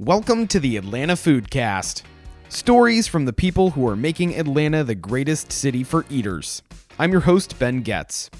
Welcome 0.00 0.46
to 0.46 0.58
the 0.58 0.78
Atlanta 0.78 1.12
Foodcast. 1.12 2.04
Stories 2.48 3.06
from 3.06 3.26
the 3.26 3.34
people 3.34 3.68
who 3.68 3.86
are 3.86 3.94
making 3.94 4.34
Atlanta 4.34 4.82
the 4.82 4.94
greatest 4.94 5.52
city 5.52 5.84
for 5.84 6.06
eaters. 6.08 6.62
I'm 6.98 7.12
your 7.12 7.20
host, 7.20 7.58
Ben 7.58 7.82
Getz. 7.82 8.30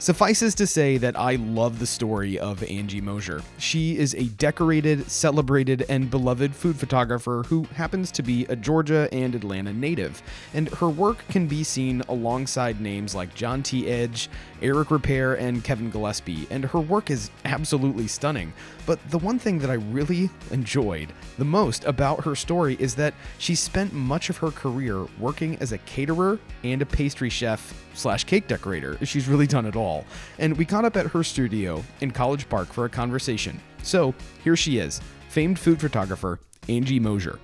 Suffices 0.00 0.54
to 0.54 0.66
say 0.66 0.96
that 0.96 1.14
I 1.14 1.34
love 1.34 1.78
the 1.78 1.86
story 1.86 2.38
of 2.38 2.62
Angie 2.62 3.02
Mosier. 3.02 3.42
She 3.58 3.98
is 3.98 4.14
a 4.14 4.24
decorated, 4.24 5.10
celebrated, 5.10 5.84
and 5.90 6.10
beloved 6.10 6.54
food 6.56 6.76
photographer 6.76 7.44
who 7.46 7.64
happens 7.64 8.10
to 8.12 8.22
be 8.22 8.46
a 8.46 8.56
Georgia 8.56 9.10
and 9.12 9.34
Atlanta 9.34 9.74
native, 9.74 10.22
and 10.54 10.70
her 10.70 10.88
work 10.88 11.18
can 11.28 11.46
be 11.46 11.62
seen 11.62 12.00
alongside 12.08 12.80
names 12.80 13.14
like 13.14 13.34
John 13.34 13.62
T. 13.62 13.88
Edge, 13.88 14.30
Eric 14.62 14.88
Ripert, 14.88 15.38
and 15.38 15.62
Kevin 15.62 15.90
Gillespie, 15.90 16.46
and 16.48 16.64
her 16.64 16.80
work 16.80 17.10
is 17.10 17.30
absolutely 17.44 18.06
stunning. 18.06 18.54
But 18.86 19.06
the 19.10 19.18
one 19.18 19.38
thing 19.38 19.58
that 19.58 19.68
I 19.68 19.74
really 19.74 20.30
enjoyed 20.50 21.12
the 21.36 21.44
most 21.44 21.84
about 21.84 22.24
her 22.24 22.34
story 22.34 22.78
is 22.80 22.94
that 22.94 23.12
she 23.36 23.54
spent 23.54 23.92
much 23.92 24.30
of 24.30 24.38
her 24.38 24.50
career 24.50 25.04
working 25.18 25.58
as 25.58 25.72
a 25.72 25.78
caterer 25.78 26.38
and 26.64 26.80
a 26.80 26.86
pastry 26.86 27.28
chef 27.28 27.74
slash 27.94 28.24
cake 28.24 28.46
decorator. 28.48 28.96
If 29.00 29.08
she's 29.08 29.28
really 29.28 29.46
done 29.46 29.66
it 29.66 29.76
all. 29.76 30.04
And 30.38 30.56
we 30.56 30.64
caught 30.64 30.84
up 30.84 30.96
at 30.96 31.06
her 31.06 31.22
studio 31.22 31.82
in 32.00 32.10
College 32.10 32.48
Park 32.48 32.68
for 32.68 32.84
a 32.84 32.88
conversation. 32.88 33.60
So 33.82 34.14
here 34.44 34.56
she 34.56 34.78
is, 34.78 35.00
famed 35.28 35.58
food 35.58 35.80
photographer 35.80 36.40
Angie 36.68 37.00
Mosier. 37.00 37.38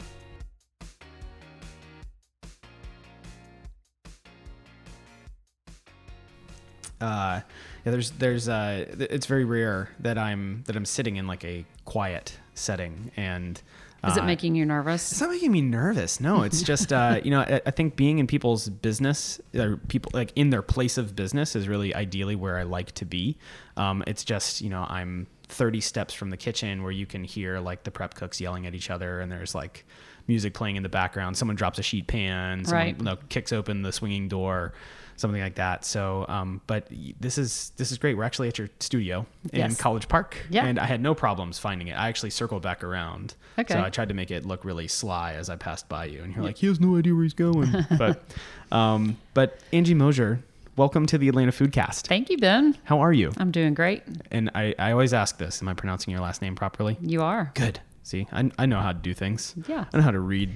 Uh, 6.98 7.40
yeah, 7.84 7.92
there's 7.92 8.10
there's 8.12 8.48
uh, 8.48 8.86
it's 8.98 9.26
very 9.26 9.44
rare 9.44 9.90
that 10.00 10.16
I'm 10.16 10.62
that 10.66 10.76
I'm 10.76 10.86
sitting 10.86 11.16
in 11.16 11.26
like 11.26 11.44
a 11.44 11.64
quiet 11.84 12.38
setting 12.54 13.10
and. 13.16 13.60
Is 14.08 14.16
it 14.16 14.22
uh, 14.22 14.26
making 14.26 14.54
you 14.54 14.64
nervous? 14.66 15.12
it's 15.12 15.20
not 15.20 15.30
making 15.30 15.52
me 15.52 15.62
nervous. 15.62 16.20
No, 16.20 16.42
it's 16.42 16.62
just 16.72 16.92
uh, 16.92 17.20
you 17.24 17.30
know 17.30 17.40
I, 17.40 17.60
I 17.66 17.70
think 17.70 17.96
being 17.96 18.18
in 18.18 18.26
people's 18.26 18.68
business 18.68 19.40
or 19.54 19.76
people 19.88 20.10
like 20.14 20.32
in 20.36 20.50
their 20.50 20.62
place 20.62 20.98
of 20.98 21.14
business 21.16 21.56
is 21.56 21.68
really 21.68 21.94
ideally 21.94 22.36
where 22.36 22.58
I 22.58 22.62
like 22.64 22.92
to 22.92 23.04
be. 23.04 23.36
Um, 23.76 24.02
it's 24.06 24.24
just 24.24 24.60
you 24.60 24.70
know 24.70 24.86
I'm 24.88 25.26
30 25.48 25.80
steps 25.80 26.12
from 26.12 26.30
the 26.30 26.36
kitchen 26.36 26.82
where 26.82 26.90
you 26.92 27.06
can 27.06 27.22
hear 27.22 27.60
like 27.60 27.84
the 27.84 27.90
prep 27.90 28.14
cooks 28.14 28.40
yelling 28.40 28.66
at 28.66 28.74
each 28.74 28.90
other 28.90 29.20
and 29.20 29.30
there's 29.30 29.54
like 29.54 29.84
music 30.26 30.54
playing 30.54 30.74
in 30.76 30.82
the 30.82 30.88
background. 30.88 31.36
Someone 31.36 31.54
drops 31.56 31.78
a 31.78 31.82
sheet 31.82 32.08
pan. 32.08 32.64
Someone 32.64 32.84
Right. 32.84 32.98
you 32.98 33.04
know, 33.04 33.16
kicks 33.28 33.52
open 33.52 33.82
the 33.82 33.92
swinging 33.92 34.26
door. 34.28 34.72
Something 35.16 35.40
like 35.40 35.54
that. 35.56 35.84
So, 35.84 36.26
um, 36.28 36.60
but 36.66 36.88
this 37.20 37.38
is 37.38 37.72
this 37.76 37.90
is 37.90 37.98
great. 37.98 38.16
We're 38.16 38.24
actually 38.24 38.48
at 38.48 38.58
your 38.58 38.68
studio 38.80 39.26
in 39.52 39.58
Yes. 39.60 39.80
College 39.80 40.08
Park, 40.08 40.36
Yeah. 40.50 40.66
and 40.66 40.78
I 40.78 40.84
had 40.86 41.00
no 41.00 41.14
problems 41.14 41.58
finding 41.58 41.88
it. 41.88 41.92
I 41.92 42.08
actually 42.08 42.30
circled 42.30 42.62
back 42.62 42.84
around, 42.84 43.34
Okay. 43.58 43.74
so 43.74 43.80
I 43.82 43.90
tried 43.90 44.08
to 44.08 44.14
make 44.14 44.30
it 44.30 44.44
look 44.44 44.64
really 44.64 44.88
sly 44.88 45.32
as 45.34 45.48
I 45.48 45.56
passed 45.56 45.88
by 45.88 46.04
you, 46.06 46.22
and 46.22 46.34
you're 46.34 46.44
like, 46.44 46.58
he 46.58 46.66
has 46.66 46.78
no 46.80 46.96
idea 46.96 47.14
where 47.14 47.22
he's 47.24 47.32
going. 47.34 47.72
but, 47.98 48.22
um, 48.70 49.16
but 49.34 49.58
Angie 49.72 49.94
Mosier, 49.94 50.40
welcome 50.76 51.06
to 51.06 51.16
the 51.18 51.28
Atlanta 51.28 51.52
Foodcast. 51.52 52.06
Thank 52.06 52.28
you, 52.28 52.36
Ben. 52.38 52.76
How 52.84 53.00
are 53.00 53.12
you? 53.12 53.32
I'm 53.38 53.50
doing 53.50 53.72
great. 53.74 54.02
And 54.30 54.50
I, 54.54 54.74
I 54.78 54.92
always 54.92 55.14
ask 55.14 55.38
this: 55.38 55.62
Am 55.62 55.68
I 55.68 55.74
pronouncing 55.74 56.12
your 56.12 56.20
last 56.20 56.42
name 56.42 56.54
properly? 56.54 56.98
You 57.00 57.22
are. 57.22 57.52
Good. 57.54 57.80
See, 58.02 58.28
I, 58.30 58.50
I 58.58 58.66
know 58.66 58.80
how 58.80 58.92
to 58.92 58.98
do 58.98 59.14
things. 59.14 59.54
Yeah. 59.66 59.86
I 59.92 59.96
know 59.96 60.02
how 60.02 60.10
to 60.12 60.20
read 60.20 60.50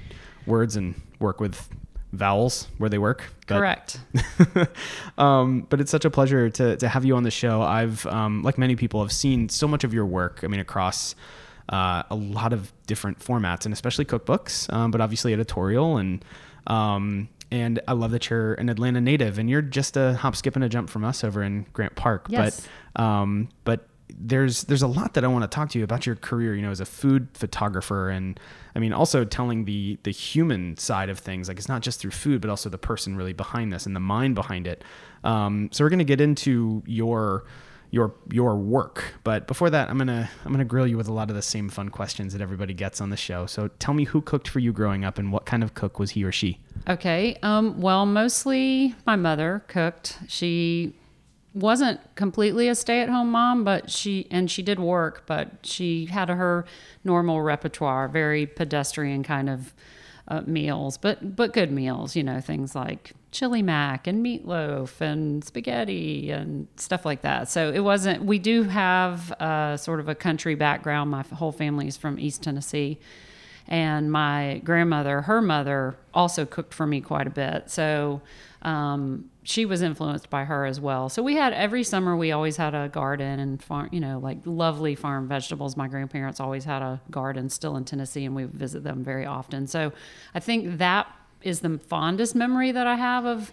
words 0.46 0.76
and 0.76 1.00
work 1.18 1.40
with 1.40 1.68
vowels 2.12 2.68
where 2.78 2.90
they 2.90 2.98
work. 2.98 3.24
but- 3.46 3.58
Correct. 3.58 4.00
um, 5.18 5.66
but 5.68 5.80
it's 5.80 5.90
such 5.90 6.04
a 6.04 6.10
pleasure 6.10 6.50
to, 6.50 6.76
to 6.76 6.88
have 6.88 7.04
you 7.04 7.16
on 7.16 7.22
the 7.22 7.30
show. 7.30 7.62
I've, 7.62 8.04
um, 8.06 8.42
like 8.42 8.58
many 8.58 8.76
people, 8.76 9.00
have 9.02 9.12
seen 9.12 9.48
so 9.48 9.68
much 9.68 9.84
of 9.84 9.94
your 9.94 10.06
work. 10.06 10.40
I 10.42 10.46
mean, 10.48 10.60
across 10.60 11.14
uh, 11.68 12.02
a 12.10 12.14
lot 12.14 12.52
of 12.52 12.72
different 12.86 13.20
formats, 13.20 13.64
and 13.64 13.72
especially 13.72 14.04
cookbooks, 14.04 14.72
um, 14.72 14.90
but 14.90 15.00
obviously 15.00 15.32
editorial 15.32 15.98
and. 15.98 16.24
Um, 16.66 17.28
and 17.52 17.80
I 17.88 17.94
love 17.94 18.12
that 18.12 18.30
you're 18.30 18.54
an 18.54 18.68
Atlanta 18.68 19.00
native, 19.00 19.38
and 19.38 19.50
you're 19.50 19.62
just 19.62 19.96
a 19.96 20.14
hop, 20.14 20.36
skip, 20.36 20.54
and 20.54 20.64
a 20.64 20.68
jump 20.68 20.88
from 20.88 21.04
us 21.04 21.24
over 21.24 21.42
in 21.42 21.66
Grant 21.72 21.96
Park. 21.96 22.26
Yes. 22.28 22.64
But 22.94 23.02
um, 23.02 23.48
but 23.64 23.88
there's 24.18 24.64
there's 24.64 24.82
a 24.82 24.86
lot 24.86 25.14
that 25.14 25.24
I 25.24 25.28
want 25.28 25.42
to 25.42 25.48
talk 25.48 25.70
to 25.70 25.78
you 25.78 25.84
about 25.84 26.06
your 26.06 26.16
career. 26.16 26.54
You 26.54 26.62
know, 26.62 26.70
as 26.70 26.80
a 26.80 26.86
food 26.86 27.28
photographer, 27.34 28.10
and 28.10 28.38
I 28.74 28.78
mean, 28.78 28.92
also 28.92 29.24
telling 29.24 29.64
the 29.64 29.98
the 30.02 30.10
human 30.10 30.76
side 30.76 31.08
of 31.08 31.18
things. 31.18 31.48
Like 31.48 31.58
it's 31.58 31.68
not 31.68 31.82
just 31.82 32.00
through 32.00 32.12
food, 32.12 32.40
but 32.40 32.50
also 32.50 32.68
the 32.68 32.78
person 32.78 33.16
really 33.16 33.32
behind 33.32 33.72
this 33.72 33.86
and 33.86 33.94
the 33.94 34.00
mind 34.00 34.34
behind 34.34 34.66
it. 34.66 34.84
Um, 35.24 35.68
so 35.72 35.84
we're 35.84 35.90
gonna 35.90 36.04
get 36.04 36.20
into 36.20 36.82
your 36.86 37.44
your 37.90 38.14
your 38.30 38.56
work, 38.56 39.14
but 39.24 39.46
before 39.46 39.68
that, 39.70 39.90
I'm 39.90 39.98
gonna 39.98 40.30
I'm 40.44 40.52
gonna 40.52 40.64
grill 40.64 40.86
you 40.86 40.96
with 40.96 41.08
a 41.08 41.12
lot 41.12 41.28
of 41.28 41.36
the 41.36 41.42
same 41.42 41.68
fun 41.68 41.88
questions 41.88 42.32
that 42.32 42.40
everybody 42.40 42.72
gets 42.72 43.00
on 43.00 43.10
the 43.10 43.16
show. 43.16 43.46
So 43.46 43.68
tell 43.78 43.94
me 43.94 44.04
who 44.04 44.20
cooked 44.20 44.48
for 44.48 44.60
you 44.60 44.72
growing 44.72 45.04
up, 45.04 45.18
and 45.18 45.32
what 45.32 45.44
kind 45.44 45.62
of 45.62 45.74
cook 45.74 45.98
was 45.98 46.12
he 46.12 46.24
or 46.24 46.32
she? 46.32 46.60
Okay. 46.88 47.36
Um, 47.42 47.80
well, 47.80 48.06
mostly 48.06 48.94
my 49.06 49.16
mother 49.16 49.64
cooked. 49.66 50.18
She 50.28 50.94
wasn't 51.54 52.00
completely 52.14 52.68
a 52.68 52.74
stay-at-home 52.74 53.30
mom, 53.30 53.64
but 53.64 53.90
she 53.90 54.26
and 54.30 54.50
she 54.50 54.62
did 54.62 54.78
work, 54.78 55.24
but 55.26 55.50
she 55.62 56.06
had 56.06 56.28
her 56.28 56.64
normal 57.04 57.42
repertoire, 57.42 58.08
very 58.08 58.46
pedestrian 58.46 59.22
kind 59.22 59.50
of 59.50 59.74
uh, 60.28 60.42
meals, 60.46 60.96
but 60.96 61.34
but 61.34 61.52
good 61.52 61.72
meals. 61.72 62.14
You 62.14 62.22
know, 62.22 62.40
things 62.40 62.74
like 62.74 63.12
chili 63.32 63.62
mac 63.62 64.06
and 64.06 64.24
meatloaf 64.24 65.00
and 65.00 65.44
spaghetti 65.44 66.30
and 66.30 66.68
stuff 66.76 67.04
like 67.04 67.22
that. 67.22 67.48
So 67.48 67.72
it 67.72 67.80
wasn't. 67.80 68.24
We 68.24 68.38
do 68.38 68.64
have 68.64 69.32
uh, 69.32 69.76
sort 69.76 70.00
of 70.00 70.08
a 70.08 70.14
country 70.14 70.54
background. 70.54 71.10
My 71.10 71.22
whole 71.22 71.52
family 71.52 71.88
is 71.88 71.96
from 71.96 72.18
East 72.18 72.42
Tennessee 72.42 72.98
and 73.70 74.10
my 74.10 74.60
grandmother, 74.64 75.22
her 75.22 75.40
mother, 75.40 75.96
also 76.12 76.44
cooked 76.44 76.74
for 76.74 76.86
me 76.86 77.00
quite 77.00 77.28
a 77.28 77.30
bit. 77.30 77.70
So 77.70 78.20
um, 78.62 79.30
she 79.50 79.66
was 79.66 79.82
influenced 79.82 80.30
by 80.30 80.44
her 80.44 80.64
as 80.64 80.80
well. 80.80 81.08
So 81.08 81.24
we 81.24 81.34
had 81.34 81.52
every 81.52 81.82
summer 81.82 82.16
we 82.16 82.30
always 82.30 82.56
had 82.56 82.72
a 82.72 82.88
garden 82.88 83.40
and 83.40 83.60
farm, 83.60 83.88
you 83.90 83.98
know, 83.98 84.20
like 84.20 84.38
lovely 84.44 84.94
farm 84.94 85.26
vegetables. 85.26 85.76
My 85.76 85.88
grandparents 85.88 86.38
always 86.38 86.64
had 86.64 86.82
a 86.82 87.00
garden 87.10 87.50
still 87.50 87.76
in 87.76 87.84
Tennessee, 87.84 88.24
and 88.24 88.36
we 88.36 88.44
visit 88.44 88.84
them 88.84 89.02
very 89.02 89.26
often. 89.26 89.66
So 89.66 89.92
I 90.36 90.40
think 90.40 90.78
that 90.78 91.08
is 91.42 91.60
the 91.60 91.78
fondest 91.78 92.36
memory 92.36 92.70
that 92.70 92.86
I 92.86 92.94
have 92.94 93.24
of 93.24 93.52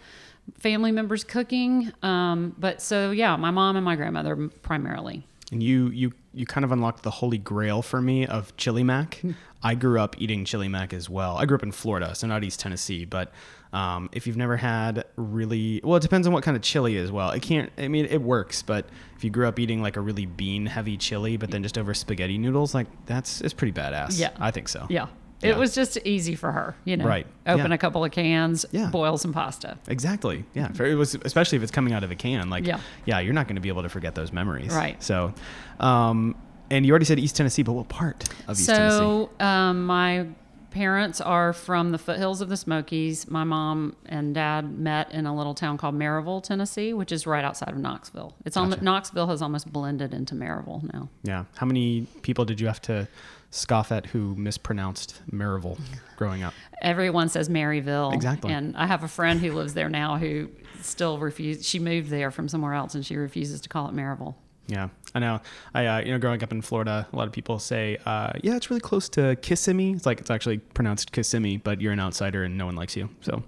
family 0.59 0.91
members 0.91 1.23
cooking. 1.23 1.91
Um, 2.03 2.53
but 2.59 2.79
so 2.79 3.09
yeah, 3.09 3.35
my 3.35 3.49
mom 3.49 3.75
and 3.75 3.83
my 3.83 3.95
grandmother 3.95 4.35
primarily. 4.61 5.25
And 5.51 5.63
you 5.63 5.87
you 5.87 6.13
you 6.31 6.45
kind 6.45 6.63
of 6.63 6.71
unlocked 6.71 7.01
the 7.01 7.09
holy 7.09 7.39
grail 7.39 7.81
for 7.81 8.01
me 8.01 8.27
of 8.27 8.55
chili 8.55 8.83
mac. 8.83 9.19
I 9.63 9.73
grew 9.73 9.99
up 9.99 10.15
eating 10.19 10.45
chili 10.45 10.67
mac 10.67 10.93
as 10.93 11.09
well. 11.09 11.37
I 11.37 11.45
grew 11.45 11.57
up 11.57 11.63
in 11.63 11.71
Florida, 11.71 12.13
so 12.13 12.27
not 12.27 12.43
East 12.43 12.59
Tennessee, 12.59 13.03
but 13.03 13.31
um, 13.73 14.09
if 14.13 14.25
you've 14.27 14.37
never 14.37 14.57
had 14.57 15.05
really 15.15 15.81
well, 15.83 15.97
it 15.97 16.01
depends 16.01 16.25
on 16.27 16.33
what 16.33 16.43
kind 16.43 16.55
of 16.57 16.63
chili 16.63 16.97
as 16.97 17.11
well. 17.11 17.31
It 17.31 17.41
can't. 17.41 17.71
I 17.77 17.87
mean, 17.87 18.05
it 18.05 18.21
works, 18.21 18.61
but 18.61 18.87
if 19.15 19.23
you 19.23 19.29
grew 19.29 19.47
up 19.47 19.59
eating 19.59 19.81
like 19.81 19.97
a 19.97 20.01
really 20.01 20.25
bean 20.25 20.65
heavy 20.65 20.97
chili, 20.97 21.37
but 21.37 21.51
then 21.51 21.63
just 21.63 21.77
over 21.77 21.93
spaghetti 21.93 22.37
noodles, 22.37 22.73
like 22.73 22.87
that's 23.05 23.41
it's 23.41 23.53
pretty 23.53 23.73
badass. 23.73 24.19
Yeah. 24.19 24.31
I 24.39 24.51
think 24.51 24.69
so. 24.69 24.85
Yeah. 24.89 25.07
Yeah. 25.41 25.49
It 25.51 25.57
was 25.57 25.75
just 25.75 25.99
easy 26.03 26.33
for 26.33 26.51
her, 26.51 26.75
you 26.83 26.97
know. 26.97 27.05
Right. 27.05 27.27
Open 27.45 27.67
Yeah. 27.69 27.75
a 27.75 27.77
couple 27.77 28.03
of 28.03 28.11
cans, 28.11 28.65
Yeah. 28.71 28.89
boil 28.89 29.19
some 29.19 29.33
pasta. 29.33 29.77
Exactly. 29.87 30.45
Yeah. 30.55 30.71
It 30.79 30.95
was 30.95 31.15
especially 31.25 31.57
if 31.57 31.61
it's 31.61 31.71
coming 31.71 31.93
out 31.93 32.03
of 32.03 32.09
a 32.09 32.15
can. 32.15 32.49
Like, 32.49 32.65
Yeah. 32.65 32.79
yeah, 33.05 33.19
you're 33.19 33.33
not 33.35 33.47
going 33.47 33.55
to 33.57 33.61
be 33.61 33.69
able 33.69 33.83
to 33.83 33.89
forget 33.89 34.15
those 34.15 34.33
memories. 34.33 34.73
Right. 34.73 35.01
So, 35.03 35.33
um, 35.79 36.35
and 36.71 36.85
you 36.85 36.91
already 36.91 37.05
said 37.05 37.19
East 37.19 37.35
Tennessee, 37.35 37.61
but 37.61 37.73
what 37.73 37.87
part 37.87 38.27
of 38.47 38.57
East 38.59 38.67
Tennessee? 38.67 38.97
So, 38.97 39.29
um, 39.39 39.85
my 39.85 40.25
parents 40.71 41.21
are 41.21 41.53
from 41.53 41.91
the 41.91 41.97
foothills 41.97 42.41
of 42.41 42.49
the 42.49 42.57
Smokies. 42.57 43.29
My 43.29 43.43
mom 43.43 43.95
and 44.05 44.33
dad 44.33 44.77
met 44.77 45.11
in 45.11 45.25
a 45.25 45.35
little 45.35 45.53
town 45.53 45.77
called 45.77 45.95
Maryville, 45.95 46.43
Tennessee, 46.43 46.93
which 46.93 47.11
is 47.11 47.25
right 47.25 47.43
outside 47.43 47.69
of 47.69 47.77
Knoxville. 47.77 48.35
It's 48.45 48.57
almost, 48.57 48.77
Gotcha. 48.77 48.85
Knoxville 48.85 49.27
has 49.27 49.41
almost 49.41 49.71
blended 49.71 50.13
into 50.13 50.35
Maryville 50.35 50.91
now. 50.93 51.09
Yeah. 51.23 51.45
How 51.55 51.65
many 51.65 52.07
people 52.21 52.45
did 52.45 52.59
you 52.59 52.67
have 52.67 52.81
to 52.83 53.07
scoff 53.49 53.91
at 53.91 54.07
who 54.07 54.35
mispronounced 54.35 55.21
Maryville 55.31 55.79
growing 56.15 56.43
up? 56.43 56.53
Everyone 56.81 57.29
says 57.29 57.49
Maryville. 57.49 58.13
Exactly. 58.13 58.51
And 58.51 58.75
I 58.77 58.85
have 58.85 59.03
a 59.03 59.07
friend 59.07 59.39
who 59.39 59.53
lives 59.53 59.73
there 59.73 59.89
now 59.89 60.17
who 60.17 60.49
still 60.81 61.17
refuses. 61.17 61.65
She 61.65 61.79
moved 61.79 62.09
there 62.09 62.31
from 62.31 62.47
somewhere 62.49 62.73
else 62.73 62.93
and 62.95 63.05
she 63.05 63.15
refuses 63.15 63.61
to 63.61 63.69
call 63.69 63.87
it 63.89 63.95
Maryville. 63.95 64.35
Yeah, 64.67 64.89
I 65.15 65.19
know. 65.19 65.39
I 65.73 65.85
uh, 65.85 65.99
you 65.99 66.11
know, 66.11 66.19
growing 66.19 66.43
up 66.43 66.51
in 66.51 66.61
Florida, 66.61 67.07
a 67.11 67.15
lot 67.15 67.25
of 67.27 67.31
people 67.33 67.57
say, 67.57 67.97
uh, 68.05 68.33
"Yeah, 68.43 68.57
it's 68.57 68.69
really 68.69 68.81
close 68.81 69.07
to 69.09 69.35
Kissimmee." 69.37 69.93
It's 69.93 70.05
like 70.05 70.19
it's 70.19 70.29
actually 70.29 70.57
pronounced 70.57 71.13
Kissimmee, 71.13 71.57
but 71.57 71.79
you're 71.79 71.93
an 71.93 71.99
outsider 72.01 72.43
and 72.43 72.57
no 72.57 72.65
one 72.65 72.75
likes 72.75 72.95
you. 72.97 73.09
So 73.21 73.43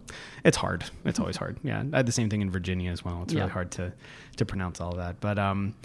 it's 0.46 0.56
hard. 0.58 0.86
It's 1.04 1.20
always 1.20 1.36
hard. 1.38 1.58
Yeah, 1.64 1.84
I 1.94 1.98
had 1.98 2.06
the 2.06 2.12
same 2.14 2.30
thing 2.30 2.42
in 2.42 2.50
Virginia 2.50 2.90
as 2.92 3.04
well. 3.04 3.22
It's 3.24 3.34
really 3.34 3.48
Yeah. 3.48 3.52
hard 3.54 3.72
to 3.72 3.92
to 4.38 4.46
pronounce 4.46 4.80
all 4.80 4.92
of 4.92 4.98
that. 4.98 5.20
But 5.20 5.38
um, 5.38 5.76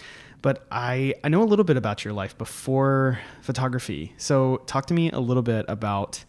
but 0.40 0.66
I 0.70 1.14
I 1.24 1.28
know 1.30 1.42
a 1.42 1.48
little 1.50 1.64
bit 1.64 1.76
about 1.76 2.04
your 2.04 2.14
life 2.14 2.38
before 2.38 3.18
photography. 3.42 4.12
So 4.18 4.62
talk 4.66 4.86
to 4.86 4.94
me 4.94 5.10
a 5.10 5.20
little 5.20 5.42
bit 5.42 5.64
about. 5.68 6.24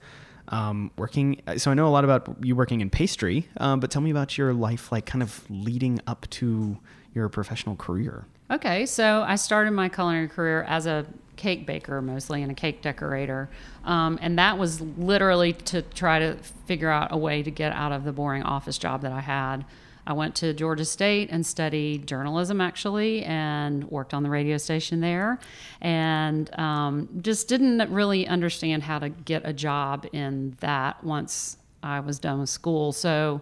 Um, 0.47 0.91
working, 0.95 1.41
so 1.57 1.71
I 1.71 1.73
know 1.73 1.87
a 1.87 1.89
lot 1.89 2.03
about 2.03 2.35
you 2.45 2.55
working 2.55 2.79
in 2.81 2.91
pastry, 2.91 3.47
um, 3.57 3.79
but 3.79 3.89
tell 3.89 4.03
me 4.03 4.11
about 4.11 4.37
your 4.37 4.53
life, 4.53 4.91
like 4.91 5.07
kind 5.07 5.23
of 5.23 5.43
leading 5.49 5.99
up 6.05 6.29
to 6.37 6.77
your 7.15 7.29
professional 7.29 7.75
career. 7.75 8.25
Okay, 8.51 8.85
so 8.85 9.23
I 9.25 9.35
started 9.35 9.71
my 9.71 9.89
culinary 9.89 10.27
career 10.27 10.63
as 10.63 10.85
a 10.85 11.06
cake 11.38 11.65
baker 11.65 12.01
mostly 12.01 12.41
and 12.44 12.51
a 12.51 12.56
cake 12.56 12.81
decorator. 12.81 13.50
Um, 13.83 14.19
and 14.21 14.38
that 14.38 14.57
was 14.57 14.81
literally 14.81 15.53
to 15.53 15.81
try 15.81 16.19
to 16.19 16.35
figure 16.67 16.89
out 16.89 17.12
a 17.12 17.17
way 17.17 17.41
to 17.41 17.51
get 17.51 17.71
out 17.71 17.91
of 17.91 18.03
the 18.03 18.12
boring 18.12 18.44
office 18.44 18.77
job 18.77 19.01
that 19.01 19.12
I 19.12 19.21
had. 19.21 19.65
I 20.07 20.13
went 20.13 20.35
to 20.35 20.53
Georgia 20.53 20.85
State 20.85 21.29
and 21.31 21.44
studied 21.44 22.06
journalism 22.06 22.62
actually 22.62 23.23
and 23.23 23.85
worked 23.85 24.13
on 24.13 24.21
the 24.21 24.29
radio 24.29 24.57
station 24.57 25.01
there 25.01 25.39
and 25.81 26.53
um, 26.59 27.09
just 27.21 27.47
didn't 27.47 27.89
really 27.91 28.27
understand 28.27 28.83
how 28.83 29.00
to 29.00 29.09
get 29.09 29.41
a 29.45 29.53
job 29.53 30.06
in 30.13 30.56
that 30.59 31.03
once 31.03 31.57
I 31.81 32.01
was 32.01 32.19
done 32.19 32.39
with 32.39 32.50
school. 32.50 32.91
So 32.91 33.41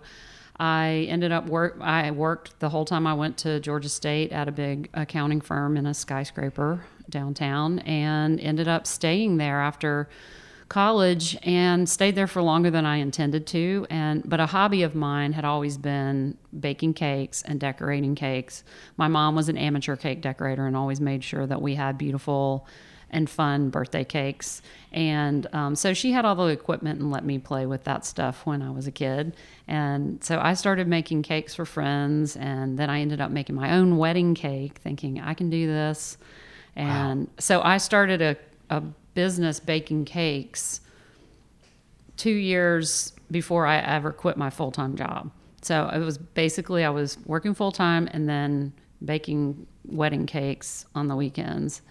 I 0.63 1.07
ended 1.09 1.33
up 1.33 1.47
work. 1.47 1.75
I 1.81 2.09
worked 2.11 2.57
the 2.61 2.69
whole 2.69 2.85
time 2.85 3.05
I 3.05 3.13
went 3.15 3.37
to 3.39 3.59
Georgia 3.59 3.89
State 3.89 4.31
at 4.31 4.47
a 4.47 4.51
big 4.53 4.89
accounting 4.93 5.41
firm 5.41 5.75
in 5.75 5.85
a 5.85 5.93
skyscraper 5.93 6.85
downtown, 7.09 7.79
and 7.79 8.39
ended 8.39 8.69
up 8.69 8.87
staying 8.87 9.35
there 9.35 9.59
after 9.59 10.07
college 10.69 11.37
and 11.43 11.89
stayed 11.89 12.15
there 12.15 12.27
for 12.27 12.41
longer 12.41 12.71
than 12.71 12.85
I 12.85 12.95
intended 12.97 13.45
to. 13.47 13.85
And 13.89 14.23
but 14.23 14.39
a 14.39 14.45
hobby 14.45 14.83
of 14.83 14.95
mine 14.95 15.33
had 15.33 15.43
always 15.43 15.77
been 15.77 16.37
baking 16.57 16.93
cakes 16.93 17.41
and 17.41 17.59
decorating 17.59 18.15
cakes. 18.15 18.63
My 18.95 19.09
mom 19.09 19.35
was 19.35 19.49
an 19.49 19.57
amateur 19.57 19.97
cake 19.97 20.21
decorator 20.21 20.65
and 20.65 20.77
always 20.77 21.01
made 21.01 21.25
sure 21.25 21.45
that 21.45 21.61
we 21.61 21.75
had 21.75 21.97
beautiful 21.97 22.65
and 23.13 23.29
fun 23.29 23.69
birthday 23.69 24.03
cakes. 24.03 24.61
And 24.91 25.47
um, 25.53 25.75
so 25.75 25.93
she 25.93 26.11
had 26.11 26.25
all 26.25 26.35
the 26.35 26.47
equipment 26.47 26.99
and 26.99 27.11
let 27.11 27.23
me 27.23 27.37
play 27.39 27.65
with 27.65 27.85
that 27.85 28.05
stuff 28.05 28.45
when 28.45 28.61
I 28.61 28.71
was 28.71 28.87
a 28.87 28.91
kid. 28.91 29.35
And 29.67 30.23
so 30.23 30.39
I 30.39 30.55
started 30.55 30.87
making 30.87 31.23
cakes 31.23 31.55
for 31.55 31.65
friends. 31.65 32.35
And 32.35 32.77
then 32.77 32.89
I 32.89 32.99
ended 32.99 33.21
up 33.21 33.31
making 33.31 33.55
my 33.55 33.75
own 33.75 33.97
wedding 33.97 34.35
cake, 34.35 34.79
thinking 34.79 35.21
I 35.21 35.33
can 35.33 35.49
do 35.49 35.67
this. 35.67 36.17
And 36.75 37.21
wow. 37.21 37.33
so 37.39 37.61
I 37.61 37.77
started 37.77 38.21
a, 38.21 38.35
a 38.69 38.81
business 39.13 39.59
baking 39.59 40.05
cakes 40.05 40.81
two 42.17 42.31
years 42.31 43.13
before 43.31 43.65
I 43.65 43.77
ever 43.77 44.11
quit 44.11 44.37
my 44.37 44.49
full 44.49 44.71
time 44.71 44.95
job. 44.95 45.31
So 45.61 45.89
it 45.93 45.99
was 45.99 46.17
basically 46.17 46.83
I 46.83 46.89
was 46.89 47.17
working 47.25 47.53
full 47.53 47.71
time 47.71 48.09
and 48.11 48.27
then 48.27 48.73
baking 49.03 49.67
wedding 49.85 50.25
cakes 50.25 50.85
on 50.95 51.07
the 51.07 51.15
weekends. 51.15 51.81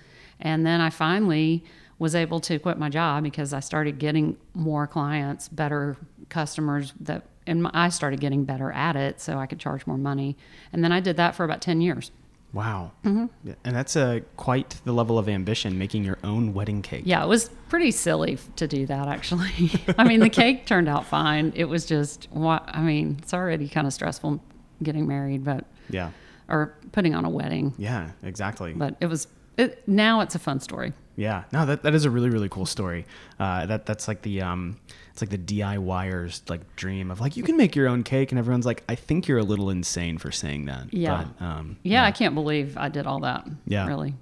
And 0.42 0.66
then 0.66 0.80
I 0.80 0.90
finally 0.90 1.64
was 1.98 2.14
able 2.14 2.40
to 2.40 2.58
quit 2.58 2.78
my 2.78 2.88
job 2.88 3.22
because 3.22 3.52
I 3.52 3.60
started 3.60 3.98
getting 3.98 4.36
more 4.54 4.86
clients, 4.86 5.48
better 5.48 5.96
customers 6.28 6.92
that 7.00 7.24
and 7.46 7.68
I 7.74 7.88
started 7.88 8.20
getting 8.20 8.44
better 8.44 8.70
at 8.70 8.94
it 8.94 9.20
so 9.20 9.38
I 9.38 9.46
could 9.46 9.58
charge 9.58 9.86
more 9.86 9.98
money. 9.98 10.36
And 10.72 10.84
then 10.84 10.92
I 10.92 11.00
did 11.00 11.16
that 11.16 11.34
for 11.34 11.44
about 11.44 11.60
10 11.60 11.80
years. 11.80 12.12
Wow. 12.52 12.92
Mm-hmm. 13.04 13.52
And 13.64 13.74
that's 13.74 13.96
a 13.96 14.22
quite 14.36 14.80
the 14.84 14.92
level 14.92 15.18
of 15.18 15.28
ambition 15.28 15.78
making 15.78 16.04
your 16.04 16.18
own 16.22 16.52
wedding 16.54 16.82
cake. 16.82 17.02
Yeah, 17.06 17.24
it 17.24 17.28
was 17.28 17.48
pretty 17.68 17.90
silly 17.90 18.38
to 18.56 18.68
do 18.68 18.86
that 18.86 19.08
actually. 19.08 19.70
I 19.98 20.04
mean, 20.04 20.20
the 20.20 20.28
cake 20.28 20.66
turned 20.66 20.88
out 20.88 21.06
fine. 21.06 21.52
It 21.56 21.64
was 21.64 21.86
just 21.86 22.28
what 22.30 22.64
I 22.68 22.82
mean, 22.82 23.18
it's 23.22 23.32
already 23.32 23.68
kind 23.68 23.86
of 23.86 23.92
stressful 23.92 24.42
getting 24.82 25.06
married, 25.06 25.44
but 25.44 25.64
Yeah. 25.88 26.10
Or 26.48 26.76
putting 26.92 27.14
on 27.14 27.24
a 27.24 27.30
wedding. 27.30 27.72
Yeah, 27.78 28.10
exactly. 28.22 28.74
But 28.74 28.96
it 29.00 29.06
was 29.06 29.26
it, 29.56 29.86
now 29.86 30.20
it's 30.20 30.34
a 30.34 30.38
fun 30.38 30.60
story. 30.60 30.92
Yeah, 31.16 31.44
no, 31.52 31.66
that, 31.66 31.82
that 31.82 31.94
is 31.94 32.04
a 32.04 32.10
really 32.10 32.30
really 32.30 32.48
cool 32.48 32.66
story. 32.66 33.06
Uh, 33.38 33.66
that 33.66 33.86
that's 33.86 34.08
like 34.08 34.22
the 34.22 34.42
um, 34.42 34.78
it's 35.10 35.20
like 35.20 35.30
the 35.30 35.38
DIYers 35.38 36.48
like 36.48 36.74
dream 36.76 37.10
of 37.10 37.20
like 37.20 37.36
you 37.36 37.42
can 37.42 37.56
make 37.56 37.76
your 37.76 37.88
own 37.88 38.02
cake, 38.02 38.32
and 38.32 38.38
everyone's 38.38 38.66
like, 38.66 38.82
I 38.88 38.94
think 38.94 39.28
you're 39.28 39.38
a 39.38 39.44
little 39.44 39.68
insane 39.68 40.18
for 40.18 40.32
saying 40.32 40.64
that. 40.66 40.92
Yeah, 40.92 41.26
but, 41.38 41.44
um, 41.44 41.76
yeah, 41.82 42.02
yeah, 42.02 42.06
I 42.06 42.12
can't 42.12 42.34
believe 42.34 42.78
I 42.78 42.88
did 42.88 43.06
all 43.06 43.20
that. 43.20 43.46
Yeah, 43.66 43.86
really. 43.86 44.14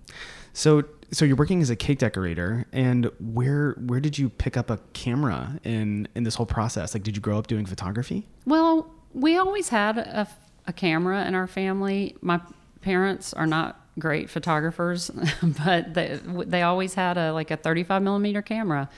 So 0.52 0.82
so 1.12 1.24
you're 1.24 1.36
working 1.36 1.60
as 1.60 1.70
a 1.70 1.76
cake 1.76 1.98
decorator, 1.98 2.66
and 2.72 3.10
where 3.20 3.72
where 3.72 4.00
did 4.00 4.18
you 4.18 4.28
pick 4.28 4.56
up 4.56 4.70
a 4.70 4.78
camera 4.92 5.60
in 5.64 6.08
in 6.14 6.24
this 6.24 6.34
whole 6.34 6.46
process? 6.46 6.94
Like, 6.94 7.02
did 7.02 7.16
you 7.16 7.22
grow 7.22 7.38
up 7.38 7.46
doing 7.46 7.66
photography? 7.66 8.26
Well, 8.46 8.92
we 9.12 9.36
always 9.36 9.68
had 9.68 9.98
a, 9.98 10.28
a 10.66 10.72
camera 10.72 11.24
in 11.26 11.34
our 11.34 11.46
family. 11.46 12.16
My 12.20 12.40
parents 12.80 13.32
are 13.34 13.46
not 13.46 13.80
great 14.00 14.28
photographers, 14.28 15.10
but 15.42 15.94
they, 15.94 16.18
they 16.24 16.62
always 16.62 16.94
had 16.94 17.16
a 17.16 17.32
like 17.32 17.50
a 17.50 17.56
35 17.56 18.02
millimeter 18.02 18.42
camera. 18.42 18.88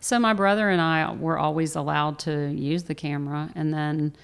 So 0.00 0.18
my 0.18 0.32
brother 0.32 0.68
and 0.68 0.80
I 0.80 1.12
were 1.12 1.38
always 1.38 1.76
allowed 1.76 2.18
to 2.20 2.52
use 2.52 2.84
the 2.84 2.94
camera, 2.94 3.50
and 3.54 3.72
then 3.72 4.16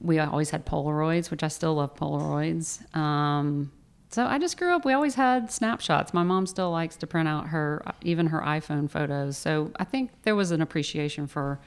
we 0.00 0.18
always 0.18 0.50
had 0.50 0.66
Polaroids, 0.66 1.30
which 1.30 1.42
I 1.42 1.48
still 1.48 1.74
love 1.74 1.94
Polaroids. 1.94 2.94
Um, 2.96 3.72
so 4.12 4.26
I 4.26 4.38
just 4.38 4.58
grew 4.58 4.74
up. 4.74 4.84
We 4.84 4.92
always 4.92 5.14
had 5.14 5.50
snapshots. 5.50 6.12
My 6.12 6.22
mom 6.22 6.46
still 6.46 6.70
likes 6.70 6.96
to 6.96 7.06
print 7.06 7.28
out 7.28 7.48
her 7.48 7.82
even 8.02 8.26
her 8.26 8.40
iPhone 8.40 8.90
photos. 8.90 9.38
So 9.38 9.70
I 9.76 9.84
think 9.84 10.10
there 10.22 10.36
was 10.36 10.50
an 10.50 10.60
appreciation 10.60 11.26
for 11.26 11.60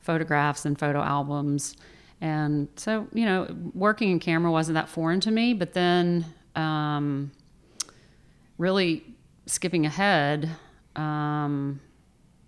photographs 0.00 0.64
and 0.64 0.78
photo 0.78 1.02
albums. 1.02 1.76
And 2.20 2.68
so, 2.76 3.08
you 3.12 3.26
know, 3.26 3.46
working 3.74 4.10
in 4.10 4.20
camera 4.20 4.50
wasn't 4.50 4.74
that 4.76 4.88
foreign 4.88 5.20
to 5.20 5.30
me. 5.30 5.52
But 5.52 5.74
then 5.74 6.24
um, 6.56 7.32
really 8.58 9.04
skipping 9.46 9.86
ahead, 9.86 10.50
um, 10.96 11.80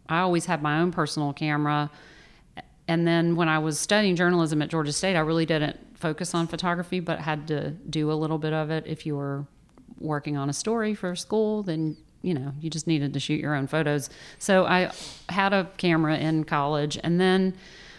I 0.08 0.20
always 0.20 0.46
had 0.46 0.62
my 0.62 0.80
own 0.80 0.92
personal 0.92 1.32
camera. 1.32 1.90
And 2.86 3.06
then 3.06 3.36
when 3.36 3.48
I 3.48 3.58
was 3.58 3.78
studying 3.78 4.16
journalism 4.16 4.60
at 4.60 4.68
Georgia 4.68 4.92
State, 4.92 5.16
I 5.16 5.20
really 5.20 5.46
didn't 5.46 5.78
focus 5.96 6.34
on 6.34 6.46
photography, 6.46 7.00
but 7.00 7.18
had 7.18 7.48
to 7.48 7.70
do 7.70 8.12
a 8.12 8.14
little 8.14 8.38
bit 8.38 8.52
of 8.52 8.70
it. 8.70 8.84
If 8.86 9.06
you 9.06 9.16
were 9.16 9.46
working 9.98 10.36
on 10.36 10.50
a 10.50 10.52
story 10.52 10.94
for 10.94 11.16
school, 11.16 11.62
then 11.62 11.96
you 12.22 12.34
know 12.34 12.52
you 12.60 12.70
just 12.70 12.86
needed 12.86 13.14
to 13.14 13.20
shoot 13.20 13.40
your 13.40 13.54
own 13.54 13.66
photos. 13.66 14.10
So 14.38 14.66
I 14.66 14.90
had 15.28 15.52
a 15.52 15.70
camera 15.78 16.18
in 16.18 16.44
college, 16.44 16.98
and 17.02 17.20
then 17.20 17.54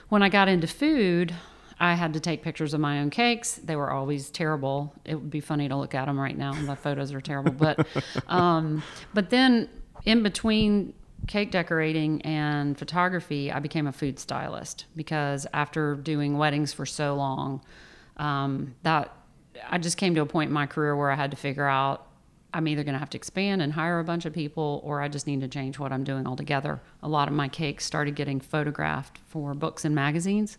when 0.09 0.21
I 0.21 0.29
got 0.29 0.47
into 0.47 0.67
food, 0.67 1.33
I 1.79 1.95
had 1.95 2.13
to 2.13 2.19
take 2.19 2.41
pictures 2.41 2.73
of 2.73 2.79
my 2.79 2.99
own 2.99 3.09
cakes. 3.09 3.55
They 3.55 3.75
were 3.75 3.91
always 3.91 4.29
terrible. 4.29 4.93
It 5.03 5.15
would 5.15 5.29
be 5.29 5.41
funny 5.41 5.67
to 5.67 5.75
look 5.75 5.93
at 5.93 6.05
them 6.05 6.19
right 6.19 6.37
now. 6.37 6.53
My 6.53 6.75
photos 6.75 7.11
are 7.13 7.21
terrible, 7.21 7.51
but 7.51 7.85
um, 8.27 8.81
but 9.13 9.29
then 9.29 9.69
in 10.05 10.23
between 10.23 10.93
cake 11.27 11.51
decorating 11.51 12.21
and 12.21 12.77
photography, 12.77 13.51
I 13.51 13.59
became 13.59 13.87
a 13.87 13.91
food 13.91 14.19
stylist 14.19 14.85
because 14.95 15.47
after 15.53 15.95
doing 15.95 16.37
weddings 16.37 16.71
for 16.71 16.85
so 16.85 17.15
long, 17.15 17.61
um, 18.17 18.75
that 18.83 19.11
I 19.69 19.77
just 19.77 19.97
came 19.97 20.15
to 20.15 20.21
a 20.21 20.25
point 20.25 20.49
in 20.49 20.53
my 20.53 20.67
career 20.67 20.95
where 20.95 21.11
I 21.11 21.15
had 21.15 21.31
to 21.31 21.37
figure 21.37 21.67
out 21.67 22.07
I'm 22.53 22.69
either 22.69 22.85
going 22.85 22.93
to 22.93 22.99
have 22.99 23.09
to 23.09 23.17
expand 23.17 23.61
and 23.61 23.73
hire 23.73 23.99
a 23.99 24.03
bunch 24.05 24.23
of 24.23 24.31
people, 24.31 24.79
or 24.85 25.01
I 25.01 25.09
just 25.09 25.27
need 25.27 25.41
to 25.41 25.47
change 25.49 25.77
what 25.77 25.91
I'm 25.91 26.05
doing 26.05 26.25
altogether. 26.25 26.81
A 27.03 27.09
lot 27.09 27.27
of 27.27 27.33
my 27.33 27.49
cakes 27.49 27.83
started 27.83 28.15
getting 28.15 28.39
photographed 28.39 29.19
for 29.27 29.53
books 29.53 29.83
and 29.83 29.93
magazines. 29.93 30.57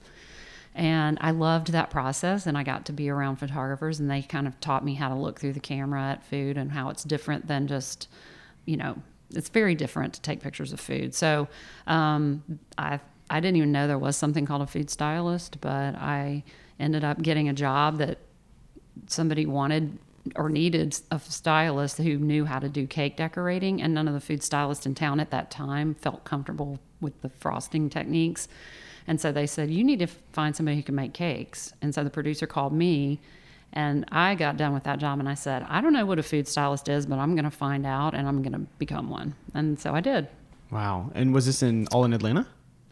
And 0.76 1.16
I 1.22 1.30
loved 1.30 1.72
that 1.72 1.88
process, 1.88 2.46
and 2.46 2.56
I 2.56 2.62
got 2.62 2.84
to 2.86 2.92
be 2.92 3.08
around 3.08 3.36
photographers, 3.36 3.98
and 3.98 4.10
they 4.10 4.20
kind 4.20 4.46
of 4.46 4.60
taught 4.60 4.84
me 4.84 4.94
how 4.94 5.08
to 5.08 5.14
look 5.14 5.40
through 5.40 5.54
the 5.54 5.60
camera 5.60 6.02
at 6.02 6.22
food 6.22 6.58
and 6.58 6.70
how 6.70 6.90
it's 6.90 7.02
different 7.02 7.48
than 7.48 7.66
just, 7.66 8.08
you 8.66 8.76
know, 8.76 8.98
it's 9.30 9.48
very 9.48 9.74
different 9.74 10.12
to 10.14 10.20
take 10.20 10.40
pictures 10.40 10.74
of 10.74 10.78
food. 10.78 11.14
So 11.14 11.48
um, 11.86 12.42
I 12.76 13.00
I 13.30 13.40
didn't 13.40 13.56
even 13.56 13.72
know 13.72 13.86
there 13.88 13.98
was 13.98 14.16
something 14.16 14.46
called 14.46 14.62
a 14.62 14.66
food 14.66 14.90
stylist, 14.90 15.60
but 15.60 15.96
I 15.96 16.44
ended 16.78 17.04
up 17.04 17.22
getting 17.22 17.48
a 17.48 17.54
job 17.54 17.96
that 17.98 18.18
somebody 19.06 19.46
wanted 19.46 19.98
or 20.34 20.48
needed 20.48 20.98
a 21.10 21.18
stylist 21.18 21.98
who 21.98 22.18
knew 22.18 22.44
how 22.44 22.58
to 22.58 22.68
do 22.68 22.86
cake 22.86 23.16
decorating, 23.16 23.80
and 23.80 23.94
none 23.94 24.08
of 24.08 24.14
the 24.14 24.20
food 24.20 24.42
stylists 24.42 24.84
in 24.84 24.94
town 24.94 25.20
at 25.20 25.30
that 25.30 25.50
time 25.50 25.94
felt 25.94 26.24
comfortable 26.24 26.78
with 27.00 27.20
the 27.22 27.30
frosting 27.30 27.88
techniques. 27.88 28.46
And 29.06 29.20
so 29.20 29.32
they 29.32 29.46
said, 29.46 29.70
You 29.70 29.84
need 29.84 30.00
to 30.00 30.06
find 30.06 30.54
somebody 30.54 30.76
who 30.76 30.82
can 30.82 30.94
make 30.94 31.14
cakes. 31.14 31.72
And 31.82 31.94
so 31.94 32.04
the 32.04 32.10
producer 32.10 32.46
called 32.46 32.72
me 32.72 33.20
and 33.72 34.06
I 34.10 34.34
got 34.34 34.56
done 34.56 34.72
with 34.72 34.84
that 34.84 34.98
job 34.98 35.18
and 35.20 35.28
I 35.28 35.34
said, 35.34 35.64
I 35.68 35.80
don't 35.80 35.92
know 35.92 36.06
what 36.06 36.18
a 36.18 36.22
food 36.22 36.48
stylist 36.48 36.88
is, 36.88 37.04
but 37.06 37.18
I'm 37.18 37.34
going 37.34 37.44
to 37.44 37.50
find 37.50 37.86
out 37.86 38.14
and 38.14 38.26
I'm 38.26 38.42
going 38.42 38.52
to 38.52 38.66
become 38.78 39.10
one. 39.10 39.34
And 39.54 39.78
so 39.78 39.94
I 39.94 40.00
did. 40.00 40.28
Wow. 40.70 41.10
And 41.14 41.34
was 41.34 41.46
this 41.46 41.62
in 41.62 41.86
all 41.92 42.04
in 42.04 42.12
Atlanta? 42.12 42.46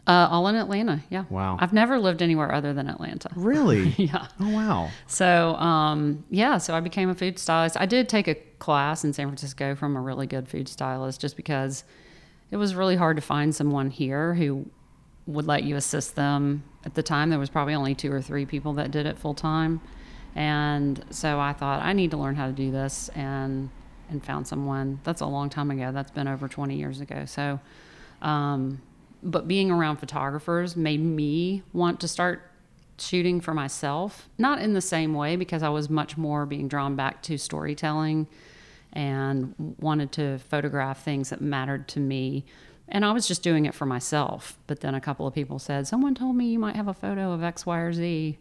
Uh, 0.07 0.27
all 0.29 0.47
in 0.47 0.55
Atlanta, 0.55 1.03
yeah. 1.09 1.25
Wow. 1.31 1.57
I've 1.59 1.73
never 1.73 1.97
lived 1.97 2.21
anywhere 2.21 2.53
other 2.53 2.73
than 2.73 2.87
Atlanta. 2.87 3.29
Really? 3.35 3.95
yeah. 3.97 4.27
Oh, 4.39 4.49
wow. 4.51 4.91
So, 5.07 5.55
um, 5.55 6.23
yeah, 6.29 6.59
so 6.59 6.75
I 6.75 6.79
became 6.79 7.09
a 7.09 7.15
food 7.15 7.39
stylist. 7.39 7.75
I 7.79 7.87
did 7.87 8.07
take 8.07 8.27
a 8.27 8.35
class 8.59 9.03
in 9.03 9.13
San 9.13 9.27
Francisco 9.27 9.73
from 9.73 9.95
a 9.95 10.01
really 10.01 10.27
good 10.27 10.47
food 10.47 10.67
stylist 10.67 11.19
just 11.19 11.35
because 11.35 11.83
it 12.51 12.57
was 12.57 12.75
really 12.75 12.95
hard 12.95 13.15
to 13.15 13.21
find 13.21 13.55
someone 13.55 13.89
here 13.89 14.35
who 14.35 14.67
would 15.27 15.47
let 15.47 15.63
you 15.63 15.75
assist 15.75 16.15
them. 16.15 16.63
At 16.85 16.93
the 16.93 17.03
time, 17.03 17.29
there 17.29 17.39
was 17.39 17.49
probably 17.49 17.73
only 17.73 17.95
two 17.95 18.11
or 18.11 18.21
three 18.21 18.45
people 18.45 18.73
that 18.73 18.91
did 18.91 19.05
it 19.05 19.17
full 19.17 19.33
time, 19.33 19.81
and 20.35 21.03
so 21.09 21.39
I 21.39 21.53
thought 21.53 21.81
I 21.83 21.93
need 21.93 22.11
to 22.11 22.17
learn 22.17 22.35
how 22.35 22.47
to 22.47 22.53
do 22.53 22.71
this, 22.71 23.09
and 23.09 23.69
and 24.09 24.23
found 24.23 24.47
someone. 24.47 24.99
That's 25.03 25.21
a 25.21 25.25
long 25.25 25.49
time 25.49 25.71
ago. 25.71 25.91
That's 25.91 26.11
been 26.11 26.27
over 26.27 26.47
20 26.47 26.75
years 26.75 27.01
ago. 27.01 27.25
So, 27.25 27.59
um, 28.21 28.81
but 29.23 29.47
being 29.47 29.71
around 29.71 29.97
photographers 29.97 30.75
made 30.75 31.01
me 31.01 31.63
want 31.73 31.99
to 32.01 32.07
start 32.07 32.51
shooting 32.97 33.41
for 33.41 33.53
myself. 33.53 34.29
Not 34.37 34.59
in 34.59 34.73
the 34.73 34.81
same 34.81 35.13
way 35.13 35.35
because 35.35 35.63
I 35.63 35.69
was 35.69 35.89
much 35.89 36.17
more 36.17 36.45
being 36.45 36.67
drawn 36.67 36.95
back 36.95 37.21
to 37.23 37.37
storytelling 37.37 38.27
and 38.93 39.53
wanted 39.79 40.11
to 40.13 40.37
photograph 40.39 41.03
things 41.03 41.29
that 41.29 41.41
mattered 41.41 41.87
to 41.89 41.99
me. 41.99 42.45
And 42.87 43.03
I 43.03 43.11
was 43.11 43.27
just 43.27 43.41
doing 43.41 43.65
it 43.65 43.73
for 43.73 43.85
myself. 43.85 44.57
But 44.67 44.81
then 44.81 44.95
a 44.95 45.01
couple 45.01 45.25
of 45.25 45.33
people 45.33 45.59
said, 45.59 45.87
Someone 45.87 46.15
told 46.15 46.35
me 46.35 46.47
you 46.47 46.59
might 46.59 46.75
have 46.75 46.87
a 46.87 46.93
photo 46.93 47.31
of 47.31 47.43
X, 47.43 47.65
Y, 47.65 47.77
or 47.77 47.93
Z. 47.93 48.37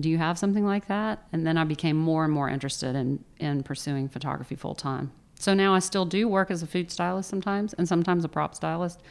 Do 0.00 0.08
you 0.08 0.18
have 0.18 0.38
something 0.38 0.64
like 0.64 0.88
that? 0.88 1.26
And 1.32 1.46
then 1.46 1.56
I 1.56 1.64
became 1.64 1.96
more 1.96 2.24
and 2.24 2.32
more 2.32 2.48
interested 2.48 2.96
in, 2.96 3.24
in 3.38 3.62
pursuing 3.62 4.08
photography 4.08 4.56
full 4.56 4.74
time. 4.74 5.12
So 5.38 5.54
now 5.54 5.74
I 5.74 5.78
still 5.78 6.06
do 6.06 6.26
work 6.26 6.50
as 6.50 6.62
a 6.62 6.66
food 6.66 6.90
stylist 6.90 7.28
sometimes 7.28 7.74
and 7.74 7.86
sometimes 7.86 8.24
a 8.24 8.28
prop 8.28 8.54
stylist, 8.54 9.02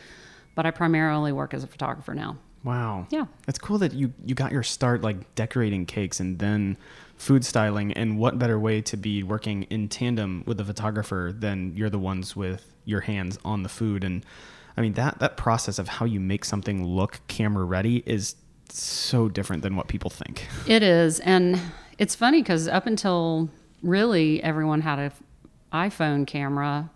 but 0.55 0.65
I 0.65 0.71
primarily 0.71 1.31
work 1.31 1.53
as 1.53 1.63
a 1.63 1.67
photographer 1.67 2.13
now. 2.13 2.37
Wow. 2.63 3.07
Yeah. 3.09 3.25
It's 3.47 3.59
cool 3.59 3.77
that 3.79 3.93
you 3.93 4.13
you 4.25 4.35
got 4.35 4.51
your 4.51 4.63
start 4.63 5.01
like 5.01 5.35
decorating 5.35 5.85
cakes 5.85 6.19
and 6.19 6.39
then 6.39 6.77
food 7.17 7.45
styling 7.45 7.91
and 7.93 8.17
what 8.17 8.39
better 8.39 8.59
way 8.59 8.81
to 8.81 8.97
be 8.97 9.21
working 9.21 9.63
in 9.63 9.89
tandem 9.89 10.43
with 10.47 10.59
a 10.59 10.65
photographer 10.65 11.33
than 11.37 11.75
you're 11.75 11.89
the 11.89 11.99
ones 11.99 12.35
with 12.35 12.73
your 12.85 13.01
hands 13.01 13.37
on 13.43 13.63
the 13.63 13.69
food 13.69 14.03
and 14.03 14.25
I 14.75 14.81
mean 14.81 14.93
that 14.93 15.19
that 15.19 15.37
process 15.37 15.79
of 15.79 15.87
how 15.87 16.05
you 16.05 16.19
make 16.19 16.45
something 16.45 16.85
look 16.85 17.19
camera 17.27 17.63
ready 17.63 18.03
is 18.05 18.35
so 18.69 19.29
different 19.29 19.61
than 19.61 19.75
what 19.75 19.87
people 19.87 20.09
think. 20.09 20.47
It 20.67 20.83
is, 20.83 21.19
and 21.19 21.59
it's 21.97 22.15
funny 22.15 22.41
because 22.41 22.67
up 22.67 22.87
until 22.87 23.49
really 23.81 24.41
everyone 24.43 24.81
had 24.81 24.99
a 24.99 25.11
iPhone 25.71 26.25
camera. 26.25 26.89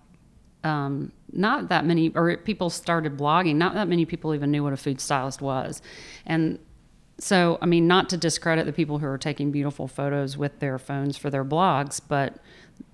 Um, 0.63 1.11
not 1.31 1.69
that 1.69 1.85
many, 1.85 2.09
or 2.15 2.35
people 2.37 2.69
started 2.69 3.17
blogging. 3.17 3.55
Not 3.55 3.73
that 3.75 3.87
many 3.87 4.05
people 4.05 4.33
even 4.33 4.51
knew 4.51 4.63
what 4.63 4.73
a 4.73 4.77
food 4.77 4.99
stylist 4.99 5.41
was, 5.41 5.81
and 6.25 6.59
so 7.19 7.57
I 7.61 7.65
mean, 7.65 7.87
not 7.87 8.09
to 8.09 8.17
discredit 8.17 8.65
the 8.65 8.73
people 8.73 8.99
who 8.99 9.07
are 9.07 9.17
taking 9.17 9.51
beautiful 9.51 9.87
photos 9.87 10.37
with 10.37 10.59
their 10.59 10.77
phones 10.77 11.17
for 11.17 11.29
their 11.29 11.45
blogs, 11.45 12.01
but 12.05 12.37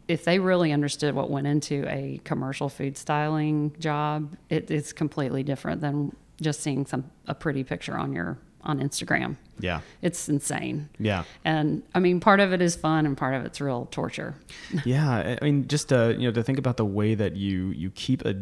if 0.08 0.26
they 0.26 0.40
really 0.40 0.72
understood 0.72 1.16
what 1.16 1.30
went 1.30 1.48
into 1.48 1.86
a 1.88 2.20
commercial 2.24 2.70
food 2.70 2.98
styling 2.98 3.76
job, 3.80 4.36
it, 4.50 4.70
it's 4.70 4.94
completely 4.94 5.44
different 5.44 5.82
than 5.82 6.16
just 6.42 6.62
seeing 6.62 6.86
some 6.86 7.10
a 7.28 7.36
pretty 7.36 7.64
picture 7.64 7.96
on 7.96 8.14
your 8.14 8.38
on 8.64 8.80
Instagram. 8.80 9.36
Yeah. 9.60 9.82
It's 10.02 10.30
insane. 10.30 10.90
Yeah. 10.98 11.24
And 11.44 11.84
I 11.94 12.00
mean, 12.00 12.20
part 12.20 12.40
of 12.40 12.54
it 12.54 12.62
is 12.62 12.76
fun 12.76 13.06
and 13.06 13.18
part 13.18 13.36
of 13.36 13.46
it's 13.46 13.60
real 13.60 13.88
torture. 13.92 14.36
yeah. 14.86 15.38
I 15.42 15.44
mean, 15.44 15.68
just 15.68 15.92
uh, 15.92 16.14
you 16.18 16.28
know, 16.28 16.32
to 16.32 16.44
think 16.44 16.58
about 16.58 16.78
the 16.78 16.86
way 16.86 17.16
that 17.16 17.36
you 17.36 17.70
you 17.72 17.92
keep 17.92 18.26
a 18.26 18.36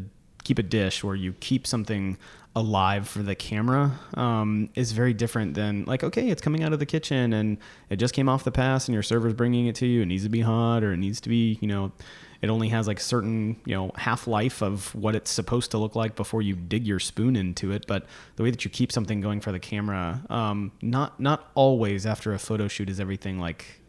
keep 0.43 0.57
a 0.59 0.63
dish 0.63 1.03
or 1.03 1.15
you 1.15 1.33
keep 1.33 1.67
something 1.67 2.17
alive 2.55 3.07
for 3.07 3.23
the 3.23 3.33
camera 3.33 3.97
um, 4.15 4.69
is 4.75 4.91
very 4.91 5.13
different 5.13 5.53
than 5.53 5.85
like 5.85 6.03
okay 6.03 6.29
it's 6.29 6.41
coming 6.41 6.63
out 6.63 6.73
of 6.73 6.79
the 6.79 6.85
kitchen 6.85 7.31
and 7.31 7.57
it 7.89 7.95
just 7.95 8.13
came 8.13 8.27
off 8.27 8.43
the 8.43 8.51
pass 8.51 8.87
and 8.87 8.93
your 8.93 9.03
server's 9.03 9.33
bringing 9.33 9.67
it 9.67 9.75
to 9.75 9.85
you. 9.85 10.01
It 10.01 10.07
needs 10.07 10.23
to 10.23 10.29
be 10.29 10.41
hot 10.41 10.83
or 10.83 10.91
it 10.91 10.97
needs 10.97 11.21
to 11.21 11.29
be 11.29 11.57
you 11.61 11.67
know 11.67 11.91
it 12.41 12.49
only 12.49 12.69
has 12.69 12.87
like 12.87 12.99
certain 12.99 13.55
you 13.65 13.73
know 13.75 13.91
half 13.95 14.27
life 14.27 14.61
of 14.61 14.93
what 14.93 15.15
it's 15.15 15.31
supposed 15.31 15.71
to 15.71 15.77
look 15.77 15.95
like 15.95 16.15
before 16.15 16.41
you 16.41 16.55
dig 16.55 16.85
your 16.85 16.99
spoon 16.99 17.35
into 17.35 17.71
it. 17.71 17.85
But 17.87 18.05
the 18.35 18.43
way 18.43 18.51
that 18.51 18.65
you 18.65 18.71
keep 18.71 18.91
something 18.91 19.21
going 19.21 19.39
for 19.39 19.51
the 19.53 19.59
camera 19.59 20.21
um, 20.29 20.73
not 20.81 21.19
not 21.19 21.51
always 21.55 22.05
after 22.05 22.33
a 22.33 22.39
photo 22.39 22.67
shoot 22.67 22.89
is 22.89 22.99
everything 22.99 23.39
like 23.39 23.79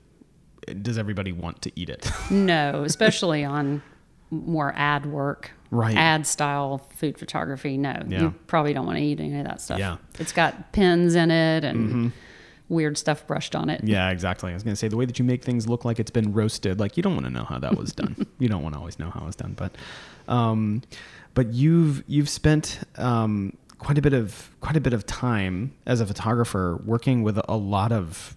does 0.80 0.98
everybody 0.98 1.32
want 1.32 1.62
to 1.62 1.72
eat 1.74 1.90
it? 1.90 2.08
No 2.30 2.84
especially 2.84 3.44
on 3.44 3.82
more 4.32 4.72
ad 4.76 5.04
work 5.06 5.50
right 5.70 5.94
ad 5.96 6.26
style 6.26 6.78
food 6.96 7.16
photography 7.18 7.76
no 7.76 8.02
Yeah. 8.08 8.22
you 8.22 8.34
probably 8.46 8.72
don't 8.72 8.86
want 8.86 8.98
to 8.98 9.04
eat 9.04 9.20
any 9.20 9.38
of 9.38 9.44
that 9.44 9.60
stuff 9.60 9.78
Yeah. 9.78 9.98
it's 10.18 10.32
got 10.32 10.72
pins 10.72 11.14
in 11.14 11.30
it 11.30 11.64
and 11.64 12.12
weird 12.68 12.96
stuff 12.96 13.26
brushed 13.26 13.54
on 13.54 13.68
it 13.68 13.82
Yeah, 13.84 14.08
exactly. 14.10 14.50
I 14.50 14.54
was 14.54 14.62
going 14.62 14.72
to 14.72 14.76
say 14.78 14.88
the 14.88 14.96
way 14.96 15.04
that 15.04 15.18
you 15.18 15.24
make 15.26 15.44
things 15.44 15.68
look 15.68 15.84
like 15.84 16.00
it's 16.00 16.10
been 16.10 16.32
roasted, 16.32 16.80
like 16.80 16.96
you 16.96 17.02
don't 17.02 17.12
want 17.14 17.26
to 17.26 17.30
know 17.30 17.44
how 17.44 17.58
that 17.58 17.76
was 17.76 17.92
done. 17.92 18.26
you 18.38 18.48
don't 18.48 18.62
want 18.62 18.74
to 18.74 18.78
always 18.78 18.98
know 18.98 19.10
how 19.10 19.20
it 19.20 19.26
was 19.26 19.36
done, 19.36 19.52
but 19.54 19.74
um, 20.26 20.80
but 21.34 21.52
you've 21.52 22.02
you've 22.06 22.30
spent 22.30 22.80
um, 22.96 23.54
quite 23.78 23.98
a 23.98 24.02
bit 24.02 24.14
of 24.14 24.50
quite 24.60 24.76
a 24.76 24.80
bit 24.80 24.94
of 24.94 25.04
time 25.04 25.74
as 25.84 26.00
a 26.00 26.06
photographer 26.06 26.80
working 26.86 27.22
with 27.22 27.38
a 27.46 27.56
lot 27.56 27.92
of 27.92 28.36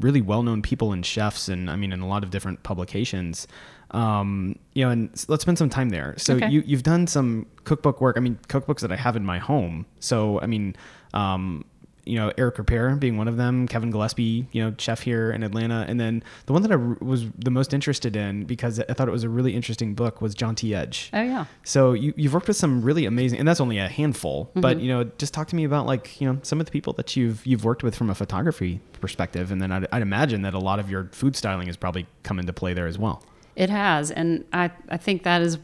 really 0.00 0.22
well-known 0.22 0.62
people 0.62 0.92
and 0.92 1.04
chefs 1.04 1.48
and 1.48 1.70
I 1.70 1.76
mean 1.76 1.92
in 1.92 2.00
a 2.00 2.06
lot 2.08 2.24
of 2.24 2.30
different 2.30 2.62
publications. 2.62 3.46
Um, 3.94 4.58
you 4.74 4.84
know, 4.84 4.90
and 4.90 5.24
let's 5.28 5.42
spend 5.42 5.56
some 5.58 5.70
time 5.70 5.90
there. 5.90 6.14
So 6.18 6.34
Okay. 6.34 6.48
you 6.50 6.62
you've 6.66 6.82
done 6.82 7.06
some 7.06 7.46
cookbook 7.64 8.00
work. 8.00 8.16
I 8.16 8.20
mean, 8.20 8.38
cookbooks 8.48 8.80
that 8.80 8.90
I 8.92 8.96
have 8.96 9.16
in 9.16 9.24
my 9.24 9.38
home. 9.38 9.86
So 10.00 10.40
I 10.40 10.46
mean, 10.46 10.74
um, 11.14 11.64
you 12.06 12.16
know, 12.16 12.30
Eric 12.36 12.56
Ripert 12.56 13.00
being 13.00 13.16
one 13.16 13.28
of 13.28 13.38
them, 13.38 13.66
Kevin 13.66 13.90
Gillespie, 13.90 14.46
you 14.52 14.62
know, 14.62 14.74
chef 14.76 15.00
here 15.00 15.30
in 15.30 15.42
Atlanta. 15.42 15.86
And 15.88 15.98
then 15.98 16.22
the 16.44 16.52
one 16.52 16.60
that 16.60 16.70
I 16.70 16.76
was 16.76 17.30
the 17.38 17.50
most 17.50 17.72
interested 17.72 18.14
in 18.14 18.44
because 18.44 18.78
I 18.78 18.92
thought 18.92 19.08
it 19.08 19.12
was 19.12 19.24
a 19.24 19.30
really 19.30 19.54
interesting 19.54 19.94
book 19.94 20.20
was 20.20 20.34
John 20.34 20.54
T. 20.54 20.74
Edge. 20.74 21.08
oh 21.14 21.22
yeah 21.22 21.44
So 21.62 21.94
you, 21.94 22.12
you've 22.16 22.34
worked 22.34 22.48
with 22.48 22.58
some 22.58 22.82
really 22.82 23.06
amazing, 23.06 23.38
and 23.38 23.48
that's 23.48 23.60
only 23.60 23.78
a 23.78 23.88
handful, 23.88 24.50
but 24.54 24.80
you 24.80 24.88
know, 24.88 25.04
just 25.16 25.32
talk 25.32 25.48
to 25.48 25.56
me 25.56 25.64
about 25.64 25.86
like, 25.86 26.20
you 26.20 26.30
know, 26.30 26.38
some 26.42 26.60
of 26.60 26.66
the 26.66 26.72
people 26.72 26.92
that 26.94 27.16
you've, 27.16 27.46
you've 27.46 27.64
worked 27.64 27.82
with 27.82 27.94
from 27.94 28.10
a 28.10 28.14
photography 28.14 28.80
perspective. 29.00 29.50
And 29.50 29.62
then 29.62 29.72
I'd, 29.72 29.86
I'd 29.90 30.02
imagine 30.02 30.42
that 30.42 30.52
a 30.52 30.58
lot 30.58 30.78
of 30.80 30.90
your 30.90 31.08
food 31.12 31.36
styling 31.36 31.68
has 31.68 31.76
probably 31.78 32.06
come 32.22 32.38
into 32.38 32.52
play 32.52 32.74
there 32.74 32.86
as 32.86 32.98
well. 32.98 33.22
It 33.56 33.70
has, 33.70 34.10
and 34.10 34.44
I 34.52 34.70
I 34.88 34.96
think 34.96 35.22
that 35.22 35.42
is 35.42 35.58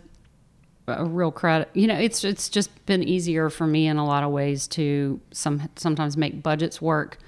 a 0.86 1.04
real 1.04 1.30
credit. 1.30 1.68
You 1.74 1.86
know, 1.86 1.98
it's 1.98 2.24
it's 2.24 2.48
just 2.48 2.86
been 2.86 3.02
easier 3.02 3.50
for 3.50 3.66
me 3.66 3.86
in 3.86 3.96
a 3.96 4.06
lot 4.06 4.22
of 4.22 4.30
ways 4.30 4.66
to 4.68 5.20
some 5.32 5.68
sometimes 5.76 6.16
make 6.16 6.42
budgets 6.42 6.80
work 6.80 7.18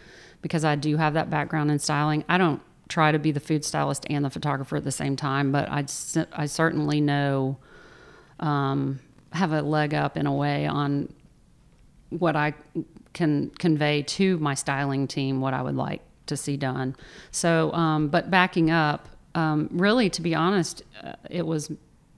because 0.40 0.64
I 0.64 0.76
do 0.76 0.97
have 0.97 1.14
that 1.14 1.31
background 1.31 1.71
in 1.71 1.78
styling. 1.78 2.25
I 2.28 2.38
don't 2.38 2.61
try 2.88 3.12
to 3.12 3.19
be 3.19 3.33
the 3.33 3.40
food 3.40 3.64
stylist 3.64 4.04
and 4.11 4.25
the 4.25 4.31
photographer 4.31 4.76
at 4.76 4.85
the 4.85 4.92
same 4.92 5.16
time, 5.16 5.52
but 5.52 5.69
I 5.69 5.85
I 6.33 6.47
certainly 6.47 7.00
know 7.00 7.59
um, 8.40 9.00
have 9.33 9.52
a 9.52 9.62
leg 9.62 9.95
up 9.95 10.16
in 10.16 10.26
a 10.26 10.35
way 10.35 10.66
on 10.66 11.12
what 12.11 12.37
I 12.37 12.54
can 13.14 13.50
convey 13.59 14.02
to 14.02 14.38
my 14.38 14.54
styling 14.54 15.07
team 15.07 15.40
what 15.40 15.54
I 15.54 15.62
would 15.62 15.76
like 15.76 16.02
to 16.26 16.37
see 16.37 16.57
done. 16.57 16.97
So, 17.31 17.73
um, 17.73 18.09
but 18.09 18.31
backing 18.31 18.71
up, 18.71 19.09
um, 19.34 19.68
really, 19.72 20.10
to 20.10 20.22
be 20.22 20.34
honest, 20.34 20.82
uh, 21.02 21.14
it 21.30 21.46
was 21.46 21.70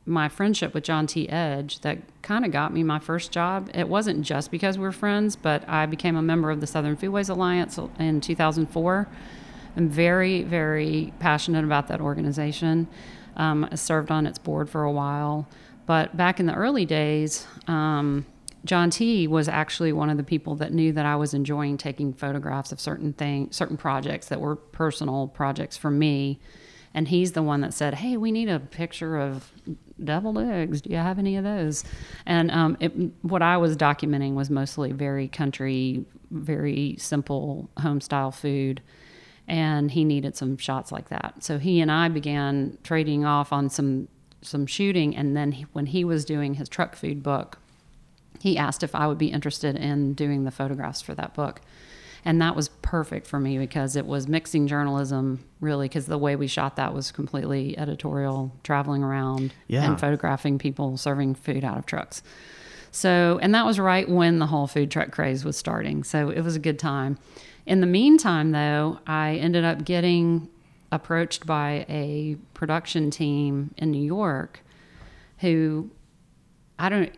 my 0.06 0.28
friendship 0.28 0.74
with 0.74 0.84
John 0.84 1.06
T. 1.06 1.28
Edge 1.28 1.80
that 1.80 1.98
kind 2.22 2.44
of 2.44 2.50
got 2.50 2.72
me 2.72 2.82
my 2.82 2.98
first 2.98 3.32
job. 3.32 3.70
It 3.74 3.88
wasn't 3.88 4.22
just 4.22 4.50
because 4.50 4.78
we're 4.78 4.92
friends, 4.92 5.34
but 5.36 5.66
I 5.68 5.86
became 5.86 6.16
a 6.16 6.22
member 6.22 6.50
of 6.50 6.60
the 6.60 6.66
Southern 6.66 6.96
Foodways 6.96 7.30
Alliance 7.30 7.78
in 7.98 8.20
2004. 8.20 9.08
I'm 9.76 9.88
very, 9.88 10.42
very 10.42 11.12
passionate 11.18 11.64
about 11.64 11.88
that 11.88 12.00
organization. 12.00 12.86
Um, 13.36 13.66
I 13.70 13.74
served 13.76 14.10
on 14.10 14.26
its 14.26 14.38
board 14.38 14.68
for 14.68 14.84
a 14.84 14.92
while. 14.92 15.48
But 15.86 16.16
back 16.16 16.38
in 16.38 16.46
the 16.46 16.54
early 16.54 16.84
days, 16.84 17.46
um, 17.66 18.26
John 18.64 18.90
T 18.90 19.26
was 19.26 19.48
actually 19.48 19.92
one 19.92 20.08
of 20.08 20.16
the 20.16 20.22
people 20.22 20.54
that 20.56 20.72
knew 20.72 20.92
that 20.92 21.04
I 21.04 21.16
was 21.16 21.34
enjoying 21.34 21.76
taking 21.76 22.12
photographs 22.12 22.72
of 22.72 22.80
certain 22.80 23.12
things, 23.12 23.56
certain 23.56 23.76
projects 23.76 24.28
that 24.28 24.40
were 24.40 24.56
personal 24.56 25.28
projects 25.28 25.76
for 25.76 25.90
me. 25.90 26.38
And 26.94 27.08
he's 27.08 27.32
the 27.32 27.42
one 27.42 27.60
that 27.62 27.74
said, 27.74 27.94
"Hey, 27.94 28.16
we 28.16 28.30
need 28.30 28.48
a 28.48 28.60
picture 28.60 29.18
of 29.18 29.52
deviled 30.02 30.38
eggs. 30.38 30.80
Do 30.80 30.90
you 30.90 30.96
have 30.96 31.18
any 31.18 31.36
of 31.36 31.44
those?" 31.44 31.84
And 32.24 32.50
um, 32.50 32.76
it, 32.80 32.92
what 33.22 33.42
I 33.42 33.56
was 33.56 33.76
documenting 33.76 34.34
was 34.34 34.48
mostly 34.48 34.92
very 34.92 35.26
country, 35.28 36.04
very 36.30 36.96
simple 36.98 37.68
home 37.78 38.00
style 38.00 38.30
food 38.30 38.80
and 39.46 39.90
he 39.90 40.04
needed 40.04 40.34
some 40.34 40.56
shots 40.56 40.90
like 40.90 41.10
that. 41.10 41.34
So 41.40 41.58
he 41.58 41.80
and 41.80 41.92
I 41.92 42.08
began 42.08 42.78
trading 42.82 43.24
off 43.24 43.52
on 43.52 43.68
some 43.68 44.08
some 44.44 44.66
shooting, 44.66 45.16
and 45.16 45.36
then 45.36 45.52
he, 45.52 45.62
when 45.72 45.86
he 45.86 46.04
was 46.04 46.24
doing 46.24 46.54
his 46.54 46.68
truck 46.68 46.96
food 46.96 47.22
book, 47.22 47.58
he 48.40 48.58
asked 48.58 48.82
if 48.82 48.94
I 48.94 49.06
would 49.06 49.18
be 49.18 49.28
interested 49.28 49.74
in 49.74 50.12
doing 50.12 50.44
the 50.44 50.50
photographs 50.50 51.00
for 51.00 51.14
that 51.14 51.34
book. 51.34 51.62
And 52.24 52.40
that 52.40 52.56
was 52.56 52.68
perfect 52.80 53.26
for 53.26 53.38
me 53.38 53.58
because 53.58 53.96
it 53.96 54.06
was 54.06 54.26
mixing 54.26 54.66
journalism, 54.66 55.44
really, 55.60 55.88
because 55.88 56.06
the 56.06 56.16
way 56.16 56.36
we 56.36 56.46
shot 56.46 56.76
that 56.76 56.94
was 56.94 57.12
completely 57.12 57.76
editorial, 57.78 58.50
traveling 58.62 59.02
around 59.04 59.52
Yeah. 59.68 59.84
and 59.84 60.00
photographing 60.00 60.58
people 60.58 60.96
serving 60.96 61.34
food 61.34 61.64
out 61.64 61.76
of 61.76 61.84
trucks. 61.84 62.22
So, 62.90 63.38
and 63.42 63.54
that 63.54 63.66
was 63.66 63.78
right 63.78 64.08
when 64.08 64.38
the 64.38 64.46
whole 64.46 64.66
food 64.66 64.90
truck 64.90 65.10
craze 65.10 65.44
was 65.44 65.56
starting. 65.56 66.02
So 66.04 66.30
it 66.30 66.40
was 66.40 66.56
a 66.56 66.60
good 66.60 66.78
time. 66.78 67.18
In 67.66 67.80
the 67.80 67.86
meantime, 67.86 68.52
though, 68.52 69.00
I 69.06 69.34
ended 69.34 69.64
up 69.64 69.84
getting 69.84 70.48
approached 70.92 71.44
by 71.44 71.84
a 71.88 72.36
production 72.54 73.10
team 73.10 73.74
in 73.76 73.90
New 73.90 74.02
York 74.04 74.60
who 75.38 75.90
I 76.78 76.88
don't. 76.88 77.10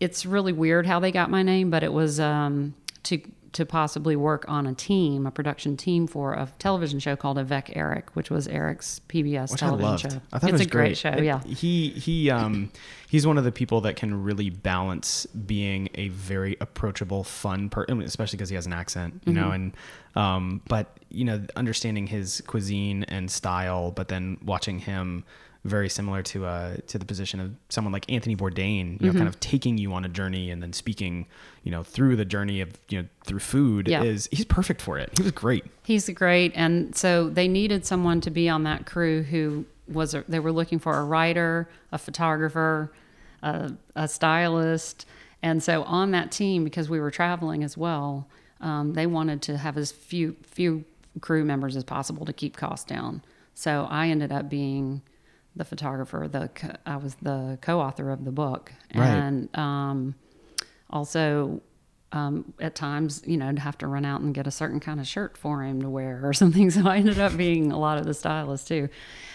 It's 0.00 0.26
really 0.26 0.52
weird 0.52 0.86
how 0.86 1.00
they 1.00 1.10
got 1.10 1.30
my 1.30 1.42
name, 1.42 1.70
but 1.70 1.82
it 1.82 1.92
was 1.92 2.20
um, 2.20 2.74
to 3.04 3.18
to 3.56 3.66
possibly 3.66 4.16
work 4.16 4.44
on 4.48 4.66
a 4.66 4.72
team, 4.74 5.26
a 5.26 5.30
production 5.30 5.76
team 5.76 6.06
for 6.06 6.32
a 6.34 6.48
television 6.58 6.98
show 6.98 7.16
called 7.16 7.38
Avec 7.38 7.72
Eric, 7.76 8.14
which 8.14 8.30
was 8.30 8.46
Eric's 8.48 9.00
PBS 9.08 9.50
Which 9.52 9.62
I 9.62 9.66
television 9.66 9.90
loved. 9.90 10.02
show. 10.02 10.20
I 10.32 10.38
thought 10.38 10.50
it's 10.50 10.50
it 10.50 10.52
was 10.52 10.60
a 10.62 10.66
great, 10.70 10.96
show. 10.96 11.10
It- 11.10 11.24
yeah. 11.24 11.40
He 11.44 11.88
he 11.90 12.30
um 12.30 12.70
he's 13.08 13.26
one 13.26 13.38
of 13.38 13.44
the 13.44 13.52
people 13.52 13.80
that 13.82 13.96
can 13.96 14.22
really 14.22 14.50
balance 14.50 15.26
being 15.26 15.88
a 15.94 16.08
very 16.08 16.56
approachable, 16.60 17.24
fun 17.24 17.68
person, 17.70 18.00
especially 18.02 18.36
because 18.36 18.48
he 18.50 18.54
has 18.56 18.66
an 18.66 18.72
accent, 18.72 19.20
you 19.24 19.32
Mm-hmm. 19.32 19.40
know, 19.40 19.50
and 19.52 19.72
um 20.14 20.60
but 20.68 20.96
you 21.10 21.24
know 21.24 21.42
understanding 21.56 22.06
his 22.06 22.42
cuisine 22.46 23.04
and 23.04 23.30
style, 23.30 23.90
but 23.90 24.08
then 24.08 24.38
watching 24.44 24.78
him 24.78 25.24
very 25.66 25.88
similar 25.88 26.22
to 26.22 26.46
uh, 26.46 26.76
to 26.86 26.98
the 26.98 27.04
position 27.04 27.40
of 27.40 27.54
someone 27.68 27.92
like 27.92 28.10
Anthony 28.10 28.36
Bourdain, 28.36 29.00
you 29.00 29.06
know, 29.06 29.12
kind 29.12 29.28
of 29.28 29.38
taking 29.40 29.78
you 29.78 29.92
on 29.92 30.04
a 30.04 30.08
journey 30.08 30.50
and 30.50 30.62
then 30.62 30.72
speaking, 30.72 31.26
you 31.62 31.70
know, 31.70 31.82
through 31.82 32.16
the 32.16 32.24
journey 32.24 32.60
of 32.60 32.70
you 32.88 33.02
know 33.02 33.08
through 33.24 33.40
food. 33.40 33.88
Yeah. 33.88 34.02
Is 34.02 34.28
he's 34.32 34.44
perfect 34.44 34.80
for 34.80 34.98
it. 34.98 35.10
He 35.16 35.22
was 35.22 35.32
great. 35.32 35.64
He's 35.82 36.08
great, 36.10 36.52
and 36.54 36.94
so 36.96 37.28
they 37.28 37.48
needed 37.48 37.84
someone 37.84 38.20
to 38.22 38.30
be 38.30 38.48
on 38.48 38.64
that 38.64 38.86
crew 38.86 39.22
who 39.22 39.66
was. 39.88 40.14
A, 40.14 40.24
they 40.28 40.38
were 40.38 40.52
looking 40.52 40.78
for 40.78 40.96
a 40.96 41.04
writer, 41.04 41.68
a 41.92 41.98
photographer, 41.98 42.92
a, 43.42 43.72
a 43.94 44.08
stylist, 44.08 45.06
and 45.42 45.62
so 45.62 45.82
on 45.84 46.12
that 46.12 46.30
team 46.30 46.64
because 46.64 46.88
we 46.88 47.00
were 47.00 47.10
traveling 47.10 47.62
as 47.62 47.76
well. 47.76 48.28
Um, 48.60 48.94
they 48.94 49.06
wanted 49.06 49.42
to 49.42 49.58
have 49.58 49.76
as 49.76 49.92
few 49.92 50.36
few 50.42 50.84
crew 51.20 51.44
members 51.44 51.76
as 51.76 51.84
possible 51.84 52.26
to 52.26 52.32
keep 52.32 52.56
costs 52.56 52.84
down. 52.84 53.22
So 53.54 53.86
I 53.90 54.08
ended 54.08 54.32
up 54.32 54.50
being 54.50 55.02
the 55.56 55.64
photographer. 55.64 56.28
The 56.30 56.50
co- 56.54 56.76
I 56.84 56.96
was 56.96 57.14
the 57.16 57.58
co-author 57.62 58.10
of 58.10 58.24
the 58.24 58.30
book, 58.32 58.72
Right. 58.94 59.06
and 59.08 59.56
um, 59.58 60.14
also 60.90 61.60
um, 62.12 62.52
at 62.60 62.74
times, 62.74 63.22
you 63.26 63.36
know, 63.36 63.52
to 63.52 63.60
have 63.60 63.76
to 63.78 63.86
run 63.86 64.04
out 64.04 64.20
and 64.20 64.32
get 64.34 64.46
a 64.46 64.50
certain 64.50 64.80
kind 64.80 65.00
of 65.00 65.06
shirt 65.06 65.36
for 65.36 65.62
him 65.64 65.82
to 65.82 65.90
wear 65.90 66.20
or 66.22 66.32
something. 66.42 66.70
So 66.70 66.86
I 66.86 66.98
ended 66.98 67.18
up 67.18 67.36
being 67.36 67.72
a 67.72 67.78
lot 67.78 67.98
of 67.98 68.04
the 68.06 68.14
stylist 68.14 68.68
too. 68.68 68.88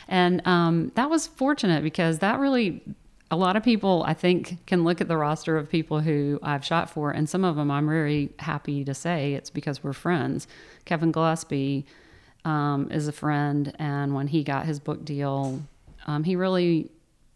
And 0.08 0.46
um, 0.48 0.92
that 0.96 1.10
was 1.10 1.28
fortunate 1.28 1.84
because 1.84 2.20
that 2.20 2.40
really, 2.40 2.82
a 3.30 3.36
lot 3.36 3.56
of 3.56 3.64
people, 3.64 4.04
I 4.08 4.14
think, 4.14 4.66
can 4.68 4.84
look 4.84 5.00
at 5.00 5.08
the 5.08 5.18
roster 5.18 5.58
of 5.58 5.70
people 5.70 6.00
who 6.02 6.40
I've 6.44 6.66
shot 6.66 6.90
for, 6.90 7.12
and 7.12 7.30
some 7.30 7.46
of 7.46 7.56
them 7.56 7.72
I'm 7.72 7.88
very 7.88 8.30
happy 8.40 8.84
to 8.84 8.94
say 8.94 9.34
it's 9.36 9.50
because 9.50 9.84
we're 9.84 9.94
friends. 9.94 10.48
Kevin 10.86 11.12
Gillespie 11.14 11.86
um, 12.44 12.90
is 12.92 13.08
a 13.08 13.12
friend, 13.14 13.74
and 13.80 14.14
when 14.16 14.28
he 14.28 14.44
got 14.44 14.66
his 14.66 14.80
book 14.82 15.06
deal, 15.06 15.62
um, 16.08 16.24
he 16.24 16.36
really 16.36 16.92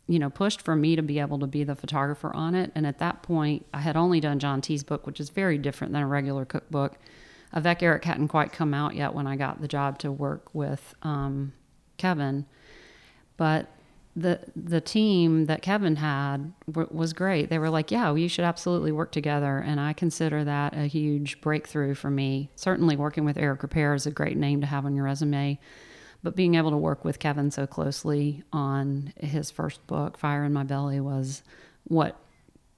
you 0.07 0.19
know, 0.19 0.29
pushed 0.29 0.62
for 0.62 0.75
me 0.75 0.95
to 0.95 1.01
be 1.01 1.19
able 1.19 1.39
to 1.39 1.48
be 1.48 1.63
the 1.63 1.75
photographer 1.75 2.34
on 2.36 2.53
it. 2.53 2.72
And 2.75 2.86
at 2.86 3.00
that 3.00 3.24
point, 3.24 3.65
I 3.74 3.79
had 3.79 3.98
only 3.98 4.19
done 4.19 4.39
John 4.39 4.62
T's 4.62 4.84
book, 4.84 5.07
which 5.07 5.19
is 5.19 5.29
very 5.29 5.57
different 5.57 5.93
than 5.93 6.03
a 6.03 6.07
regular 6.07 6.45
cookbook. 6.45 6.98
Avec 7.53 7.81
Eric 7.81 8.05
hadn't 8.05 8.27
quite 8.27 8.51
come 8.51 8.74
out 8.74 8.95
yet 8.95 9.13
when 9.13 9.27
I 9.27 9.36
got 9.36 9.62
the 9.62 9.67
job 9.67 9.98
to 10.00 10.12
work 10.12 10.53
with 10.53 10.93
um, 11.01 11.53
Kevin, 11.98 12.45
but 13.38 13.69
the 14.17 14.39
the 14.55 14.81
team 14.81 15.45
that 15.45 15.62
Kevin 15.62 15.98
had 15.98 16.53
w- 16.67 16.88
was 16.91 17.13
great. 17.13 17.50
They 17.50 17.60
were 17.60 17.69
like, 17.69 17.91
"Yeah, 17.91 18.13
you 18.13 18.27
should 18.27 18.45
absolutely 18.45 18.91
work 18.91 19.12
together," 19.12 19.60
and 19.60 19.79
I 19.79 19.93
consider 19.93 20.43
that 20.43 20.75
a 20.75 20.88
huge 20.88 21.39
breakthrough 21.39 21.93
for 21.95 22.10
me. 22.10 22.50
Certainly, 22.55 22.98
working 22.98 23.25
with 23.25 23.38
Eric 23.38 23.62
Ripert 23.62 23.95
is 23.95 24.05
a 24.05 24.12
great 24.12 24.38
name 24.38 24.60
to 24.62 24.67
have 24.67 24.86
on 24.86 24.95
your 24.95 25.05
resume 25.05 25.60
but 26.25 26.36
being 26.36 26.55
able 26.55 26.72
to 26.72 26.77
work 26.77 27.05
with 27.05 27.20
Kevin 27.20 27.51
so 27.51 27.67
closely 27.67 28.44
on 28.51 29.13
his 29.22 29.51
first 29.51 29.86
book, 29.86 30.17
Fire 30.17 30.44
in 30.44 30.51
My 30.51 30.63
Belly, 30.63 31.00
was 31.00 31.44
what 31.84 32.20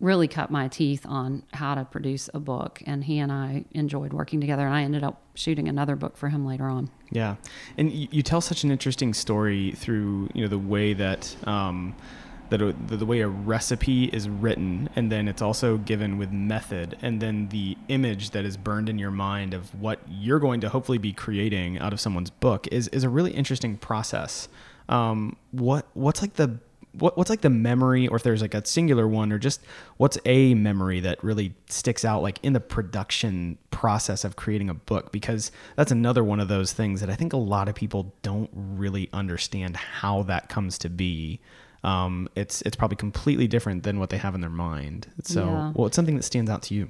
really 0.01 0.27
cut 0.27 0.51
my 0.51 0.67
teeth 0.67 1.05
on 1.07 1.43
how 1.53 1.73
to 1.73 1.85
produce 1.85 2.29
a 2.33 2.41
book. 2.41 2.83
And 2.85 3.05
he 3.05 3.19
and 3.19 3.31
I 3.31 3.63
enjoyed 3.71 4.11
working 4.11 4.41
together, 4.41 4.65
and 4.65 4.75
I 4.75 4.83
ended 4.83 5.01
up 5.01 5.21
shooting 5.33 5.69
another 5.69 5.95
book 5.95 6.17
for 6.17 6.27
him 6.27 6.45
later 6.45 6.65
on. 6.65 6.89
Yeah, 7.09 7.37
and 7.77 7.89
you, 7.89 8.09
you 8.11 8.21
tell 8.21 8.41
such 8.41 8.65
an 8.65 8.69
interesting 8.69 9.13
story 9.13 9.71
through 9.71 10.29
you 10.33 10.41
know 10.41 10.49
the 10.49 10.59
way 10.59 10.91
that 10.93 11.33
um, 11.47 11.95
that 12.49 12.75
the 12.87 13.05
way 13.05 13.21
a 13.21 13.27
recipe 13.27 14.05
is 14.05 14.29
written, 14.29 14.89
and 14.95 15.11
then 15.11 15.27
it's 15.27 15.41
also 15.41 15.77
given 15.77 16.17
with 16.17 16.31
method, 16.31 16.97
and 17.01 17.21
then 17.21 17.49
the 17.49 17.77
image 17.87 18.31
that 18.31 18.45
is 18.45 18.57
burned 18.57 18.89
in 18.89 18.97
your 18.97 19.11
mind 19.11 19.53
of 19.53 19.73
what 19.79 19.99
you're 20.09 20.39
going 20.39 20.61
to 20.61 20.69
hopefully 20.69 20.97
be 20.97 21.13
creating 21.13 21.77
out 21.79 21.93
of 21.93 21.99
someone's 21.99 22.29
book 22.29 22.67
is 22.71 22.87
is 22.89 23.03
a 23.03 23.09
really 23.09 23.31
interesting 23.31 23.77
process. 23.77 24.47
Um, 24.89 25.35
what 25.51 25.85
what's 25.93 26.21
like 26.21 26.33
the 26.33 26.59
what, 26.99 27.17
what's 27.17 27.29
like 27.29 27.41
the 27.41 27.49
memory 27.49 28.07
or 28.07 28.15
if 28.15 28.23
there's 28.23 28.41
like 28.41 28.53
a 28.53 28.65
singular 28.65 29.07
one 29.07 29.31
or 29.31 29.37
just 29.37 29.61
what's 29.97 30.17
a 30.25 30.53
memory 30.55 30.99
that 31.01 31.23
really 31.23 31.53
sticks 31.67 32.03
out 32.03 32.21
like 32.21 32.39
in 32.43 32.53
the 32.53 32.59
production 32.59 33.57
process 33.71 34.23
of 34.23 34.35
creating 34.35 34.69
a 34.69 34.73
book 34.73 35.11
because 35.11 35.51
that's 35.75 35.91
another 35.91 36.23
one 36.23 36.39
of 36.39 36.47
those 36.47 36.73
things 36.73 36.99
that 37.01 37.09
i 37.09 37.15
think 37.15 37.33
a 37.33 37.37
lot 37.37 37.69
of 37.69 37.75
people 37.75 38.13
don't 38.21 38.49
really 38.53 39.09
understand 39.13 39.75
how 39.75 40.23
that 40.23 40.49
comes 40.49 40.77
to 40.77 40.89
be 40.89 41.39
um, 41.87 42.27
it's 42.35 42.61
it's 42.63 42.75
probably 42.75 42.97
completely 42.97 43.47
different 43.47 43.83
than 43.83 43.95
what 43.99 44.09
they 44.09 44.17
have 44.17 44.35
in 44.35 44.41
their 44.41 44.49
mind 44.69 45.07
so 45.23 45.45
Yeah. 45.45 45.71
well 45.75 45.85
it's 45.87 45.95
something 45.95 46.15
that 46.17 46.23
stands 46.23 46.49
out 46.53 46.61
to 46.67 46.73
you 46.77 46.85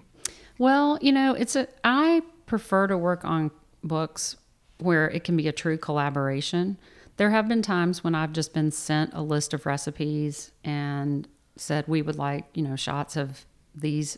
Well, 0.60 0.98
you 1.02 1.12
know, 1.12 1.30
it's 1.42 1.56
a 1.56 1.68
I 1.84 2.22
prefer 2.48 2.88
to 2.88 2.98
work 2.98 3.24
on 3.24 3.52
books 3.84 4.36
where 4.80 5.06
it 5.18 5.24
can 5.24 5.36
be 5.38 5.48
a 5.48 5.52
true 5.64 5.78
collaboration. 5.78 6.78
There 7.18 7.30
have 7.32 7.48
been 7.48 7.62
times 7.62 8.04
when 8.04 8.16
I've 8.16 8.34
just 8.34 8.54
been 8.54 8.72
sent 8.72 9.14
a 9.14 9.22
list 9.22 9.54
of 9.54 9.66
recipes 9.66 10.52
and 10.64 11.28
said 11.56 11.86
we 11.88 12.02
would 12.02 12.18
like, 12.18 12.46
you 12.54 12.64
know, 12.64 12.76
shots 12.76 13.16
of 13.18 13.46
these 13.76 14.18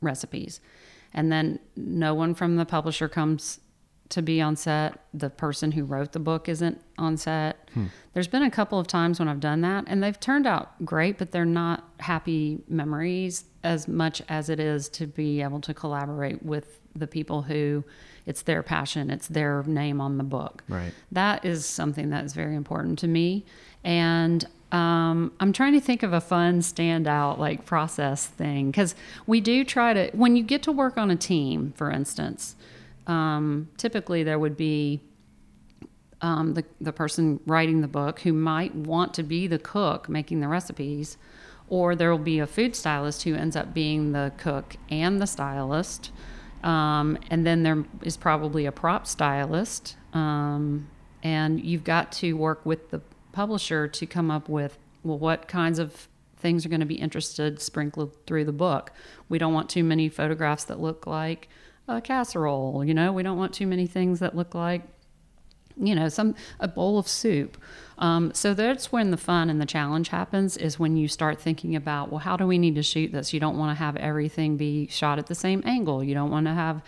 recipes. 0.00 0.60
And 1.12 1.30
then 1.32 1.58
no 1.76 2.12
one 2.14 2.34
from 2.34 2.56
the 2.56 2.64
publisher 2.66 3.08
comes 3.08 3.60
to 4.10 4.22
be 4.22 4.40
on 4.40 4.56
set. 4.56 5.04
The 5.12 5.30
person 5.30 5.72
who 5.72 5.84
wrote 5.84 6.12
the 6.12 6.18
book 6.18 6.48
isn't 6.48 6.80
on 6.96 7.16
set. 7.16 7.68
There's 8.14 8.28
been 8.28 8.42
a 8.42 8.50
couple 8.50 8.78
of 8.78 8.86
times 8.86 9.18
when 9.18 9.28
I've 9.28 9.40
done 9.40 9.60
that 9.60 9.84
and 9.86 10.02
they've 10.02 10.18
turned 10.18 10.46
out 10.46 10.84
great, 10.84 11.18
but 11.18 11.30
they're 11.30 11.44
not 11.44 11.88
happy 12.00 12.60
memories 12.68 13.44
as 13.62 13.86
much 13.86 14.22
as 14.28 14.48
it 14.48 14.58
is 14.58 14.88
to 14.90 15.06
be 15.06 15.42
able 15.42 15.60
to 15.60 15.74
collaborate 15.74 16.42
with 16.42 16.80
the 16.96 17.06
people 17.06 17.42
who 17.42 17.84
it's 18.26 18.42
their 18.42 18.62
passion, 18.62 19.10
it's 19.10 19.28
their 19.28 19.62
name 19.62 20.00
on 20.00 20.18
the 20.18 20.24
book. 20.24 20.62
Right. 20.68 20.92
That 21.12 21.44
is 21.44 21.64
something 21.64 22.10
that 22.10 22.24
is 22.24 22.34
very 22.34 22.56
important 22.56 22.98
to 23.00 23.08
me. 23.08 23.46
And 23.84 24.44
um, 24.70 25.32
I'm 25.40 25.54
trying 25.54 25.72
to 25.72 25.80
think 25.80 26.02
of 26.02 26.12
a 26.12 26.20
fun 26.20 26.60
standout 26.60 27.38
like 27.38 27.64
process 27.64 28.26
thing 28.26 28.70
because 28.70 28.94
we 29.26 29.40
do 29.40 29.64
try 29.64 29.94
to, 29.94 30.10
when 30.12 30.36
you 30.36 30.42
get 30.42 30.62
to 30.64 30.72
work 30.72 30.98
on 30.98 31.10
a 31.10 31.16
team, 31.16 31.72
for 31.74 31.90
instance, 31.90 32.54
um, 33.08 33.68
typically 33.76 34.22
there 34.22 34.38
would 34.38 34.56
be 34.56 35.00
um, 36.20 36.54
the, 36.54 36.64
the 36.80 36.92
person 36.92 37.40
writing 37.46 37.80
the 37.80 37.88
book 37.88 38.20
who 38.20 38.32
might 38.32 38.74
want 38.74 39.14
to 39.14 39.22
be 39.22 39.46
the 39.46 39.58
cook 39.58 40.08
making 40.08 40.40
the 40.40 40.48
recipes, 40.48 41.16
or 41.68 41.96
there 41.96 42.10
will 42.10 42.18
be 42.18 42.38
a 42.38 42.46
food 42.46 42.76
stylist 42.76 43.22
who 43.22 43.34
ends 43.34 43.56
up 43.56 43.74
being 43.74 44.12
the 44.12 44.32
cook 44.36 44.76
and 44.90 45.20
the 45.20 45.26
stylist. 45.26 46.10
Um, 46.62 47.18
and 47.30 47.46
then 47.46 47.62
there 47.62 47.84
is 48.02 48.16
probably 48.16 48.66
a 48.66 48.72
prop 48.72 49.06
stylist. 49.06 49.96
Um, 50.12 50.88
and 51.22 51.64
you've 51.64 51.84
got 51.84 52.12
to 52.12 52.32
work 52.34 52.64
with 52.64 52.90
the 52.90 53.00
publisher 53.32 53.86
to 53.86 54.06
come 54.06 54.30
up 54.30 54.48
with, 54.48 54.78
well, 55.04 55.18
what 55.18 55.46
kinds 55.46 55.78
of 55.78 56.08
things 56.36 56.64
are 56.64 56.68
going 56.68 56.80
to 56.80 56.86
be 56.86 56.94
interested 56.94 57.60
sprinkled 57.60 58.16
through 58.26 58.44
the 58.44 58.52
book. 58.52 58.92
We 59.28 59.38
don't 59.38 59.52
want 59.52 59.68
too 59.68 59.84
many 59.84 60.08
photographs 60.08 60.64
that 60.64 60.80
look 60.80 61.06
like 61.06 61.48
a 61.88 62.00
casserole, 62.00 62.84
you 62.84 62.94
know, 62.94 63.12
we 63.12 63.22
don't 63.22 63.38
want 63.38 63.54
too 63.54 63.66
many 63.66 63.86
things 63.86 64.20
that 64.20 64.36
look 64.36 64.54
like 64.54 64.82
you 65.80 65.94
know 65.94 66.08
some 66.08 66.34
a 66.60 66.68
bowl 66.68 66.98
of 66.98 67.08
soup. 67.08 67.56
Um, 67.98 68.32
so 68.34 68.54
that's 68.54 68.92
when 68.92 69.10
the 69.10 69.16
fun 69.16 69.50
and 69.50 69.60
the 69.60 69.66
challenge 69.66 70.08
happens 70.08 70.56
is 70.56 70.78
when 70.78 70.96
you 70.96 71.08
start 71.08 71.40
thinking 71.40 71.74
about 71.74 72.10
well 72.10 72.20
how 72.20 72.36
do 72.36 72.46
we 72.46 72.58
need 72.58 72.74
to 72.76 72.82
shoot 72.82 73.12
this? 73.12 73.32
You 73.32 73.40
don't 73.40 73.58
want 73.58 73.76
to 73.76 73.82
have 73.82 73.96
everything 73.96 74.56
be 74.56 74.88
shot 74.88 75.18
at 75.18 75.26
the 75.26 75.34
same 75.34 75.62
angle. 75.64 76.02
You 76.02 76.14
don't 76.14 76.30
want 76.30 76.46
to 76.46 76.52
have 76.52 76.82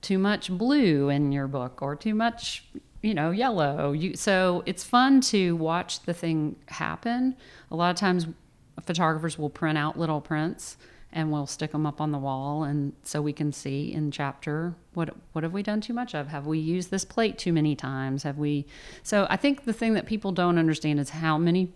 too 0.00 0.18
much 0.18 0.50
blue 0.50 1.08
in 1.08 1.32
your 1.32 1.46
book 1.46 1.80
or 1.82 1.94
too 1.94 2.14
much 2.14 2.64
you 3.02 3.14
know 3.14 3.30
yellow. 3.30 3.92
You 3.92 4.16
so 4.16 4.62
it's 4.66 4.84
fun 4.84 5.20
to 5.22 5.56
watch 5.56 6.00
the 6.00 6.14
thing 6.14 6.56
happen. 6.66 7.36
A 7.70 7.76
lot 7.76 7.90
of 7.90 7.96
times 7.96 8.26
photographers 8.82 9.38
will 9.38 9.50
print 9.50 9.78
out 9.78 9.98
little 9.98 10.20
prints 10.20 10.76
and 11.12 11.30
we'll 11.30 11.46
stick 11.46 11.72
them 11.72 11.86
up 11.86 12.00
on 12.00 12.10
the 12.10 12.18
wall 12.18 12.64
and 12.64 12.92
so 13.02 13.20
we 13.20 13.32
can 13.32 13.52
see 13.52 13.92
in 13.92 14.10
chapter 14.10 14.74
what 14.94 15.14
what 15.32 15.44
have 15.44 15.52
we 15.52 15.62
done 15.62 15.80
too 15.80 15.92
much 15.92 16.14
of? 16.14 16.28
Have 16.28 16.46
we 16.46 16.58
used 16.58 16.90
this 16.90 17.04
plate 17.04 17.38
too 17.38 17.52
many 17.52 17.74
times? 17.74 18.22
Have 18.22 18.38
we 18.38 18.66
so 19.02 19.26
i 19.30 19.36
think 19.36 19.64
the 19.64 19.72
thing 19.72 19.94
that 19.94 20.06
people 20.06 20.32
don't 20.32 20.58
understand 20.58 21.00
is 21.00 21.10
how 21.10 21.38
many 21.38 21.72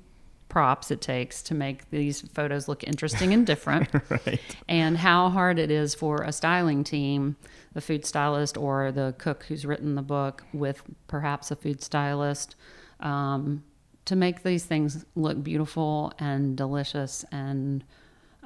props 0.49 0.91
it 0.91 1.01
takes 1.01 1.43
to 1.43 1.55
make 1.55 1.91
these 1.91 2.23
photos 2.23 2.69
look 2.69 2.85
interesting 2.85 3.33
and 3.33 3.47
different. 3.47 3.89
Right. 4.09 4.41
And 4.69 4.97
how 4.97 5.29
hard 5.31 5.59
it 5.59 5.71
is 5.71 5.95
for 5.95 6.23
a 6.23 6.33
styling 6.33 6.85
team 6.85 7.37
the 7.75 7.81
food 7.81 8.07
stylist 8.07 8.57
or 8.57 8.93
the 8.93 9.15
cook 9.19 9.45
who's 9.45 9.67
written 9.67 9.97
the 9.97 10.03
book 10.03 10.45
with 10.53 10.83
perhaps 11.09 11.51
a 11.51 11.57
food 11.57 11.83
stylist 11.83 12.55
um, 13.01 13.65
to 14.07 14.17
make 14.17 14.43
these 14.43 14.65
things 14.65 15.05
look 15.15 15.43
beautiful 15.43 16.13
and 16.19 16.57
delicious 16.57 17.25
and 17.33 17.85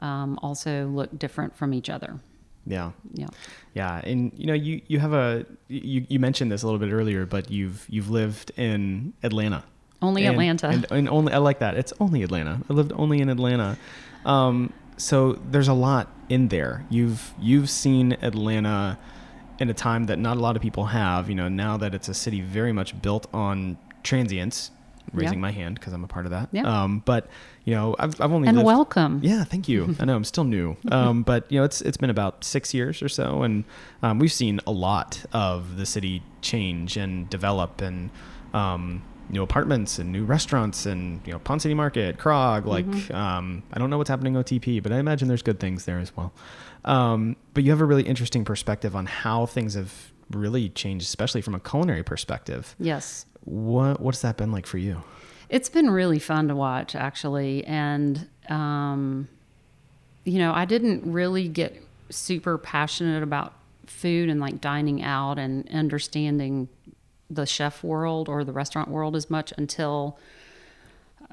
um, 0.01 0.39
also 0.43 0.87
look 0.89 1.19
different 1.19 1.55
from 1.57 1.73
each 1.75 1.89
other. 1.91 2.19
yeah 2.67 2.91
Yeah. 3.15 3.29
Yeah, 3.75 4.01
and 4.11 4.33
you 4.37 4.47
know, 4.47 4.55
you 4.67 4.81
you 4.89 4.99
have 4.99 5.13
a 5.13 5.45
you, 5.69 6.05
you 6.09 6.19
mentioned 6.19 6.51
this 6.53 6.63
a 6.63 6.67
little 6.67 6.81
bit 6.81 6.93
earlier, 6.93 7.25
but 7.27 7.51
you've 7.51 7.87
you've 7.89 8.11
lived 8.11 8.51
in 8.57 9.13
Atlanta. 9.23 9.63
Only 10.03 10.25
And- 10.27 10.35
Atlanta. 10.35 10.69
and, 10.69 10.87
and 10.91 11.09
only 11.09 11.33
I 11.33 11.39
like 11.39 11.59
that. 11.61 11.75
It's 11.77 11.93
only 12.01 12.23
Atlanta. 12.23 12.55
I 12.69 12.73
lived 12.73 12.93
only 12.97 13.21
in 13.21 13.29
Atlanta. 13.29 13.77
Um, 14.25 14.73
so 14.97 15.17
there's 15.53 15.69
a 15.69 15.75
lot 15.89 16.09
in 16.29 16.49
there. 16.49 16.85
You've 16.91 17.33
you've 17.41 17.69
seen 17.71 18.17
Atlanta 18.23 18.99
in 19.61 19.69
a 19.71 19.75
time 19.75 20.07
that 20.07 20.19
not 20.19 20.37
a 20.37 20.41
lot 20.41 20.57
of 20.57 20.63
people 20.63 20.87
have. 20.87 21.29
You 21.31 21.35
know, 21.41 21.49
now 21.49 21.77
that 21.83 21.95
it's 21.95 22.09
a 22.09 22.15
city 22.15 22.41
very 22.41 22.73
much 22.73 22.91
built 23.03 23.27
on 23.33 23.77
transients, 24.03 24.71
raising 25.13 25.39
Yeah. 25.39 25.43
my 25.43 25.51
hand 25.51 25.75
because 25.77 25.93
I'm 25.93 26.05
a 26.05 26.09
part 26.09 26.27
of 26.27 26.31
that. 26.33 26.49
Yeah. 26.53 26.63
Um, 26.85 27.03
but 27.05 27.29
you 27.65 27.75
know, 27.75 27.97
I've, 27.99 28.21
I've 28.21 28.33
only 28.33 28.49
And 28.49 28.57
lived- 28.57 28.67
welcome. 28.67 29.21
Yeah, 29.23 29.45
thank 29.45 29.69
you. 29.69 29.95
I 30.01 30.05
know 30.05 30.17
I'm 30.17 30.25
still 30.25 30.45
new, 30.45 30.77
um, 30.91 31.23
but 31.31 31.51
you 31.51 31.59
know, 31.59 31.65
it's 31.65 31.81
it's 31.83 31.97
been 31.97 32.11
about 32.11 32.45
six 32.45 32.73
years 32.75 33.03
or 33.03 33.09
so, 33.09 33.43
and 33.43 33.65
um, 34.03 34.19
we've 34.19 34.33
seen 34.33 34.61
a 34.67 34.73
lot 34.73 35.25
of 35.33 35.77
the 35.77 35.87
city 35.87 36.23
change 36.43 36.97
and 36.97 37.29
develop, 37.31 37.81
and 37.81 38.11
um, 38.55 39.03
new 39.29 39.43
apartments 39.43 39.99
and 39.99 40.11
new 40.11 40.25
restaurants, 40.25 40.87
and 40.87 41.21
you 41.27 41.33
know, 41.33 41.39
Ponce 41.39 41.63
City 41.63 41.75
Market, 41.75 42.19
Krog. 42.19 42.65
Like, 42.65 43.11
um, 43.15 43.63
I 43.73 43.79
don't 43.79 43.91
know 43.91 43.99
what's 43.99 44.11
happening 44.11 44.35
OTP, 44.35 44.83
but 44.83 44.91
I 44.93 44.99
imagine 44.99 45.29
there's 45.29 45.43
good 45.43 45.61
things 45.61 45.85
there 45.85 45.99
as 45.99 46.17
well. 46.17 46.33
Um, 46.85 47.37
but 47.55 47.63
you 47.63 47.71
have 47.71 47.81
a 47.81 47.85
really 47.85 48.05
interesting 48.05 48.45
perspective 48.45 48.97
on 48.97 49.07
how 49.07 49.47
things 49.47 49.75
have 49.75 50.13
really 50.31 50.69
changed, 50.71 51.05
especially 51.05 51.43
from 51.43 51.55
a 51.55 51.61
culinary 51.61 52.03
perspective. 52.03 52.75
Yes. 52.79 53.27
What 53.45 54.01
what's 54.01 54.21
that 54.23 54.37
been 54.37 54.53
like 54.53 54.67
for 54.67 54.79
you? 54.79 55.03
It's 55.49 55.69
been 55.69 55.91
really 55.91 56.21
fun 56.21 56.47
to 56.49 56.55
watch, 56.55 56.95
actually. 56.95 57.65
And, 57.65 58.29
um, 58.49 59.29
you 60.25 60.39
know, 60.39 60.53
I 60.53 60.65
didn't 60.65 61.11
really 61.11 61.49
get 61.49 61.83
super 62.09 62.57
passionate 62.57 63.25
about 63.25 63.53
food 63.87 64.29
and 64.29 64.41
like 64.41 64.61
dining 64.61 65.03
out 65.03 65.39
and 65.39 65.69
understanding 65.71 66.69
the 67.29 67.47
chef 67.47 67.83
world 67.83 68.29
or 68.29 68.45
the 68.45 68.53
restaurant 68.53 68.89
world 68.89 69.17
as 69.17 69.29
much 69.29 69.53
until 69.57 70.19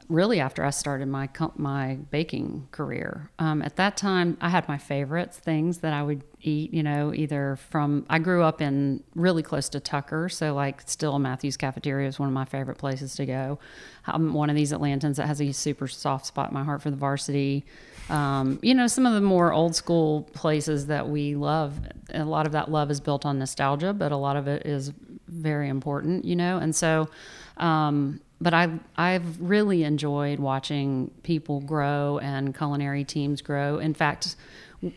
really 0.10 0.40
after 0.40 0.64
I 0.64 0.70
started 0.70 1.08
my 1.08 1.30
my 1.56 1.96
baking 2.12 2.68
career. 2.72 3.30
Um, 3.40 3.62
at 3.62 3.76
that 3.76 3.98
time, 3.98 4.38
I 4.40 4.50
had 4.50 4.68
my 4.68 4.78
favorites 4.78 5.38
things 5.38 5.80
that 5.80 5.94
I 5.94 6.04
would 6.04 6.24
eat. 6.42 6.74
You 6.74 6.84
know, 6.84 7.14
either 7.14 7.58
from 7.70 8.06
I 8.10 8.20
grew 8.20 8.44
up 8.44 8.62
in 8.62 9.04
really 9.16 9.44
close 9.44 9.70
to 9.70 9.80
Tucker, 9.80 10.30
so 10.30 10.54
like 10.54 10.82
still 10.90 11.20
Matthews 11.20 11.58
Cafeteria 11.58 12.08
is 12.08 12.20
one 12.20 12.30
of 12.30 12.34
my 12.34 12.46
favorite 12.46 12.78
places 12.78 13.16
to 13.16 13.26
go. 13.26 13.60
I'm 14.06 14.34
one 14.34 14.50
of 14.50 14.56
these 14.56 14.72
Atlantans 14.72 15.16
that 15.16 15.28
has 15.28 15.42
a 15.42 15.52
super 15.52 15.88
soft 15.88 16.26
spot 16.26 16.50
in 16.50 16.54
my 16.54 16.64
heart 16.64 16.82
for 16.82 16.90
the 16.90 16.98
varsity. 16.98 17.66
Um, 18.10 18.60
you 18.62 18.74
know, 18.74 18.88
some 18.88 19.06
of 19.06 19.14
the 19.14 19.22
more 19.22 19.52
old 19.52 19.76
school 19.76 20.24
places 20.34 20.88
that 20.88 21.10
we 21.10 21.36
love. 21.36 21.80
A 22.14 22.24
lot 22.24 22.46
of 22.46 22.54
that 22.54 22.72
love 22.72 22.90
is 22.90 23.02
built 23.02 23.26
on 23.26 23.40
nostalgia, 23.40 23.94
but 23.94 24.12
a 24.12 24.18
lot 24.18 24.38
of 24.38 24.48
it 24.48 24.66
is 24.66 24.94
very 25.28 25.68
important. 25.70 26.24
You 26.24 26.36
know, 26.36 26.58
and 26.58 26.76
so. 26.76 27.10
Um, 27.58 28.22
but 28.40 28.54
I 28.54 28.70
I've 28.96 29.40
really 29.42 29.84
enjoyed 29.84 30.40
watching 30.40 31.12
people 31.24 31.62
grow 31.62 32.20
and 32.20 32.56
culinary 32.56 33.04
teams 33.04 33.42
grow. 33.42 33.80
In 33.80 33.94
fact, 33.94 34.36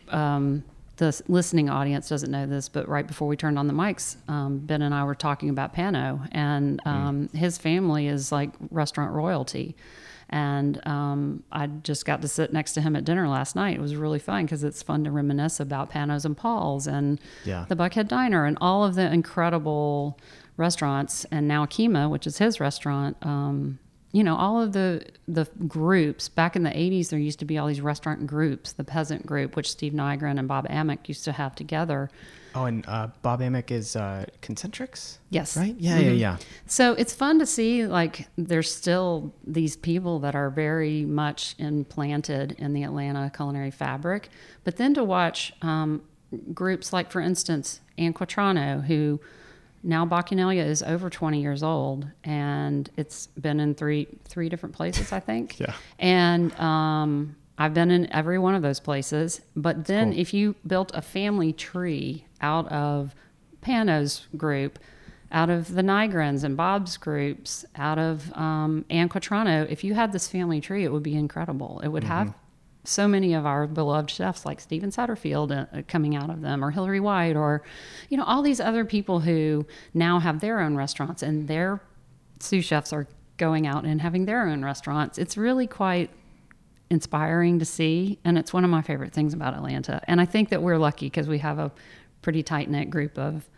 um, 0.09 0.63
the 0.97 1.19
listening 1.27 1.69
audience 1.69 2.07
doesn't 2.09 2.29
know 2.29 2.45
this, 2.45 2.69
but 2.69 2.87
right 2.87 3.07
before 3.07 3.27
we 3.27 3.35
turned 3.35 3.57
on 3.57 3.65
the 3.67 3.73
mics, 3.73 4.17
um, 4.29 4.59
Ben 4.59 4.83
and 4.83 4.93
I 4.93 5.03
were 5.03 5.15
talking 5.15 5.49
about 5.49 5.73
Pano, 5.73 6.27
and 6.31 6.79
um, 6.85 7.29
his 7.33 7.57
family 7.57 8.07
is 8.07 8.31
like 8.31 8.51
restaurant 8.69 9.11
royalty. 9.13 9.75
And 10.33 10.79
um, 10.87 11.43
I 11.51 11.67
just 11.67 12.05
got 12.05 12.21
to 12.21 12.27
sit 12.29 12.53
next 12.53 12.71
to 12.73 12.81
him 12.81 12.95
at 12.95 13.03
dinner 13.03 13.27
last 13.27 13.53
night. 13.53 13.75
It 13.75 13.81
was 13.81 13.97
really 13.97 14.19
fun 14.19 14.45
because 14.45 14.63
it's 14.63 14.81
fun 14.81 15.03
to 15.03 15.11
reminisce 15.11 15.59
about 15.59 15.91
Panos 15.91 16.23
and 16.23 16.37
Paul's 16.37 16.87
and 16.87 17.19
Yeah. 17.43 17.65
the 17.67 17.75
Buckhead 17.75 18.07
Diner 18.07 18.45
and 18.45 18.57
all 18.61 18.85
of 18.85 18.95
the 18.95 19.11
incredible 19.11 20.17
restaurants, 20.57 21.25
and 21.31 21.47
now 21.47 21.65
Kyma, 21.65 22.09
which 22.09 22.27
is 22.27 22.37
his 22.37 22.59
restaurant. 22.59 23.17
Um, 23.21 23.79
you 24.11 24.23
know, 24.23 24.35
all 24.35 24.61
of 24.61 24.73
the 24.73 25.05
the 25.27 25.47
groups 25.67 26.27
back 26.27 26.55
in 26.55 26.63
the 26.63 26.69
'80s, 26.69 27.09
there 27.09 27.19
used 27.19 27.39
to 27.39 27.45
be 27.45 27.57
all 27.57 27.67
these 27.67 27.81
restaurant 27.81 28.27
groups. 28.27 28.73
The 28.73 28.83
Peasant 28.83 29.25
Group, 29.25 29.55
which 29.55 29.71
Steve 29.71 29.93
Nygren 29.93 30.37
and 30.37 30.47
Bob 30.47 30.67
Amick 30.67 31.07
used 31.07 31.23
to 31.25 31.31
have 31.31 31.55
together. 31.55 32.09
Oh, 32.53 32.65
and 32.65 32.85
uh, 32.87 33.07
Bob 33.21 33.39
Amick 33.39 33.71
is 33.71 33.95
uh, 33.95 34.25
Concentrics. 34.41 35.19
Yes. 35.29 35.55
Right. 35.55 35.75
Yeah. 35.77 35.99
Yeah. 35.99 36.11
Yeah. 36.11 36.37
So 36.65 36.93
it's 36.93 37.13
fun 37.13 37.39
to 37.39 37.45
see 37.45 37.87
like 37.87 38.27
there's 38.37 38.73
still 38.73 39.33
these 39.45 39.77
people 39.77 40.19
that 40.19 40.35
are 40.35 40.49
very 40.49 41.05
much 41.05 41.55
implanted 41.57 42.53
in 42.57 42.73
the 42.73 42.83
Atlanta 42.83 43.31
culinary 43.33 43.71
fabric, 43.71 44.29
but 44.65 44.75
then 44.75 44.93
to 44.95 45.03
watch 45.03 45.53
um, 45.61 46.01
groups 46.53 46.91
like, 46.91 47.11
for 47.11 47.21
instance, 47.21 47.79
Ann 47.97 48.13
Quatrano, 48.13 48.83
who 48.85 49.21
now 49.83 50.05
Bacchanalia 50.05 50.65
is 50.65 50.83
over 50.83 51.09
20 51.09 51.41
years 51.41 51.63
old, 51.63 52.07
and 52.23 52.89
it's 52.97 53.27
been 53.27 53.59
in 53.59 53.75
three 53.75 54.07
three 54.25 54.49
different 54.49 54.75
places, 54.75 55.11
I 55.11 55.19
think. 55.19 55.59
Yeah. 55.59 55.73
And 55.99 56.53
um, 56.59 57.35
I've 57.57 57.73
been 57.73 57.91
in 57.91 58.11
every 58.11 58.39
one 58.39 58.55
of 58.55 58.61
those 58.61 58.79
places. 58.79 59.41
But 59.55 59.85
then 59.85 60.13
if 60.13 60.33
you 60.33 60.55
built 60.65 60.91
a 60.95 61.01
family 61.01 61.53
tree 61.53 62.25
out 62.41 62.67
of 62.71 63.13
Pano's 63.61 64.27
group, 64.35 64.79
out 65.31 65.49
of 65.49 65.73
the 65.73 65.81
Nygrens 65.81 66.43
and 66.43 66.57
Bob's 66.57 66.97
groups, 66.97 67.63
out 67.75 67.99
of 67.99 68.33
um, 68.33 68.83
Ann 68.89 69.09
Quatrano, 69.09 69.69
if 69.69 69.83
you 69.83 69.93
had 69.93 70.11
this 70.11 70.27
family 70.27 70.59
tree, 70.59 70.83
it 70.83 70.91
would 70.91 71.03
be 71.03 71.15
incredible. 71.15 71.79
It 71.83 71.89
would 71.89 72.03
have 72.03 72.33
so 72.83 73.07
many 73.07 73.33
of 73.33 73.45
our 73.45 73.67
beloved 73.67 74.09
chefs 74.09 74.45
like 74.45 74.59
Steven 74.59 74.89
Satterfield 74.89 75.51
uh, 75.51 75.81
coming 75.87 76.15
out 76.15 76.29
of 76.29 76.41
them, 76.41 76.63
or 76.63 76.71
Hilary 76.71 76.99
White, 76.99 77.35
or 77.35 77.63
you 78.09 78.17
know 78.17 78.23
all 78.23 78.41
these 78.41 78.59
other 78.59 78.85
people 78.85 79.19
who 79.19 79.65
now 79.93 80.19
have 80.19 80.39
their 80.39 80.59
own 80.59 80.75
restaurants 80.75 81.21
and 81.21 81.47
their 81.47 81.81
sous 82.39 82.65
chefs 82.65 82.91
are 82.91 83.07
going 83.37 83.67
out 83.67 83.85
and 83.85 84.01
having 84.01 84.25
their 84.25 84.47
own 84.47 84.63
restaurants. 84.63 85.17
It's 85.17 85.37
really 85.37 85.67
quite 85.67 86.09
inspiring 86.89 87.59
to 87.59 87.65
see, 87.65 88.19
and 88.25 88.37
it's 88.37 88.53
one 88.53 88.63
of 88.63 88.69
my 88.69 88.81
favorite 88.81 89.13
things 89.13 89.33
about 89.33 89.53
Atlanta. 89.53 90.01
And 90.07 90.19
I 90.19 90.25
think 90.25 90.49
that 90.49 90.61
we're 90.61 90.77
lucky 90.77 91.05
because 91.05 91.27
we 91.27 91.37
have 91.39 91.59
a 91.59 91.71
pretty 92.21 92.43
tight 92.43 92.69
knit 92.69 92.89
group 92.89 93.17
of 93.17 93.49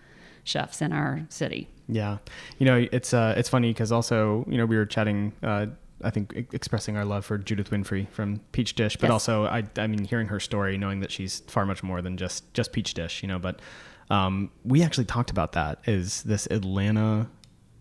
chefs 0.44 0.82
in 0.82 0.92
our 0.92 1.22
city. 1.30 1.68
Yeah, 1.88 2.18
you 2.60 2.66
know, 2.66 2.88
it's 2.92 3.14
uh, 3.14 3.34
it's 3.38 3.50
funny 3.50 3.72
because 3.72 3.92
also, 3.92 4.46
you 4.48 4.58
know, 4.58 4.66
we 4.66 4.76
were 4.76 4.86
chatting. 4.86 5.34
Uh, 5.42 5.68
I 6.04 6.10
think 6.10 6.34
e- 6.36 6.48
expressing 6.52 6.98
our 6.98 7.06
love 7.06 7.26
for 7.26 7.38
Judith 7.38 7.70
Winfrey 7.72 8.10
from 8.10 8.40
Peach 8.52 8.76
Dish, 8.76 8.96
but 8.98 9.08
Yes. 9.08 9.12
also 9.12 9.46
I, 9.46 9.64
I 9.78 9.88
mean, 9.88 10.06
hearing 10.06 10.28
her 10.28 10.40
story, 10.40 10.78
knowing 10.78 11.00
that 11.02 11.12
she's 11.12 11.42
far 11.48 11.66
much 11.66 11.84
more 11.84 12.02
than 12.02 12.18
just 12.18 12.54
just 12.54 12.72
Peach 12.74 12.94
Dish, 12.94 13.22
you 13.24 13.28
know. 13.28 13.40
But 13.40 13.62
um, 14.10 14.52
we 14.64 14.84
actually 14.84 15.06
talked 15.06 15.32
about 15.32 15.54
that. 15.54 15.80
Is 15.86 16.24
this 16.24 16.46
Atlanta 16.48 17.28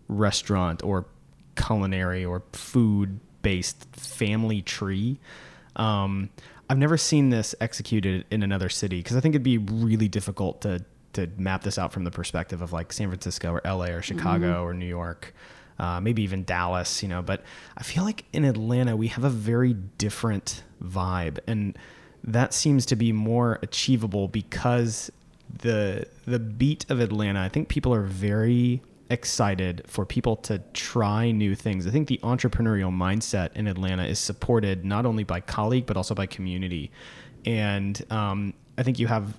restaurant 0.07 0.83
or 0.83 1.05
culinary 1.55 2.25
or 2.25 2.43
food 2.53 3.19
based 3.41 3.85
family 3.95 4.61
tree? 4.61 5.19
Um, 5.75 6.29
I've 6.69 6.77
never 6.77 6.97
seen 6.97 7.29
this 7.29 7.53
executed 7.59 8.25
in 8.31 8.41
another 8.41 8.69
city 8.69 8.97
because 8.99 9.17
I 9.17 9.19
think 9.19 9.33
it'd 9.35 9.43
be 9.43 9.57
really 9.57 10.07
difficult 10.07 10.61
to 10.61 10.83
to 11.13 11.29
map 11.37 11.61
this 11.63 11.77
out 11.77 11.93
from 11.93 12.05
the 12.05 12.09
perspective 12.11 12.61
of 12.63 12.73
like 12.73 12.91
San 12.91 13.07
Francisco 13.09 13.51
or 13.51 13.61
LA 13.63 13.87
or 13.87 14.01
Chicago 14.01 14.63
or 14.63 14.73
New 14.73 14.87
York, 14.87 15.35
uh, 15.79 15.99
maybe 15.99 16.21
even 16.23 16.43
Dallas, 16.43 17.01
you 17.01 17.09
know. 17.09 17.21
But 17.21 17.43
I 17.77 17.83
feel 17.83 18.03
like 18.03 18.25
in 18.33 18.45
Atlanta 18.45 18.95
we 18.95 19.07
have 19.07 19.23
a 19.23 19.29
very 19.29 19.73
different 19.73 20.63
vibe, 20.83 21.39
and 21.47 21.77
that 22.23 22.53
seems 22.53 22.85
to 22.87 22.95
be 22.95 23.11
more 23.11 23.59
achievable 23.61 24.27
because 24.27 25.11
the 25.61 26.07
the 26.25 26.39
beat 26.39 26.89
of 26.89 26.99
Atlanta. 26.99 27.41
I 27.41 27.49
think 27.49 27.69
people 27.69 27.93
are 27.93 28.03
very 28.03 28.81
excited 29.09 29.83
for 29.85 30.05
people 30.05 30.35
to 30.37 30.59
try 30.73 31.31
new 31.31 31.53
things. 31.55 31.85
I 31.85 31.91
think 31.91 32.07
the 32.07 32.19
entrepreneurial 32.23 32.91
mindset 32.91 33.53
in 33.53 33.67
Atlanta 33.67 34.05
is 34.05 34.17
supported 34.17 34.85
not 34.85 35.05
only 35.05 35.23
by 35.23 35.39
colleague 35.39 35.85
but 35.85 35.97
also 35.97 36.15
by 36.15 36.25
community, 36.25 36.91
and 37.45 38.01
um, 38.11 38.53
I 38.77 38.83
think 38.83 38.99
you 38.99 39.07
have 39.07 39.37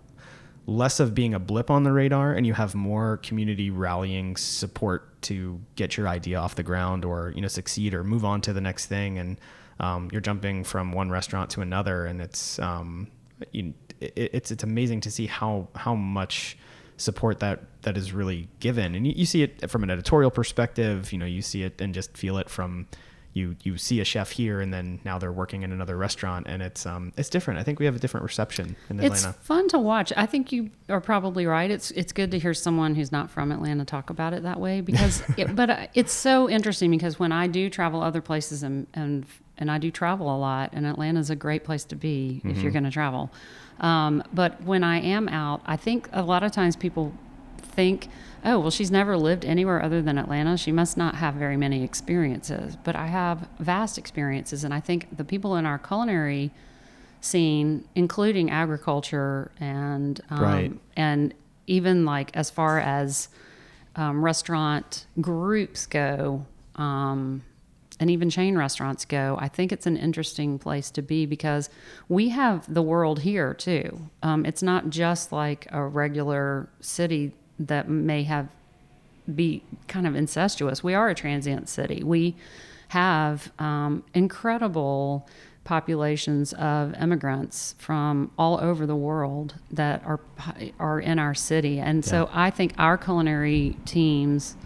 less 0.66 1.00
of 1.00 1.14
being 1.14 1.35
a 1.35 1.38
blip 1.38 1.70
on 1.70 1.85
the 1.85 1.92
radar 1.92 2.33
and 2.33 2.46
you 2.46 2.55
have 2.55 2.74
more 2.74 3.18
community 3.18 3.70
rallying 3.70 4.37
support 4.37 5.20
to 5.22 5.61
get 5.77 5.96
your 5.96 6.09
idea 6.09 6.38
off 6.38 6.55
the 6.55 6.62
ground 6.62 7.05
or 7.05 7.33
you 7.35 7.42
know 7.42 7.48
succeed 7.48 7.94
or 7.94 8.03
move 8.03 8.24
on 8.24 8.40
to 8.40 8.53
the 8.53 8.61
next 8.61 8.87
thing. 8.87 9.18
And 9.18 9.40
um, 9.81 10.09
you're 10.12 10.20
jumping 10.20 10.64
from 10.64 10.92
one 10.92 11.11
restaurant 11.11 11.50
to 11.50 11.61
another 11.61 12.07
and 12.07 12.20
it's 12.20 12.59
um, 12.59 13.09
you, 13.53 13.74
it, 14.00 14.12
it's 14.16 14.50
it's 14.50 14.64
amazing 14.64 15.00
to 15.03 15.11
see 15.11 15.27
how 15.27 15.68
how 15.74 15.94
much 15.94 16.57
support 16.96 17.40
that 17.40 17.62
that 17.83 17.96
is 17.96 18.12
really 18.12 18.48
given. 18.61 18.94
And 18.94 19.07
you, 19.07 19.12
you 19.16 19.27
see 19.27 19.42
it 19.42 19.68
from 19.68 19.83
an 19.83 19.90
editorial 19.90 20.31
perspective 20.31 21.12
you 21.12 21.18
know 21.18 21.27
you 21.27 21.42
see 21.42 21.62
it 21.62 21.81
and 21.81 21.92
just 21.92 22.16
feel 22.16 22.38
it 22.38 22.48
from 22.48 22.87
you 23.35 23.57
you 23.62 23.77
see 23.77 24.01
a 24.01 24.05
chef 24.05 24.31
here 24.31 24.61
and 24.61 24.73
then 24.73 25.01
now 25.05 25.18
they're 25.18 25.33
working 25.33 25.62
in 25.62 25.73
another 25.73 25.97
restaurant 25.97 26.47
and 26.49 26.62
it's 26.62 26.87
um 26.87 27.12
it's 27.16 27.29
different 27.29 27.61
i 27.61 27.62
think 27.62 27.79
we 27.79 27.85
have 27.85 27.97
a 27.97 27.99
different 27.99 28.25
reception 28.25 28.77
in 28.88 29.01
Atlanta. 29.01 29.31
It's 29.31 29.47
fun 29.47 29.68
to 29.68 29.79
watch. 29.79 30.12
I 30.16 30.27
think 30.27 30.53
you 30.53 30.70
are 30.88 31.01
probably 31.01 31.47
right. 31.47 31.70
It's 31.70 31.90
it's 31.92 32.12
good 32.12 32.31
to 32.31 32.38
hear 32.38 32.55
someone 32.55 32.94
who's 32.94 33.12
not 33.12 33.31
from 33.31 33.53
Atlanta 33.53 33.85
talk 33.85 34.11
about 34.11 34.33
it 34.33 34.42
that 34.42 34.61
way 34.61 34.81
because 34.81 35.23
it, 35.37 35.55
but 35.55 35.70
uh, 35.70 35.87
it's 35.94 36.12
so 36.12 36.49
interesting 36.49 36.90
because 36.90 37.18
when 37.18 37.33
I 37.33 37.47
do 37.47 37.68
travel 37.70 38.03
other 38.03 38.20
places 38.20 38.62
and 38.62 38.87
and 38.94 39.27
and 39.57 39.70
I 39.70 39.79
do 39.79 39.90
travel 39.90 40.35
a 40.35 40.38
lot 40.38 40.70
and 40.73 40.87
Atlanta's 40.87 41.31
a 41.31 41.37
great 41.37 41.64
place 41.64 41.85
to 41.85 41.97
be 41.97 42.40
if 42.44 42.59
you're 42.59 42.73
going 42.73 42.85
to 42.85 42.90
travel. 42.90 43.31
Um, 43.81 44.23
but 44.33 44.61
when 44.62 44.83
I 44.83 45.01
am 45.01 45.29
out, 45.29 45.62
I 45.64 45.77
think 45.77 46.09
a 46.12 46.23
lot 46.23 46.42
of 46.42 46.53
times 46.53 46.77
people 46.77 47.12
think, 47.75 48.09
oh, 48.45 48.59
well, 48.59 48.71
she's 48.71 48.91
never 48.91 49.17
lived 49.17 49.45
anywhere 49.45 49.83
other 49.83 50.01
than 50.03 50.19
Atlanta. 50.19 50.57
She 50.57 50.73
must 50.73 50.97
not 50.97 51.17
have 51.17 51.35
very 51.35 51.57
many 51.57 51.83
experiences. 51.83 52.77
But 52.83 52.95
I 52.97 53.07
have 53.07 53.49
vast 53.59 53.99
experiences. 53.99 54.65
And 54.65 54.73
I 54.75 54.81
think 54.81 55.17
the 55.17 55.25
people 55.25 55.57
in 55.57 55.67
our 55.67 55.79
culinary 55.79 56.51
scene, 57.21 57.85
including 57.95 58.51
agriculture 58.51 59.51
and, 59.59 60.21
um, 60.31 60.41
Right. 60.43 60.73
and 60.97 61.33
even 61.67 62.05
like 62.05 62.31
as 62.37 62.51
far 62.51 62.79
as 62.79 63.29
um, 63.97 64.25
restaurant 64.25 65.07
groups 65.21 65.87
go, 65.87 66.45
um, 66.77 67.43
and 68.01 68.11
even 68.11 68.29
chain 68.29 68.59
restaurants 68.59 69.05
go, 69.05 69.37
I 69.41 69.47
think 69.49 69.71
it's 69.73 69.87
an 69.87 69.97
interesting 69.97 70.59
place 70.59 70.91
to 70.91 71.01
be 71.01 71.27
because 71.27 71.71
we 72.09 72.31
have 72.31 72.73
the 72.73 72.83
world 72.83 73.21
here 73.21 73.55
too. 73.55 74.11
Um, 74.23 74.45
it's 74.45 74.63
not 74.65 74.91
just 74.91 75.31
like 75.31 75.67
a 75.71 75.83
regular 75.87 76.69
city 76.81 77.33
that 77.59 77.88
may 77.88 78.25
have 78.25 78.49
be 79.33 79.62
kind 79.88 80.07
of 80.07 80.14
incestuous. 80.14 80.85
We 80.85 80.93
are 80.95 81.09
a 81.09 81.14
transient 81.14 81.69
city. 81.69 82.03
We 82.05 82.37
have 82.88 83.51
um, 83.59 84.05
incredible 84.12 85.27
populations 85.64 86.53
of 86.53 86.93
immigrants 87.01 87.75
from 87.79 88.31
all 88.38 88.61
over 88.61 88.85
the 88.85 88.97
world 88.97 89.55
that 89.71 90.05
are 90.05 90.21
are 90.79 91.01
in 91.01 91.19
our 91.19 91.35
city, 91.35 91.81
and 91.81 92.05
so 92.05 92.29
I 92.33 92.51
think 92.51 92.75
our 92.77 92.99
culinary 92.99 93.77
teams 93.87 94.57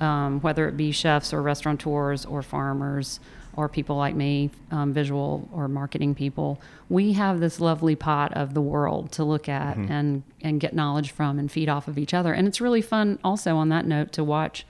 um, 0.00 0.40
whether 0.40 0.68
it 0.68 0.76
be 0.76 0.92
chefs 0.92 1.32
or 1.32 1.42
restaurateurs 1.42 2.24
or 2.26 2.42
farmers 2.42 3.20
or 3.56 3.68
people 3.68 3.96
like 3.96 4.14
me, 4.14 4.50
um, 4.70 4.92
visual 4.92 5.48
or 5.52 5.66
marketing 5.68 6.14
people, 6.14 6.60
we 6.88 7.12
have 7.14 7.40
this 7.40 7.58
lovely 7.60 7.96
pot 7.96 8.32
of 8.34 8.54
the 8.54 8.60
world 8.60 9.10
to 9.12 9.24
look 9.24 9.48
at 9.48 9.76
mm-hmm. 9.76 9.90
and 9.90 10.22
and 10.42 10.60
get 10.60 10.74
knowledge 10.74 11.10
from 11.10 11.38
and 11.38 11.50
feed 11.50 11.68
off 11.68 11.88
of 11.88 11.98
each 11.98 12.14
other. 12.14 12.32
And 12.32 12.46
it's 12.46 12.60
really 12.60 12.82
fun, 12.82 13.18
also 13.24 13.56
on 13.56 13.68
that 13.70 13.86
note, 13.86 14.12
to 14.12 14.24
watch 14.24 14.66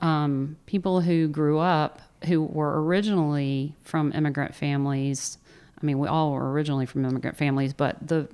um, 0.00 0.56
people 0.66 1.00
who 1.02 1.28
grew 1.28 1.58
up 1.58 2.00
who 2.24 2.42
were 2.42 2.82
originally 2.82 3.76
from 3.84 4.12
immigrant 4.12 4.54
families. 4.54 5.38
I 5.80 5.86
mean, 5.86 6.00
we 6.00 6.08
all 6.08 6.32
were 6.32 6.50
originally 6.50 6.86
from 6.86 7.04
immigrant 7.04 7.36
families, 7.36 7.72
but 7.72 8.06
the 8.06 8.28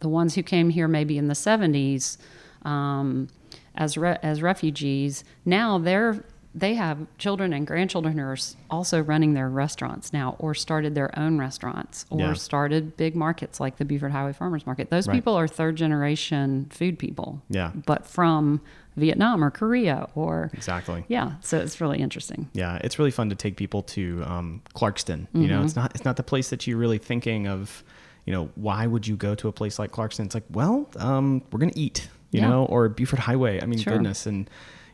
the 0.00 0.08
ones 0.08 0.34
who 0.34 0.42
came 0.42 0.70
here 0.70 0.88
maybe 0.88 1.18
in 1.18 1.28
the 1.28 1.34
'70s. 1.34 2.18
Um, 2.62 3.28
as 3.74 3.96
re- 3.96 4.18
as 4.22 4.42
refugees. 4.42 5.24
Now 5.44 5.78
they're 5.78 6.24
they 6.54 6.74
have 6.74 7.06
children 7.18 7.52
and 7.52 7.66
grandchildren 7.66 8.18
who 8.18 8.24
are 8.24 8.36
also 8.70 9.00
running 9.00 9.34
their 9.34 9.48
restaurants 9.48 10.12
now, 10.12 10.36
or 10.38 10.54
started 10.54 10.94
their 10.94 11.16
own 11.18 11.38
restaurants, 11.38 12.06
or 12.10 12.20
yeah. 12.20 12.32
started 12.34 12.96
big 12.96 13.14
markets 13.14 13.60
like 13.60 13.76
the 13.76 13.84
Buford 13.84 14.12
Highway 14.12 14.32
Farmers 14.32 14.66
Market. 14.66 14.90
Those 14.90 15.06
right. 15.06 15.14
people 15.14 15.34
are 15.34 15.46
third 15.46 15.76
generation 15.76 16.66
food 16.70 16.98
people. 16.98 17.42
Yeah, 17.48 17.72
but 17.86 18.04
from 18.06 18.60
Vietnam 18.96 19.44
or 19.44 19.50
Korea 19.50 20.08
or 20.14 20.50
exactly. 20.52 21.04
Yeah, 21.08 21.34
so 21.40 21.58
it's 21.58 21.80
really 21.80 21.98
interesting. 21.98 22.48
Yeah, 22.52 22.80
it's 22.82 22.98
really 22.98 23.12
fun 23.12 23.30
to 23.30 23.36
take 23.36 23.56
people 23.56 23.82
to 23.82 24.22
um, 24.26 24.62
Clarkston. 24.74 25.28
You 25.32 25.42
mm-hmm. 25.42 25.50
know, 25.50 25.62
it's 25.62 25.76
not 25.76 25.94
it's 25.94 26.04
not 26.04 26.16
the 26.16 26.24
place 26.24 26.50
that 26.50 26.66
you're 26.66 26.78
really 26.78 26.98
thinking 26.98 27.46
of. 27.46 27.84
You 28.26 28.34
know, 28.34 28.50
why 28.54 28.86
would 28.86 29.06
you 29.06 29.16
go 29.16 29.34
to 29.34 29.48
a 29.48 29.52
place 29.52 29.78
like 29.78 29.92
Clarkston? 29.92 30.26
It's 30.26 30.34
like, 30.34 30.44
well, 30.50 30.88
um, 30.98 31.42
we're 31.50 31.58
gonna 31.58 31.72
eat 31.74 32.08
you 32.30 32.40
yeah. 32.40 32.48
know, 32.48 32.64
or 32.66 32.88
Buford 32.88 33.18
Highway. 33.18 33.60
I 33.60 33.66
mean, 33.66 33.78
sure. 33.78 33.94
goodness, 33.94 34.26
and 34.26 34.48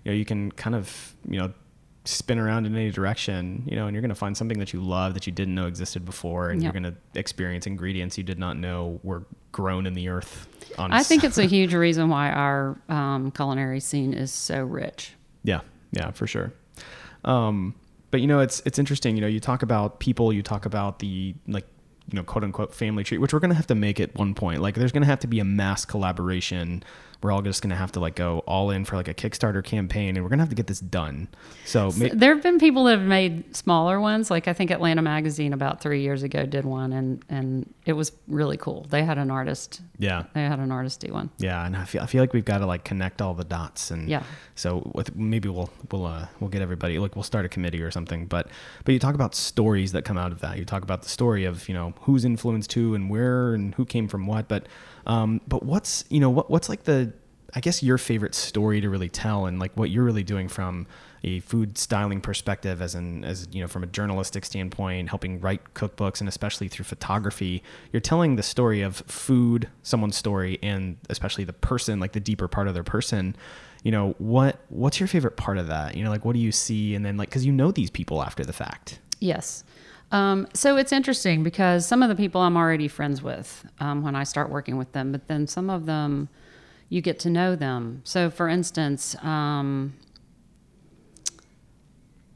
you 0.07 0.13
know, 0.13 0.17
you 0.17 0.25
can 0.25 0.53
kind 0.53 0.77
of 0.77 1.17
you 1.29 1.37
know 1.37 1.53
spin 2.05 2.39
around 2.39 2.65
in 2.65 2.77
any 2.77 2.93
direction, 2.93 3.65
you 3.67 3.75
know, 3.75 3.89
and 3.89 3.95
you're 3.95 4.01
going 4.01 4.09
to 4.11 4.15
find 4.15 4.37
something 4.37 4.61
that 4.61 4.73
you 4.73 4.81
love 4.81 5.15
that 5.15 5.27
you 5.27 5.33
didn't 5.33 5.57
know 5.57 5.67
existed 5.67 6.05
before, 6.05 6.51
and 6.51 6.63
yep. 6.63 6.73
you're 6.73 6.81
going 6.81 6.95
to 6.95 7.19
experience 7.19 7.67
ingredients 7.67 8.17
you 8.17 8.23
did 8.23 8.39
not 8.39 8.57
know 8.57 9.01
were 9.03 9.25
grown 9.51 9.85
in 9.85 9.95
the 9.95 10.09
earth. 10.09 10.47
On 10.79 10.93
I 10.93 11.03
think 11.03 11.25
it's 11.25 11.39
a 11.39 11.45
huge 11.57 11.75
reason 11.75 12.09
why 12.09 12.31
our 12.31 12.79
um, 12.89 13.33
culinary 13.33 13.81
scene 13.81 14.15
is 14.15 14.31
so 14.31 14.63
rich. 14.63 15.15
Yeah, 15.43 15.63
yeah, 15.91 16.13
for 16.13 16.29
sure. 16.29 16.53
Um, 17.25 17.75
but 18.13 18.21
you 18.21 18.29
know, 18.29 18.39
it's 18.39 18.63
it's 18.65 18.79
interesting. 18.79 19.17
You 19.17 19.23
know, 19.23 19.27
you 19.27 19.41
talk 19.41 19.65
about 19.65 19.99
people, 19.99 20.33
you 20.33 20.45
talk 20.45 20.67
about 20.67 21.01
the 21.01 21.35
like 21.49 21.67
you 22.13 22.17
know, 22.17 22.23
quote 22.23 22.45
unquote 22.45 22.73
family 22.73 23.03
tree, 23.03 23.19
which 23.19 23.33
we're 23.33 23.41
going 23.41 23.51
to 23.51 23.57
have 23.57 23.67
to 23.67 23.75
make 23.75 23.99
at 23.99 24.15
one 24.15 24.35
point. 24.35 24.63
Like, 24.63 24.77
there's 24.77 24.93
going 24.93 25.03
to 25.03 25.09
have 25.09 25.19
to 25.21 25.27
be 25.27 25.41
a 25.41 25.45
mass 25.45 25.85
collaboration 25.85 26.85
we're 27.23 27.33
all 27.33 27.43
just 27.43 27.63
going 27.63 27.71
to 27.71 27.77
have 27.77 27.93
to 27.93 28.01
like 28.01 28.15
go 28.15 28.41
all 28.41 28.71
in 28.71 28.85
for 28.85 28.97
like 28.97 29.09
a 29.09 29.15
Kickstarter 29.15 29.65
campaign 29.65 30.17
and 30.17 30.25
we're 30.25 30.29
going 30.29 30.39
to 30.39 30.43
have 30.43 30.51
to 30.51 30.55
get 30.55 30.67
this 30.67 30.81
done. 30.81 31.29
So, 31.65 31.91
so 31.91 32.09
there 32.09 32.35
have 32.35 32.43
been 32.43 32.59
people 32.59 32.85
that 32.85 32.99
have 32.99 33.09
made 33.09 33.57
smaller 33.57 34.01
ones. 34.01 34.31
Like 34.31 34.49
I 34.49 34.53
think 34.53 34.71
Atlanta 34.71 35.03
Magazine 35.03 35.53
about 35.53 35.81
three 35.81 36.03
years 36.03 36.23
ago 36.23 36.47
did 36.47 36.65
one 36.65 36.93
and, 36.93 37.25
and 37.29 37.73
it 37.85 37.95
was 37.95 38.13
really 38.29 38.57
cool. 38.57 38.87
They 38.91 39.05
had 39.05 39.19
an 39.19 39.31
artist. 39.31 39.81
Yeah. 39.99 40.25
They 40.35 40.43
had 40.43 40.59
an 40.59 40.71
artist 40.71 41.01
do 41.01 41.13
one. 41.13 41.31
Yeah. 41.39 41.65
And 41.65 41.77
I 41.77 41.85
feel, 41.85 42.03
I 42.03 42.07
feel 42.07 42.23
like 42.23 42.33
we've 42.33 42.45
got 42.45 42.59
to 42.59 42.67
like 42.67 42.85
connect 42.85 43.23
all 43.23 43.35
the 43.35 43.45
dots 43.45 43.91
and 43.91 44.09
yeah. 44.09 44.23
So 44.55 44.91
with, 44.95 45.17
maybe 45.17 45.49
we'll, 45.49 45.71
we'll, 45.91 46.07
uh, 46.07 46.27
we'll 46.41 46.51
get 46.51 46.63
everybody, 46.63 46.99
like 46.99 47.17
we'll 47.17 47.23
start 47.23 47.45
a 47.45 47.49
committee 47.49 47.83
or 47.83 47.91
something, 47.91 48.27
but, 48.27 48.49
but 48.85 48.93
you 48.93 48.99
talk 48.99 49.15
about 49.15 49.35
stories 49.35 49.93
that 49.93 50.05
come 50.05 50.19
out 50.19 50.33
of 50.33 50.41
that. 50.41 50.59
You 50.59 50.65
talk 50.65 50.83
about 50.83 51.03
the 51.03 51.09
story 51.09 51.45
of, 51.45 51.69
you 51.69 51.75
know, 51.75 51.95
who's 52.03 52.25
influenced 52.25 52.73
who 52.73 52.95
and 52.95 53.11
where 53.11 53.55
and 53.55 53.75
who 53.75 53.85
came 53.85 54.09
from 54.09 54.27
what, 54.27 54.49
but 54.49 54.67
um, 55.07 55.41
but 55.47 55.63
what's 55.63 56.05
you 56.11 56.21
know 56.21 56.31
what 56.31 56.51
what's 56.51 56.69
like 56.69 56.85
the 56.85 57.13
I 57.55 57.61
guess 57.61 57.83
your 57.83 57.97
favorite 57.97 58.35
story 58.35 58.81
to 58.81 58.91
really 58.91 59.09
tell 59.09 59.47
and 59.47 59.59
like 59.59 59.75
what 59.77 59.89
you're 59.91 60.05
really 60.05 60.25
doing 60.25 60.49
from 60.49 60.87
a 61.25 61.41
food 61.41 61.79
styling 61.79 62.21
perspective 62.21 62.83
as 62.83 62.95
an 62.95 63.25
as 63.25 63.49
you 63.51 63.61
know 63.61 63.69
from 63.69 63.83
a 63.83 63.87
journalistic 63.87 64.45
standpoint 64.45 65.09
helping 65.09 65.41
write 65.41 65.75
cookbooks 65.75 66.21
and 66.21 66.29
especially 66.29 66.69
through 66.69 66.85
photography? 66.85 67.63
You're 67.93 68.01
telling 68.01 68.37
the 68.37 68.43
story 68.43 68.83
of 68.83 68.97
food 69.07 69.69
someone's 69.83 70.17
story 70.17 70.59
and 70.63 70.99
especially 71.09 71.45
the 71.45 71.53
person 71.53 72.01
like 72.01 72.13
the 72.13 72.21
deeper 72.21 72.49
part 72.49 72.69
of 72.69 72.75
their 72.75 72.85
person. 72.85 73.37
You 73.85 73.93
know 73.93 74.17
what 74.19 74.61
what's 74.69 74.99
your 74.99 75.07
favorite 75.07 75.37
part 75.37 75.57
of 75.57 75.69
that? 75.69 75.97
You 75.97 76.05
know 76.05 76.11
like 76.11 76.25
what 76.25 76.35
do 76.35 76.41
you 76.41 76.53
see? 76.53 76.95
And 76.97 77.07
then 77.07 77.17
like 77.17 77.29
because 77.29 77.47
you 77.47 77.53
know 77.53 77.71
these 77.71 77.91
people 77.91 78.23
after 78.23 78.45
the 78.45 78.53
fact. 78.53 78.99
Yes 79.21 79.65
um, 80.13 80.47
so 80.53 80.77
it's 80.77 80.93
interesting 80.93 81.43
because 81.43 81.87
some 81.87 82.03
of 82.03 82.09
the 82.09 82.15
people 82.15 82.41
I'm 82.41 82.57
already 82.57 82.89
friends 82.89 83.23
with 83.23 83.67
um, 83.81 84.03
when 84.03 84.15
I 84.15 84.25
start 84.25 84.51
working 84.51 84.77
with 84.77 84.93
them, 84.93 85.13
but 85.13 85.27
then 85.27 85.47
some 85.47 85.69
of 85.69 85.87
them 85.87 86.29
you 86.89 87.01
get 87.01 87.19
to 87.21 87.31
know 87.31 87.57
them. 87.57 88.03
So, 88.05 88.31
for 88.31 88.49
instance, 88.49 89.17
um, 89.25 89.95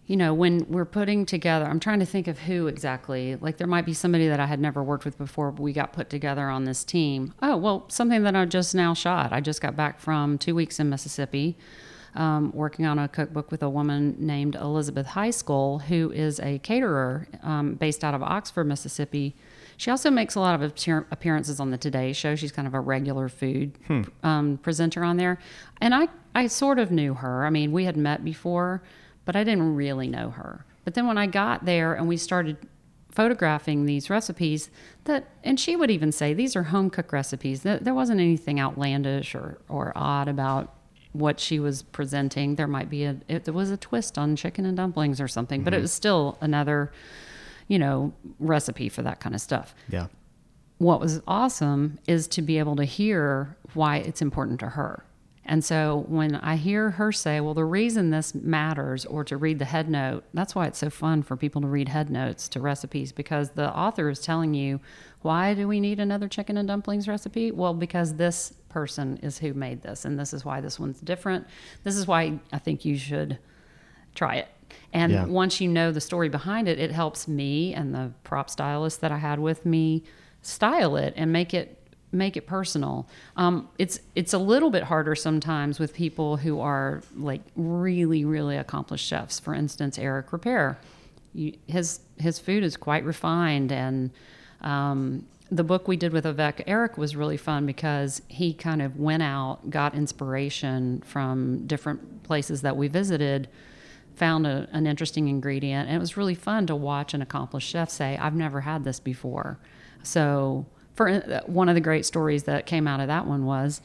you 0.06 0.16
know, 0.16 0.34
when 0.34 0.66
we're 0.68 0.84
putting 0.84 1.24
together, 1.24 1.64
I'm 1.66 1.78
trying 1.78 2.00
to 2.00 2.04
think 2.06 2.26
of 2.26 2.40
who 2.40 2.66
exactly. 2.66 3.36
Like, 3.36 3.58
there 3.58 3.68
might 3.68 3.86
be 3.86 3.94
somebody 3.94 4.26
that 4.26 4.40
I 4.40 4.46
had 4.46 4.58
never 4.58 4.82
worked 4.82 5.04
with 5.04 5.16
before, 5.16 5.52
but 5.52 5.62
we 5.62 5.72
got 5.72 5.92
put 5.92 6.10
together 6.10 6.48
on 6.48 6.64
this 6.64 6.82
team. 6.82 7.32
Oh, 7.40 7.56
well, 7.56 7.84
something 7.88 8.24
that 8.24 8.34
I 8.34 8.44
just 8.46 8.74
now 8.74 8.92
shot. 8.92 9.32
I 9.32 9.40
just 9.40 9.62
got 9.62 9.76
back 9.76 10.00
from 10.00 10.36
two 10.36 10.56
weeks 10.56 10.80
in 10.80 10.90
Mississippi 10.90 11.56
um, 12.14 12.52
working 12.52 12.86
on 12.86 12.98
a 12.98 13.08
cookbook 13.08 13.50
with 13.50 13.62
a 13.62 13.68
woman 13.68 14.16
named 14.18 14.56
Elizabeth 14.56 15.06
Heiskell, 15.08 15.82
who 15.82 16.10
is 16.12 16.40
a 16.40 16.58
caterer 16.58 17.28
um, 17.42 17.74
based 17.74 18.04
out 18.04 18.14
of 18.14 18.22
Oxford, 18.22 18.64
Mississippi. 18.64 19.34
She 19.76 19.90
also 19.90 20.10
makes 20.10 20.34
a 20.34 20.40
lot 20.40 20.60
of 20.60 20.72
appearances 21.10 21.60
on 21.60 21.70
the 21.70 21.78
Today 21.78 22.12
Show. 22.12 22.34
She's 22.34 22.52
kind 22.52 22.68
of 22.68 22.74
a 22.74 22.80
regular 22.80 23.28
food 23.28 23.78
hmm. 23.86 24.02
um, 24.22 24.58
presenter 24.58 25.02
on 25.04 25.16
there. 25.16 25.38
And 25.80 25.94
I, 25.94 26.08
I 26.34 26.48
sort 26.48 26.78
of 26.78 26.90
knew 26.90 27.14
her. 27.14 27.46
I 27.46 27.50
mean, 27.50 27.72
we 27.72 27.84
had 27.84 27.96
met 27.96 28.24
before, 28.24 28.82
but 29.24 29.36
I 29.36 29.44
didn't 29.44 29.74
really 29.74 30.08
know 30.08 30.30
her. 30.30 30.66
But 30.84 30.94
then 30.94 31.06
when 31.06 31.18
I 31.18 31.26
got 31.26 31.64
there 31.64 31.94
and 31.94 32.08
we 32.08 32.16
started 32.16 32.56
photographing 33.10 33.86
these 33.86 34.08
recipes 34.08 34.70
that 35.04 35.26
and 35.42 35.58
she 35.58 35.74
would 35.74 35.90
even 35.90 36.12
say 36.12 36.32
these 36.32 36.54
are 36.54 36.62
home 36.64 36.88
cook 36.88 37.12
recipes 37.12 37.62
there 37.62 37.92
wasn't 37.92 38.20
anything 38.20 38.60
outlandish 38.60 39.34
or, 39.34 39.58
or 39.68 39.92
odd 39.96 40.28
about 40.28 40.72
what 41.12 41.40
she 41.40 41.58
was 41.58 41.82
presenting. 41.82 42.54
There 42.54 42.66
might 42.66 42.88
be 42.88 43.04
a 43.04 43.16
it, 43.28 43.44
there 43.44 43.54
was 43.54 43.70
a 43.70 43.76
twist 43.76 44.18
on 44.18 44.36
chicken 44.36 44.64
and 44.66 44.76
dumplings 44.76 45.20
or 45.20 45.28
something, 45.28 45.60
mm-hmm. 45.60 45.64
but 45.64 45.74
it 45.74 45.78
mm-hmm. 45.78 45.82
was 45.82 45.92
still 45.92 46.38
another, 46.40 46.92
you 47.68 47.78
know, 47.78 48.12
recipe 48.38 48.88
for 48.88 49.02
that 49.02 49.20
kind 49.20 49.34
of 49.34 49.40
stuff. 49.40 49.74
Yeah. 49.88 50.06
What 50.78 51.00
was 51.00 51.20
awesome 51.26 51.98
is 52.06 52.26
to 52.28 52.42
be 52.42 52.58
able 52.58 52.76
to 52.76 52.84
hear 52.84 53.56
why 53.74 53.96
it's 53.98 54.22
important 54.22 54.60
to 54.60 54.70
her. 54.70 55.04
And 55.50 55.64
so 55.64 56.04
when 56.06 56.36
I 56.36 56.54
hear 56.54 56.90
her 56.92 57.10
say, 57.10 57.40
well, 57.40 57.54
the 57.54 57.64
reason 57.64 58.10
this 58.10 58.36
matters, 58.36 59.04
or 59.04 59.24
to 59.24 59.36
read 59.36 59.58
the 59.58 59.64
head 59.64 59.90
note, 59.90 60.22
that's 60.32 60.54
why 60.54 60.68
it's 60.68 60.78
so 60.78 60.90
fun 60.90 61.24
for 61.24 61.36
people 61.36 61.60
to 61.62 61.66
read 61.66 61.88
head 61.88 62.08
notes 62.08 62.48
to 62.50 62.60
recipes 62.60 63.10
because 63.10 63.50
the 63.50 63.68
author 63.76 64.08
is 64.08 64.20
telling 64.20 64.54
you, 64.54 64.78
why 65.22 65.54
do 65.54 65.66
we 65.66 65.80
need 65.80 65.98
another 65.98 66.28
chicken 66.28 66.56
and 66.56 66.68
dumplings 66.68 67.08
recipe? 67.08 67.50
Well, 67.50 67.74
because 67.74 68.14
this 68.14 68.54
person 68.68 69.16
is 69.24 69.38
who 69.38 69.52
made 69.52 69.82
this, 69.82 70.04
and 70.04 70.16
this 70.16 70.32
is 70.32 70.44
why 70.44 70.60
this 70.60 70.78
one's 70.78 71.00
different. 71.00 71.48
This 71.82 71.96
is 71.96 72.06
why 72.06 72.38
I 72.52 72.58
think 72.58 72.84
you 72.84 72.96
should 72.96 73.36
try 74.14 74.36
it. 74.36 74.48
And 74.92 75.10
yeah. 75.10 75.24
once 75.24 75.60
you 75.60 75.66
know 75.66 75.90
the 75.90 76.00
story 76.00 76.28
behind 76.28 76.68
it, 76.68 76.78
it 76.78 76.92
helps 76.92 77.26
me 77.26 77.74
and 77.74 77.92
the 77.92 78.12
prop 78.22 78.50
stylist 78.50 79.00
that 79.00 79.10
I 79.10 79.18
had 79.18 79.40
with 79.40 79.66
me 79.66 80.04
style 80.42 80.94
it 80.94 81.12
and 81.16 81.32
make 81.32 81.52
it 81.54 81.79
make 82.12 82.36
it 82.36 82.46
personal. 82.46 83.08
Um, 83.36 83.68
it's 83.78 84.00
it's 84.14 84.32
a 84.32 84.38
little 84.38 84.70
bit 84.70 84.84
harder 84.84 85.14
sometimes 85.14 85.78
with 85.78 85.94
people 85.94 86.36
who 86.36 86.60
are 86.60 87.02
like 87.16 87.42
really 87.56 88.24
really 88.24 88.56
accomplished 88.56 89.06
chefs. 89.06 89.38
For 89.38 89.54
instance, 89.54 89.98
Eric 89.98 90.30
Ripert, 90.30 90.76
his 91.66 92.00
his 92.18 92.38
food 92.38 92.64
is 92.64 92.76
quite 92.76 93.04
refined 93.04 93.72
and 93.72 94.10
um, 94.60 95.26
the 95.50 95.64
book 95.64 95.88
we 95.88 95.96
did 95.96 96.12
with 96.12 96.24
Avec 96.24 96.62
Eric 96.66 96.96
was 96.96 97.16
really 97.16 97.36
fun 97.36 97.66
because 97.66 98.22
he 98.28 98.54
kind 98.54 98.80
of 98.80 98.96
went 98.96 99.22
out, 99.22 99.68
got 99.68 99.94
inspiration 99.94 101.02
from 101.04 101.66
different 101.66 102.22
places 102.22 102.62
that 102.62 102.76
we 102.76 102.86
visited, 102.86 103.48
found 104.14 104.46
a, 104.46 104.68
an 104.72 104.86
interesting 104.86 105.28
ingredient, 105.28 105.88
and 105.88 105.96
it 105.96 106.00
was 106.00 106.16
really 106.16 106.36
fun 106.36 106.66
to 106.68 106.76
watch 106.76 107.14
an 107.14 107.22
accomplished 107.22 107.68
chef 107.68 107.90
say, 107.90 108.16
"I've 108.16 108.34
never 108.34 108.60
had 108.60 108.84
this 108.84 109.00
before." 109.00 109.58
So, 110.02 110.66
for 111.00 111.08
uh, 111.08 111.40
one 111.46 111.70
of 111.70 111.74
the 111.74 111.80
great 111.80 112.04
stories 112.04 112.42
that 112.42 112.66
came 112.66 112.86
out 112.86 113.00
of 113.00 113.06
that 113.06 113.26
one 113.26 113.46
was 113.46 113.80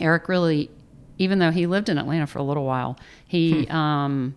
Eric 0.00 0.26
really, 0.26 0.70
even 1.18 1.38
though 1.38 1.50
he 1.50 1.66
lived 1.66 1.90
in 1.90 1.98
Atlanta 1.98 2.26
for 2.26 2.38
a 2.38 2.42
little 2.42 2.64
while, 2.64 2.98
he 3.26 3.64
hmm. 3.64 3.72
um, 3.72 4.34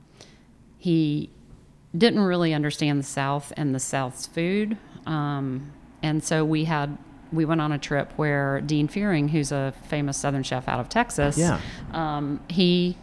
he 0.77 1.29
didn't 1.97 2.19
really 2.19 2.53
understand 2.53 2.99
the 2.99 3.05
South 3.05 3.53
and 3.55 3.73
the 3.73 3.79
South's 3.79 4.27
food. 4.27 4.77
Um, 5.05 5.71
and 6.01 6.21
so 6.21 6.43
we 6.43 6.65
had 6.65 6.97
we 7.31 7.45
went 7.45 7.61
on 7.61 7.71
a 7.71 7.79
trip 7.79 8.11
where 8.17 8.59
Dean 8.59 8.89
Fearing, 8.89 9.29
who's 9.29 9.53
a 9.53 9.73
famous 9.87 10.17
Southern 10.17 10.43
chef 10.43 10.67
out 10.67 10.81
of 10.81 10.89
Texas, 10.89 11.37
Yeah. 11.37 11.61
um, 11.93 12.41
he 12.49 12.97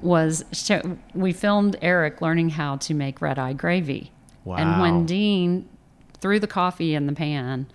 was. 0.00 0.44
Show, 0.50 0.98
we 1.14 1.32
filmed 1.32 1.76
Eric 1.80 2.20
learning 2.20 2.50
how 2.50 2.74
to 2.78 2.92
make 2.92 3.22
red 3.22 3.38
eye 3.38 3.52
gravy. 3.52 4.10
And 4.44 4.80
when 4.80 5.06
Dean 5.06 5.68
threw 6.20 6.40
the 6.40 6.48
coffee 6.48 6.96
in 6.96 7.06
the 7.06 7.12
pan 7.12 7.68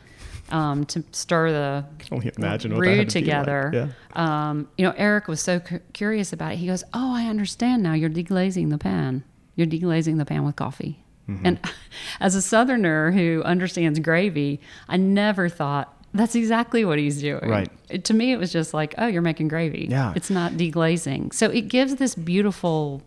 um, 0.50 0.86
to 0.86 1.04
stir 1.12 1.52
the 1.52 1.86
only 2.12 2.32
imagine 2.38 2.72
what 2.74 2.84
that 2.84 2.90
roux 2.90 2.98
had 2.98 3.10
to 3.10 3.20
be 3.22 3.26
like. 3.26 3.44
together, 3.44 3.94
um, 4.14 4.68
you 4.78 4.86
know, 4.86 4.94
Eric 4.98 5.28
was 5.28 5.42
so 5.42 5.60
cu- 5.60 5.80
curious 5.94 6.32
about 6.34 6.54
it. 6.54 6.58
He 6.58 6.68
goes, 6.68 6.84
"Oh, 6.94 7.14
I 7.14 7.26
understand 7.28 7.84
now. 7.84 7.94
You're 7.94 8.10
deglazing 8.10 8.70
the 8.70 8.78
pan. 8.78 9.24
You're 9.56 9.68
deglazing 9.68 10.18
the 10.18 10.26
pan 10.26 10.46
with 10.46 10.56
coffee." 10.56 11.04
Mm-hmm. 11.30 11.46
And 11.46 11.60
as 12.20 12.36
a 12.36 12.42
Southerner 12.42 13.12
who 13.12 13.42
understands 13.44 14.00
gravy, 14.00 14.62
I 14.88 14.96
never 14.98 15.50
thought 15.50 15.94
that's 16.14 16.36
exactly 16.36 16.86
what 16.86 16.98
he's 16.98 17.20
doing. 17.22 17.50
Right. 17.50 17.70
It- 17.90 18.06
to 18.06 18.14
me, 18.14 18.32
it 18.32 18.38
was 18.38 18.52
just 18.52 18.74
like, 18.74 18.96
"Oh, 18.98 19.08
you're 19.08 19.22
making 19.22 19.50
gravy. 19.50 19.88
Yeah. 19.90 20.14
It's 20.16 20.30
not 20.30 20.54
deglazing." 20.54 21.34
So 21.34 21.50
it 21.50 21.68
gives 21.68 21.96
this 21.96 22.16
beautiful, 22.16 23.02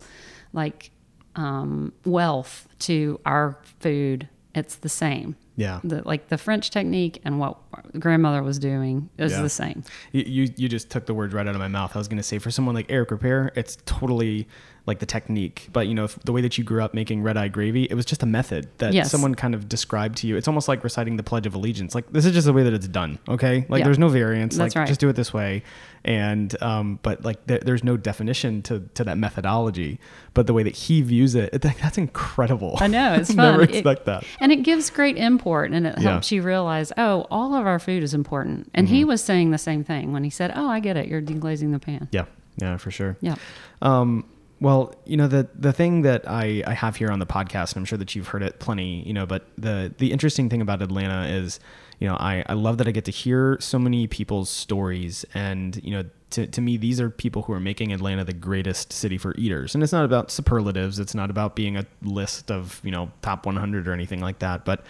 like, 0.53 0.91
um, 1.35 1.93
wealth 2.05 2.67
to 2.79 3.19
our 3.25 3.57
food. 3.79 4.27
It's 4.53 4.75
the 4.75 4.89
same. 4.89 5.35
Yeah. 5.61 5.79
The, 5.83 6.01
like 6.05 6.27
the 6.29 6.37
French 6.37 6.69
technique 6.71 7.21
and 7.23 7.39
what 7.39 7.57
grandmother 7.99 8.41
was 8.43 8.59
doing 8.59 9.09
is 9.17 9.31
Yeah. 9.31 9.41
the 9.41 9.49
same. 9.49 9.83
You, 10.11 10.23
you 10.25 10.53
you 10.57 10.67
just 10.69 10.89
took 10.89 11.05
the 11.05 11.13
words 11.13 11.33
right 11.33 11.47
out 11.47 11.55
of 11.55 11.59
my 11.61 11.67
mouth. 11.67 11.95
I 11.95 11.99
was 11.99 12.07
going 12.07 12.17
to 12.17 12.23
say 12.23 12.39
for 12.39 12.51
someone 12.51 12.75
like 12.75 12.87
Eric 12.89 13.09
Ripert, 13.09 13.51
it's 13.55 13.77
totally 13.85 14.47
like 14.87 14.99
the 14.99 15.05
technique. 15.05 15.69
But 15.71 15.87
you 15.87 15.93
know, 15.93 16.05
if 16.05 16.17
the 16.23 16.31
way 16.31 16.41
that 16.41 16.57
you 16.57 16.63
grew 16.63 16.81
up 16.83 16.93
making 16.93 17.21
red 17.21 17.37
eye 17.37 17.47
gravy, 17.49 17.83
it 17.83 17.93
was 17.93 18.05
just 18.05 18.23
a 18.23 18.25
method 18.25 18.67
that 18.79 18.93
Yes. 18.93 19.11
someone 19.11 19.35
kind 19.35 19.53
of 19.53 19.69
described 19.69 20.17
to 20.19 20.27
you. 20.27 20.37
It's 20.37 20.47
almost 20.47 20.67
like 20.67 20.83
reciting 20.83 21.17
the 21.17 21.23
Pledge 21.23 21.45
of 21.45 21.53
Allegiance. 21.53 21.93
Like 21.93 22.11
this 22.11 22.25
is 22.25 22.31
just 22.33 22.45
the 22.47 22.53
way 22.53 22.63
that 22.63 22.73
it's 22.73 22.87
done. 22.87 23.19
Okay, 23.29 23.65
like 23.69 23.79
Yeah. 23.79 23.85
there's 23.85 23.99
no 23.99 24.09
variance. 24.09 24.55
That's 24.57 24.75
like 24.75 24.79
right. 24.81 24.87
just 24.87 24.99
do 24.99 25.07
it 25.09 25.15
this 25.15 25.31
way. 25.33 25.63
And 26.03 26.59
um, 26.63 26.99
but 27.03 27.23
like 27.23 27.45
there, 27.45 27.59
there's 27.59 27.83
no 27.83 27.95
definition 27.95 28.63
to 28.63 28.79
to 28.95 29.03
that 29.03 29.17
methodology. 29.19 29.99
But 30.33 30.47
the 30.47 30.53
way 30.53 30.63
that 30.63 30.75
he 30.75 31.01
views 31.03 31.35
it, 31.35 31.53
it 31.53 31.61
that's 31.61 31.99
incredible. 31.99 32.77
I 32.79 32.87
know 32.87 33.13
it's 33.13 33.27
fun. 33.35 33.37
Never 33.51 33.61
It- 33.63 33.69
expect 33.75 34.05
that. 34.05 34.23
and 34.39 34.51
it 34.51 34.63
gives 34.63 34.89
great 34.89 35.15
import, 35.17 35.71
and 35.71 35.85
it 35.85 35.95
Yeah. 35.99 36.11
helps 36.11 36.31
you 36.31 36.41
realize, 36.41 36.91
oh, 36.97 37.27
all 37.29 37.53
of 37.53 37.67
our 37.67 37.77
food 37.77 38.01
is 38.01 38.13
important. 38.15 38.69
And 38.73 38.87
Mm-hmm. 38.87 38.95
he 38.95 39.03
was 39.05 39.23
saying 39.23 39.51
the 39.51 39.57
same 39.59 39.83
thing 39.83 40.11
when 40.11 40.23
he 40.23 40.31
said, 40.31 40.51
"Oh, 40.55 40.67
I 40.67 40.79
get 40.79 40.97
it. 40.97 41.07
You're 41.07 41.21
deglazing 41.21 41.71
the 41.71 41.79
pan." 41.79 42.07
Yeah, 42.11 42.25
yeah, 42.57 42.77
for 42.77 42.89
sure. 42.89 43.15
Yeah. 43.21 43.35
Um, 43.83 44.25
well, 44.61 44.93
you 45.05 45.17
know 45.17 45.27
the 45.27 45.49
the 45.55 45.73
thing 45.73 46.03
that 46.03 46.29
I, 46.29 46.63
I 46.67 46.73
have 46.73 46.95
here 46.95 47.09
on 47.09 47.17
the 47.17 47.25
podcast, 47.25 47.73
and 47.73 47.77
I'm 47.77 47.85
sure 47.85 47.97
that 47.97 48.15
you've 48.15 48.27
heard 48.27 48.43
it 48.43 48.59
plenty, 48.59 49.01
you 49.07 49.11
know, 49.11 49.25
but 49.25 49.47
the 49.57 49.91
the 49.97 50.11
interesting 50.11 50.49
thing 50.49 50.61
about 50.61 50.83
Atlanta 50.83 51.27
is, 51.27 51.59
you 51.99 52.07
know, 52.07 52.13
I, 52.13 52.45
I 52.47 52.53
love 52.53 52.77
that 52.77 52.87
I 52.87 52.91
get 52.91 53.05
to 53.05 53.11
hear 53.11 53.57
so 53.59 53.79
many 53.79 54.05
people's 54.05 54.51
stories, 54.51 55.25
and 55.33 55.83
you 55.83 55.89
know, 55.89 56.05
to 56.29 56.45
to 56.45 56.61
me, 56.61 56.77
these 56.77 57.01
are 57.01 57.09
people 57.09 57.41
who 57.41 57.53
are 57.53 57.59
making 57.59 57.91
Atlanta 57.91 58.23
the 58.23 58.33
greatest 58.33 58.93
city 58.93 59.17
for 59.17 59.33
eaters, 59.35 59.73
and 59.73 59.83
it's 59.83 59.91
not 59.93 60.05
about 60.05 60.29
superlatives, 60.29 60.99
it's 60.99 61.15
not 61.15 61.31
about 61.31 61.55
being 61.55 61.75
a 61.75 61.85
list 62.03 62.51
of 62.51 62.79
you 62.83 62.91
know 62.91 63.11
top 63.23 63.47
100 63.47 63.87
or 63.87 63.93
anything 63.93 64.21
like 64.21 64.37
that, 64.39 64.63
but 64.63 64.85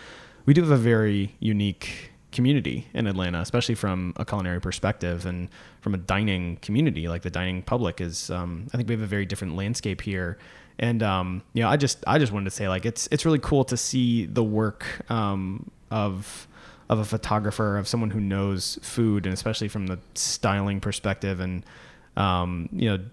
we 0.45 0.53
do 0.53 0.61
have 0.61 0.71
a 0.71 0.77
very 0.77 1.33
unique 1.39 2.10
community 2.31 2.87
in 2.93 3.07
Atlanta, 3.07 3.39
especially 3.39 3.75
from 3.75 4.13
a 4.17 4.25
culinary 4.25 4.59
perspective 4.59 5.25
and 5.25 5.49
from 5.81 5.93
a 5.93 5.97
dining 5.97 6.57
community. 6.57 7.07
Like 7.07 7.21
the 7.21 7.29
dining 7.29 7.61
public 7.61 8.01
is, 8.01 8.29
um, 8.29 8.67
I 8.73 8.77
think 8.77 8.89
we 8.89 8.95
have 8.95 9.01
a 9.01 9.07
very 9.07 9.25
different 9.25 9.55
landscape 9.55 10.01
here. 10.01 10.37
And 10.79 11.03
um, 11.03 11.43
you 11.53 11.61
know, 11.61 11.69
I 11.69 11.77
just 11.77 12.03
I 12.07 12.17
just 12.17 12.31
wanted 12.31 12.45
to 12.45 12.51
say 12.51 12.67
like 12.67 12.85
it's 12.85 13.07
it's 13.11 13.25
really 13.25 13.39
cool 13.39 13.63
to 13.65 13.77
see 13.77 14.25
the 14.25 14.43
work 14.43 14.85
um, 15.11 15.69
of 15.91 16.47
of 16.89 16.99
a 16.99 17.05
photographer 17.05 17.77
of 17.77 17.87
someone 17.87 18.09
who 18.09 18.19
knows 18.19 18.77
food 18.81 19.25
and 19.25 19.33
especially 19.33 19.69
from 19.69 19.87
the 19.87 19.99
styling 20.13 20.81
perspective 20.81 21.39
and 21.39 21.65
um, 22.17 22.67
you 22.73 22.89
know 22.89 23.03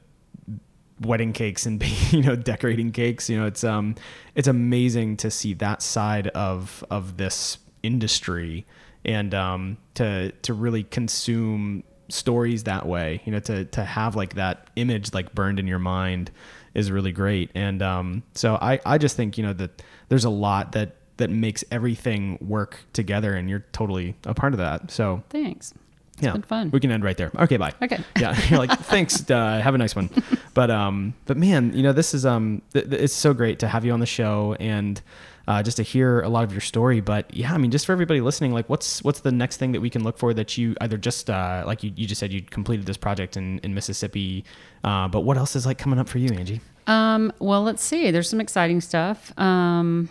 wedding 1.00 1.32
cakes 1.32 1.64
and 1.66 1.82
you 2.12 2.22
know 2.22 2.34
decorating 2.34 2.90
cakes 2.90 3.30
you 3.30 3.38
know 3.38 3.46
it's 3.46 3.62
um 3.62 3.94
it's 4.34 4.48
amazing 4.48 5.16
to 5.16 5.30
see 5.30 5.54
that 5.54 5.80
side 5.80 6.26
of 6.28 6.84
of 6.90 7.16
this 7.18 7.58
industry 7.84 8.66
and 9.04 9.34
um 9.34 9.76
to 9.94 10.30
to 10.42 10.52
really 10.54 10.82
consume 10.84 11.82
stories 12.08 12.64
that 12.64 12.86
way 12.86 13.20
you 13.24 13.32
know 13.32 13.38
to 13.40 13.64
to 13.66 13.84
have 13.84 14.16
like 14.16 14.34
that 14.34 14.68
image 14.76 15.12
like 15.12 15.34
burned 15.34 15.58
in 15.60 15.66
your 15.66 15.78
mind 15.78 16.30
is 16.74 16.90
really 16.90 17.12
great 17.12 17.50
and 17.54 17.82
um 17.82 18.22
so 18.34 18.54
i 18.62 18.80
i 18.86 18.96
just 18.98 19.14
think 19.16 19.36
you 19.36 19.44
know 19.44 19.52
that 19.52 19.82
there's 20.08 20.24
a 20.24 20.30
lot 20.30 20.72
that 20.72 20.96
that 21.18 21.28
makes 21.30 21.64
everything 21.70 22.38
work 22.40 22.78
together 22.92 23.34
and 23.34 23.50
you're 23.50 23.64
totally 23.72 24.14
a 24.24 24.32
part 24.34 24.54
of 24.54 24.58
that 24.58 24.90
so 24.90 25.22
Thanks. 25.30 25.72
It's 26.14 26.22
yeah 26.24 26.32
been 26.32 26.42
fun. 26.42 26.70
we 26.72 26.80
can 26.80 26.90
end 26.90 27.04
right 27.04 27.16
there 27.16 27.30
okay 27.38 27.58
bye 27.58 27.72
Okay. 27.82 27.98
yeah 28.18 28.36
you're 28.48 28.58
like 28.58 28.70
thanks 28.80 29.30
uh, 29.30 29.60
have 29.62 29.74
a 29.74 29.78
nice 29.78 29.94
one 29.94 30.08
but 30.54 30.70
um 30.70 31.12
but 31.26 31.36
man 31.36 31.72
you 31.74 31.82
know 31.82 31.92
this 31.92 32.14
is 32.14 32.24
um 32.24 32.62
th- 32.72 32.88
th- 32.88 33.02
it's 33.02 33.12
so 33.14 33.34
great 33.34 33.58
to 33.60 33.68
have 33.68 33.84
you 33.84 33.92
on 33.92 34.00
the 34.00 34.06
show 34.06 34.56
and 34.58 35.00
uh, 35.48 35.62
just 35.62 35.78
to 35.78 35.82
hear 35.82 36.20
a 36.20 36.28
lot 36.28 36.44
of 36.44 36.52
your 36.52 36.60
story 36.60 37.00
but 37.00 37.24
yeah 37.34 37.52
i 37.52 37.58
mean 37.58 37.70
just 37.70 37.86
for 37.86 37.92
everybody 37.92 38.20
listening 38.20 38.52
like 38.52 38.68
what's 38.68 39.02
what's 39.02 39.20
the 39.20 39.32
next 39.32 39.56
thing 39.56 39.72
that 39.72 39.80
we 39.80 39.90
can 39.90 40.04
look 40.04 40.16
for 40.18 40.32
that 40.34 40.56
you 40.58 40.76
either 40.82 40.96
just 40.98 41.28
uh, 41.30 41.64
like 41.66 41.82
you, 41.82 41.90
you 41.96 42.06
just 42.06 42.20
said 42.20 42.32
you 42.32 42.42
completed 42.42 42.86
this 42.86 42.96
project 42.98 43.36
in, 43.36 43.58
in 43.60 43.74
mississippi 43.74 44.44
uh, 44.84 45.08
but 45.08 45.22
what 45.22 45.36
else 45.36 45.56
is 45.56 45.64
like 45.66 45.78
coming 45.78 45.98
up 45.98 46.08
for 46.08 46.18
you 46.18 46.28
angie 46.34 46.60
Um, 46.86 47.32
well, 47.38 47.62
let's 47.62 47.82
see. 47.82 48.10
There's 48.10 48.30
some 48.30 48.40
exciting 48.40 48.80
stuff. 48.80 49.38
Um, 49.38 50.08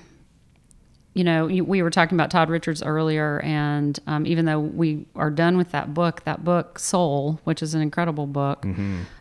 you 1.16 1.24
know, 1.24 1.48
we 1.48 1.82
were 1.82 1.90
talking 1.90 2.16
about 2.16 2.30
Todd 2.30 2.50
Richards 2.52 2.84
earlier, 2.84 3.40
and 3.44 4.00
um, 4.06 4.28
even 4.28 4.46
though 4.46 4.60
we 4.60 5.08
are 5.16 5.32
done 5.32 5.58
with 5.58 5.72
that 5.72 5.96
book, 5.96 6.24
that 6.26 6.44
book, 6.44 6.78
Soul, 6.78 7.40
which 7.46 7.64
is 7.64 7.74
an 7.74 7.82
incredible 7.82 8.28
book, 8.28 8.64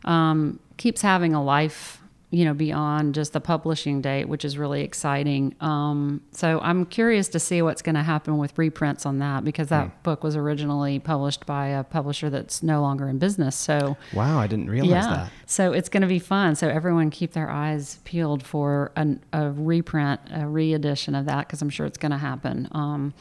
um, 0.04 0.60
keeps 0.76 1.00
having 1.00 1.32
a 1.32 1.42
life, 1.42 2.02
you 2.36 2.44
know, 2.44 2.52
beyond 2.52 3.14
just 3.14 3.32
the 3.32 3.40
publishing 3.40 4.02
date, 4.02 4.26
which 4.26 4.44
is 4.44 4.58
really 4.58 4.82
exciting. 4.82 5.54
Um, 5.62 6.20
so 6.32 6.60
I'm 6.60 6.84
curious 6.84 7.28
to 7.28 7.40
see 7.40 7.62
what's 7.62 7.80
going 7.80 7.94
to 7.94 8.02
happen 8.02 8.36
with 8.36 8.58
reprints 8.58 9.06
on 9.06 9.20
that 9.20 9.42
because 9.42 9.68
that 9.68 10.02
book 10.02 10.22
was 10.22 10.36
originally 10.36 10.98
published 10.98 11.46
by 11.46 11.68
a 11.68 11.82
publisher 11.82 12.28
that's 12.28 12.62
no 12.62 12.82
longer 12.82 13.08
in 13.08 13.16
business. 13.16 13.56
So 13.56 13.96
wow 14.12 14.38
i 14.38 14.46
didn't 14.46 14.68
realize 14.68 14.90
yeah. 14.90 15.14
that 15.14 15.32
So 15.46 15.72
it's 15.72 15.88
going 15.88 16.02
to 16.02 16.06
be 16.08 16.18
fun. 16.18 16.56
So 16.56 16.68
everyone 16.68 17.08
keep 17.08 17.32
their 17.32 17.48
eyes 17.48 18.00
peeled 18.04 18.42
for 18.42 18.92
an, 18.96 19.22
a 19.32 19.50
reprint, 19.50 20.20
a 20.30 20.46
reedition 20.46 21.14
of 21.14 21.24
that 21.24 21.46
because 21.46 21.62
I'm 21.62 21.70
sure 21.70 21.86
it's 21.86 21.96
going 21.96 22.12
to 22.12 22.18
happen. 22.18 22.68
Um, 22.72 23.14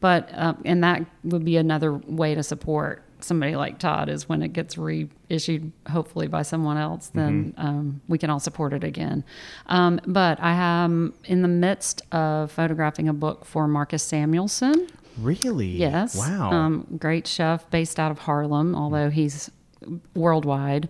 but 0.00 0.30
um, 0.32 0.62
and 0.64 0.82
that 0.82 1.04
would 1.24 1.44
be 1.44 1.58
another 1.58 1.92
way 1.92 2.34
to 2.34 2.42
support 2.42 3.04
somebody 3.24 3.56
like 3.56 3.78
Todd 3.78 4.08
is 4.08 4.28
when 4.28 4.42
it 4.42 4.52
gets 4.52 4.76
reissued, 4.76 5.72
hopefully 5.90 6.26
by 6.28 6.42
someone 6.42 6.76
else, 6.76 7.08
then 7.08 7.54
um, 7.56 8.00
we 8.08 8.18
can 8.18 8.30
all 8.30 8.40
support 8.40 8.72
it 8.72 8.84
again. 8.84 9.24
Um, 9.66 10.00
but 10.06 10.40
I 10.40 10.52
am 10.52 11.14
in 11.24 11.42
the 11.42 11.48
midst 11.48 12.02
of 12.12 12.50
photographing 12.52 13.08
a 13.08 13.12
book 13.12 13.44
for 13.44 13.66
Marcus 13.68 14.02
Samuelsson. 14.04 14.88
really 15.18 15.68
Yes. 15.68 16.16
wow 16.16 16.50
Um, 16.50 16.86
great 16.98 17.26
chef 17.26 17.68
based 17.70 17.98
out 18.00 18.10
of 18.10 18.18
Harlem, 18.20 18.74
although 18.74 19.10
he's 19.10 19.50
worldwide. 20.14 20.88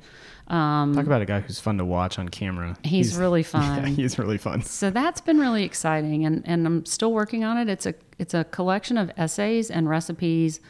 Um, 0.49 0.95
talk 0.95 1.07
about 1.07 1.23
a 1.23 1.25
guy 1.25 1.41
who's 1.41 1.61
fun 1.61 1.79
to 1.79 1.85
watch 1.85 2.19
on 2.19 2.29
camera 2.29 2.77
He's 2.85 3.17
really 3.17 3.41
yeah, 3.55 3.77
fun. 3.77 3.87
he's 3.87 4.19
really 4.19 4.37
fun 4.39 4.61
so 4.63 4.91
that's 4.91 5.21
been 5.21 5.39
really 5.39 5.63
exciting, 5.65 6.27
and, 6.27 6.43
and 6.45 6.67
I'm 6.67 6.85
still 6.85 7.13
working 7.13 7.43
on 7.45 7.57
it. 7.59 7.69
It's 7.69 7.87
a 7.87 7.95
it's 8.19 8.35
a 8.35 8.45
collection 8.45 8.99
of 8.99 9.11
essays 9.17 9.71
and 9.71 9.89
recipes 9.89 10.61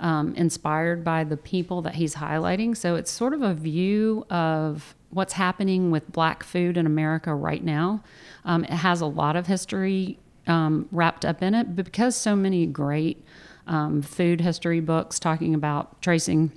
um, 0.00 0.34
inspired 0.34 1.04
by 1.04 1.24
the 1.24 1.36
people 1.36 1.82
that 1.82 1.94
he's 1.94 2.16
highlighting. 2.16 2.76
So 2.76 2.96
it's 2.96 3.10
sort 3.10 3.34
of 3.34 3.42
a 3.42 3.54
view 3.54 4.26
of 4.30 4.94
what's 5.10 5.34
happening 5.34 5.90
with 5.90 6.10
Black 6.10 6.42
food 6.42 6.76
in 6.76 6.86
America 6.86 7.34
right 7.34 7.62
now. 7.62 8.02
Um, 8.44 8.64
it 8.64 8.70
has 8.70 9.00
a 9.00 9.06
lot 9.06 9.36
of 9.36 9.46
history 9.46 10.18
um, 10.46 10.88
wrapped 10.90 11.24
up 11.24 11.42
in 11.42 11.54
it, 11.54 11.76
but 11.76 11.84
because 11.84 12.16
so 12.16 12.34
many 12.34 12.66
great 12.66 13.22
um, 13.66 14.02
food 14.02 14.40
history 14.40 14.80
books 14.80 15.18
talking 15.18 15.54
about 15.54 16.00
tracing 16.00 16.50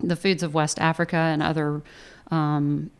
the 0.00 0.16
foods 0.16 0.42
of 0.42 0.54
West 0.54 0.78
Africa 0.78 1.16
and 1.16 1.42
other 1.42 1.82
um, 2.30 2.90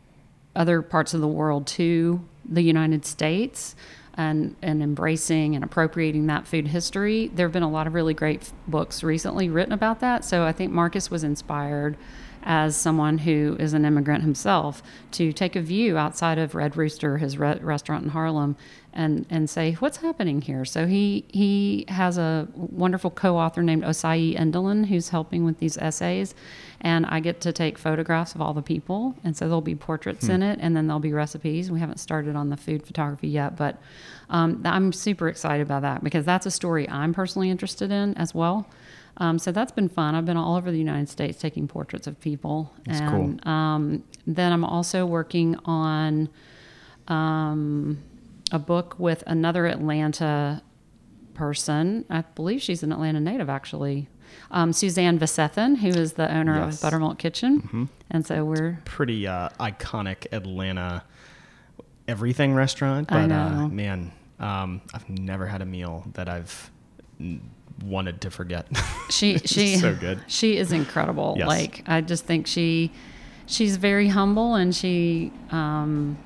other 0.57 0.83
parts 0.83 1.15
of 1.15 1.21
the 1.21 1.29
world 1.29 1.67
to 1.67 2.25
the 2.45 2.62
United 2.62 3.05
States 3.05 3.77
and, 4.19 4.57
and 4.61 4.83
embracing 4.83 5.55
and 5.55 5.64
appropriating 5.64 6.27
that 6.27 6.47
food 6.47 6.66
history. 6.69 7.29
There 7.29 7.47
have 7.47 7.53
been 7.53 7.62
a 7.62 7.71
lot 7.71 7.87
of 7.87 7.95
really 7.95 8.14
great 8.14 8.53
books 8.66 9.03
recently 9.03 9.49
written 9.49 9.73
about 9.73 10.01
that. 10.01 10.25
So 10.25 10.45
I 10.45 10.53
think 10.53 10.73
Marcus 10.73 11.11
was 11.11 11.23
inspired 11.25 11.97
as 12.43 12.76
someone 12.76 13.18
who 13.18 13.57
is 13.59 13.72
an 13.72 13.84
immigrant 13.84 14.22
himself 14.22 14.82
to 15.12 15.32
take 15.32 15.57
a 15.57 15.61
view 15.61 15.97
outside 15.99 16.39
of 16.39 16.55
Red 16.55 16.76
Rooster, 16.76 17.18
his 17.18 17.39
re- 17.39 17.59
restaurant 17.61 18.05
in 18.05 18.11
Harlem, 18.11 18.57
and 18.93 19.26
and 19.30 19.49
say 19.49 19.72
what's 19.74 19.99
happening 19.99 20.41
here. 20.41 20.64
So 20.64 20.86
he 20.86 21.24
he 21.28 21.84
has 21.89 22.18
a 22.18 22.49
wonderful 22.55 23.11
co-author 23.11 23.62
named 23.62 23.84
Osayi 23.84 24.36
Endolyn 24.39 24.86
who's 24.86 25.11
helping 25.11 25.45
with 25.45 25.59
these 25.59 25.76
essays, 25.78 26.34
and 26.80 27.07
I 27.07 27.20
get 27.20 27.41
to 27.43 27.53
take 27.53 27.78
photographs 27.78 28.34
of 28.34 28.41
all 28.41 28.55
the 28.55 28.62
people, 28.62 29.14
and 29.24 29.36
so 29.36 29.45
there'll 29.47 29.61
be 29.61 29.74
portraits 29.74 30.26
Hmm. 30.26 30.32
in 30.32 30.43
it, 30.43 30.59
and 30.62 30.76
then 30.76 30.86
there'll 30.86 31.01
be 31.01 31.12
recipes. 31.12 31.70
We 31.70 31.80
haven't 31.80 31.99
started 31.99 32.34
on 32.34 32.49
the 32.49 32.57
food 32.57 32.86
photography 32.86 33.28
yet, 33.28 33.57
but 33.57 33.78
um, 34.30 34.62
I'm 34.64 34.93
super 34.93 35.28
excited 35.28 35.62
about 35.62 35.82
that 35.82 36.03
because 36.03 36.24
that's 36.24 36.47
a 36.47 36.51
story 36.51 36.89
I'm 36.89 37.12
personally 37.14 37.51
interested 37.51 37.91
in 37.93 38.14
as 38.14 38.34
well. 38.34 38.66
Um, 39.19 39.39
so 39.39 39.51
that's 39.53 39.73
been 39.73 39.89
fun. 39.89 40.14
I've 40.14 40.25
been 40.27 40.37
all 40.37 40.57
over 40.57 40.71
the 40.71 40.79
United 40.79 41.09
States 41.09 41.39
taking 41.41 41.66
portraits 41.69 42.07
of 42.07 42.21
people, 42.21 42.73
That's 42.87 43.01
and 43.01 43.45
um, 43.47 44.05
then 44.27 44.53
I'm 44.53 44.64
also 44.64 45.05
working 45.07 45.57
on 45.64 46.29
um, 47.09 47.99
a 48.53 48.59
book 48.59 48.95
with 48.99 49.25
another 49.27 49.66
Atlanta 49.66 50.62
person. 51.35 52.05
I 52.11 52.23
believe 52.35 52.62
she's 52.62 52.83
an 52.83 52.93
Atlanta 52.93 53.21
native, 53.21 53.49
actually. 53.49 54.09
Um, 54.51 54.73
Suzanne 54.73 55.19
Vizethann, 55.19 55.79
who 55.79 55.89
is 55.89 56.12
the 56.14 56.33
owner 56.33 56.57
Yes. 56.57 56.77
of 56.77 56.83
Buttermilk 56.83 57.19
Kitchen, 57.19 57.89
and 58.11 58.27
so 58.27 58.45
we're 58.45 58.79
Pretty 58.85 59.27
uh, 59.27 59.49
iconic 59.59 60.27
Atlanta 60.33 61.03
everything 62.07 62.55
restaurant, 62.55 63.11
I 63.11 63.27
but 63.27 63.33
uh, 63.35 63.69
man, 63.69 64.12
um, 64.39 64.81
I've 64.95 65.09
never 65.09 65.47
had 65.47 65.61
a 65.62 65.66
meal 65.66 66.05
that 66.14 66.29
I've 66.29 66.71
wanted 67.85 68.20
to 68.22 68.31
forget. 68.31 68.66
she 69.11 69.39
she 69.39 69.76
so 69.76 69.95
good. 69.95 70.20
She 70.29 70.57
is 70.57 70.72
incredible. 70.72 71.35
Yes. 71.39 71.49
Like 71.49 71.83
I 71.87 72.01
just 72.01 72.24
think 72.24 72.47
she 72.47 72.91
she's 73.47 73.76
very 73.76 74.09
humble 74.09 74.55
and 74.57 74.74
she 74.74 75.33
um 75.51 76.18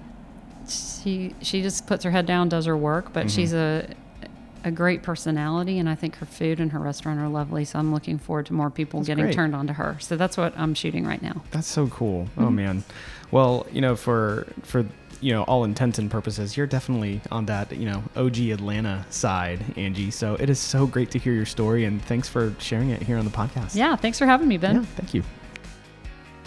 she 0.69 1.35
she 1.43 1.63
just 1.63 1.87
puts 1.87 2.05
her 2.05 2.11
head 2.11 2.27
down, 2.27 2.49
does 2.49 2.67
her 2.67 2.77
work, 2.77 3.07
Mm-hmm. 3.07 3.15
but 3.15 3.31
she's 3.31 3.53
a 3.53 3.87
a 4.65 4.71
great 4.71 5.03
personality 5.03 5.81
and 5.81 5.89
I 5.89 5.97
think 5.97 6.15
her 6.17 6.27
food 6.27 6.61
and 6.61 6.71
her 6.71 6.79
restaurant 6.79 7.19
are 7.19 7.29
lovely. 7.29 7.65
So 7.65 7.81
I'm 7.81 7.93
looking 7.93 8.17
forward 8.19 8.47
to 8.47 8.53
more 8.53 8.71
people 8.71 9.01
That's 9.01 9.09
getting 9.09 9.25
great. 9.25 9.35
turned 9.35 9.57
on 9.57 9.67
to 9.67 9.73
her. 9.73 9.97
So 9.99 10.17
that's 10.17 10.37
what 10.37 10.57
I'm 10.57 10.73
shooting 10.75 11.05
right 11.05 11.21
now. 11.21 11.43
That's 11.51 11.67
so 11.67 11.89
cool. 11.89 12.29
Oh 12.37 12.43
Mm-hmm. 12.43 12.55
man. 12.55 12.85
Well, 13.33 13.67
you 13.73 13.81
know, 13.81 13.97
for 13.97 14.47
for 14.63 14.87
you 15.23 15.33
know 15.33 15.45
all 15.45 15.65
intents 15.65 15.99
and 15.99 16.11
purposes, 16.11 16.57
you're 16.57 16.67
definitely 16.67 17.21
on 17.31 17.47
that 17.47 17.73
you 17.73 17.87
know 17.87 18.03
OG 18.17 18.39
Atlanta 18.39 19.07
side, 19.09 19.65
Angie. 19.77 20.11
So 20.11 20.35
it 20.35 20.51
is 20.51 20.59
so 20.59 20.87
great 20.87 21.11
to 21.13 21.19
hear 21.19 21.33
your 21.33 21.47
story, 21.47 21.85
and 21.85 22.05
thanks 22.05 22.29
for 22.29 22.55
sharing 22.59 22.91
it 22.91 23.03
here 23.03 23.17
on 23.17 23.25
the 23.25 23.31
podcast. 23.31 23.75
Yeah, 23.75 23.97
thanks 23.97 24.19
for 24.19 24.27
having 24.27 24.49
me, 24.49 24.59
Ben. 24.59 24.77
Yeah, 24.77 24.85
thank 24.97 25.15
you. 25.15 25.23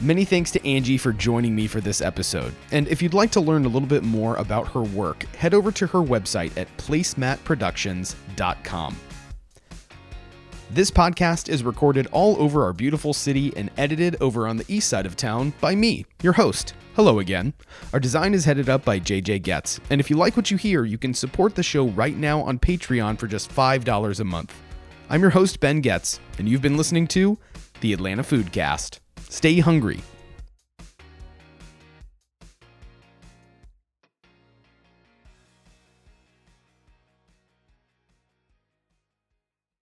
Many 0.01 0.25
thanks 0.25 0.51
to 0.51 0.67
Angie 0.67 0.97
for 0.97 1.13
joining 1.13 1.55
me 1.55 1.67
for 1.67 1.79
this 1.79 2.01
episode. 2.01 2.53
And 2.71 2.85
if 2.89 3.01
you'd 3.01 3.13
like 3.13 3.31
to 3.31 3.39
learn 3.39 3.63
a 3.63 3.69
little 3.69 3.87
bit 3.87 4.03
more 4.03 4.35
about 4.35 4.67
her 4.73 4.81
work, 4.81 5.23
head 5.35 5.53
over 5.53 5.71
to 5.71 5.87
her 5.87 5.99
website 5.99 6.57
at 6.57 6.67
placematproductions.com. 6.77 8.97
This 10.71 10.89
podcast 10.89 11.47
is 11.47 11.63
recorded 11.63 12.07
all 12.11 12.41
over 12.41 12.63
our 12.63 12.73
beautiful 12.73 13.13
city 13.13 13.53
and 13.55 13.69
edited 13.77 14.17
over 14.19 14.47
on 14.47 14.57
the 14.57 14.65
east 14.67 14.89
side 14.89 15.05
of 15.05 15.15
town 15.15 15.53
by 15.61 15.75
me, 15.75 16.07
your 16.23 16.33
host. 16.33 16.73
Hello 16.95 17.19
again. 17.19 17.53
Our 17.93 17.99
design 17.99 18.33
is 18.33 18.45
headed 18.45 18.67
up 18.67 18.83
by 18.83 18.99
JJ 18.99 19.43
Getz. 19.43 19.79
And 19.91 20.01
if 20.01 20.09
you 20.09 20.17
like 20.17 20.35
what 20.35 20.49
you 20.49 20.57
hear, 20.57 20.83
you 20.83 20.97
can 20.97 21.13
support 21.13 21.53
the 21.53 21.61
show 21.61 21.89
right 21.89 22.17
now 22.17 22.41
on 22.41 22.57
Patreon 22.57 23.19
for 23.19 23.27
just 23.27 23.53
$5 23.53 24.19
a 24.19 24.23
month. 24.23 24.53
I'm 25.07 25.21
your 25.21 25.29
host, 25.29 25.59
Ben 25.59 25.81
Getz, 25.81 26.19
and 26.39 26.49
you've 26.49 26.63
been 26.63 26.77
listening 26.77 27.05
to 27.09 27.37
the 27.81 27.93
Atlanta 27.93 28.23
Foodcast. 28.23 28.99
Stay 29.29 29.59
hungry 29.59 30.01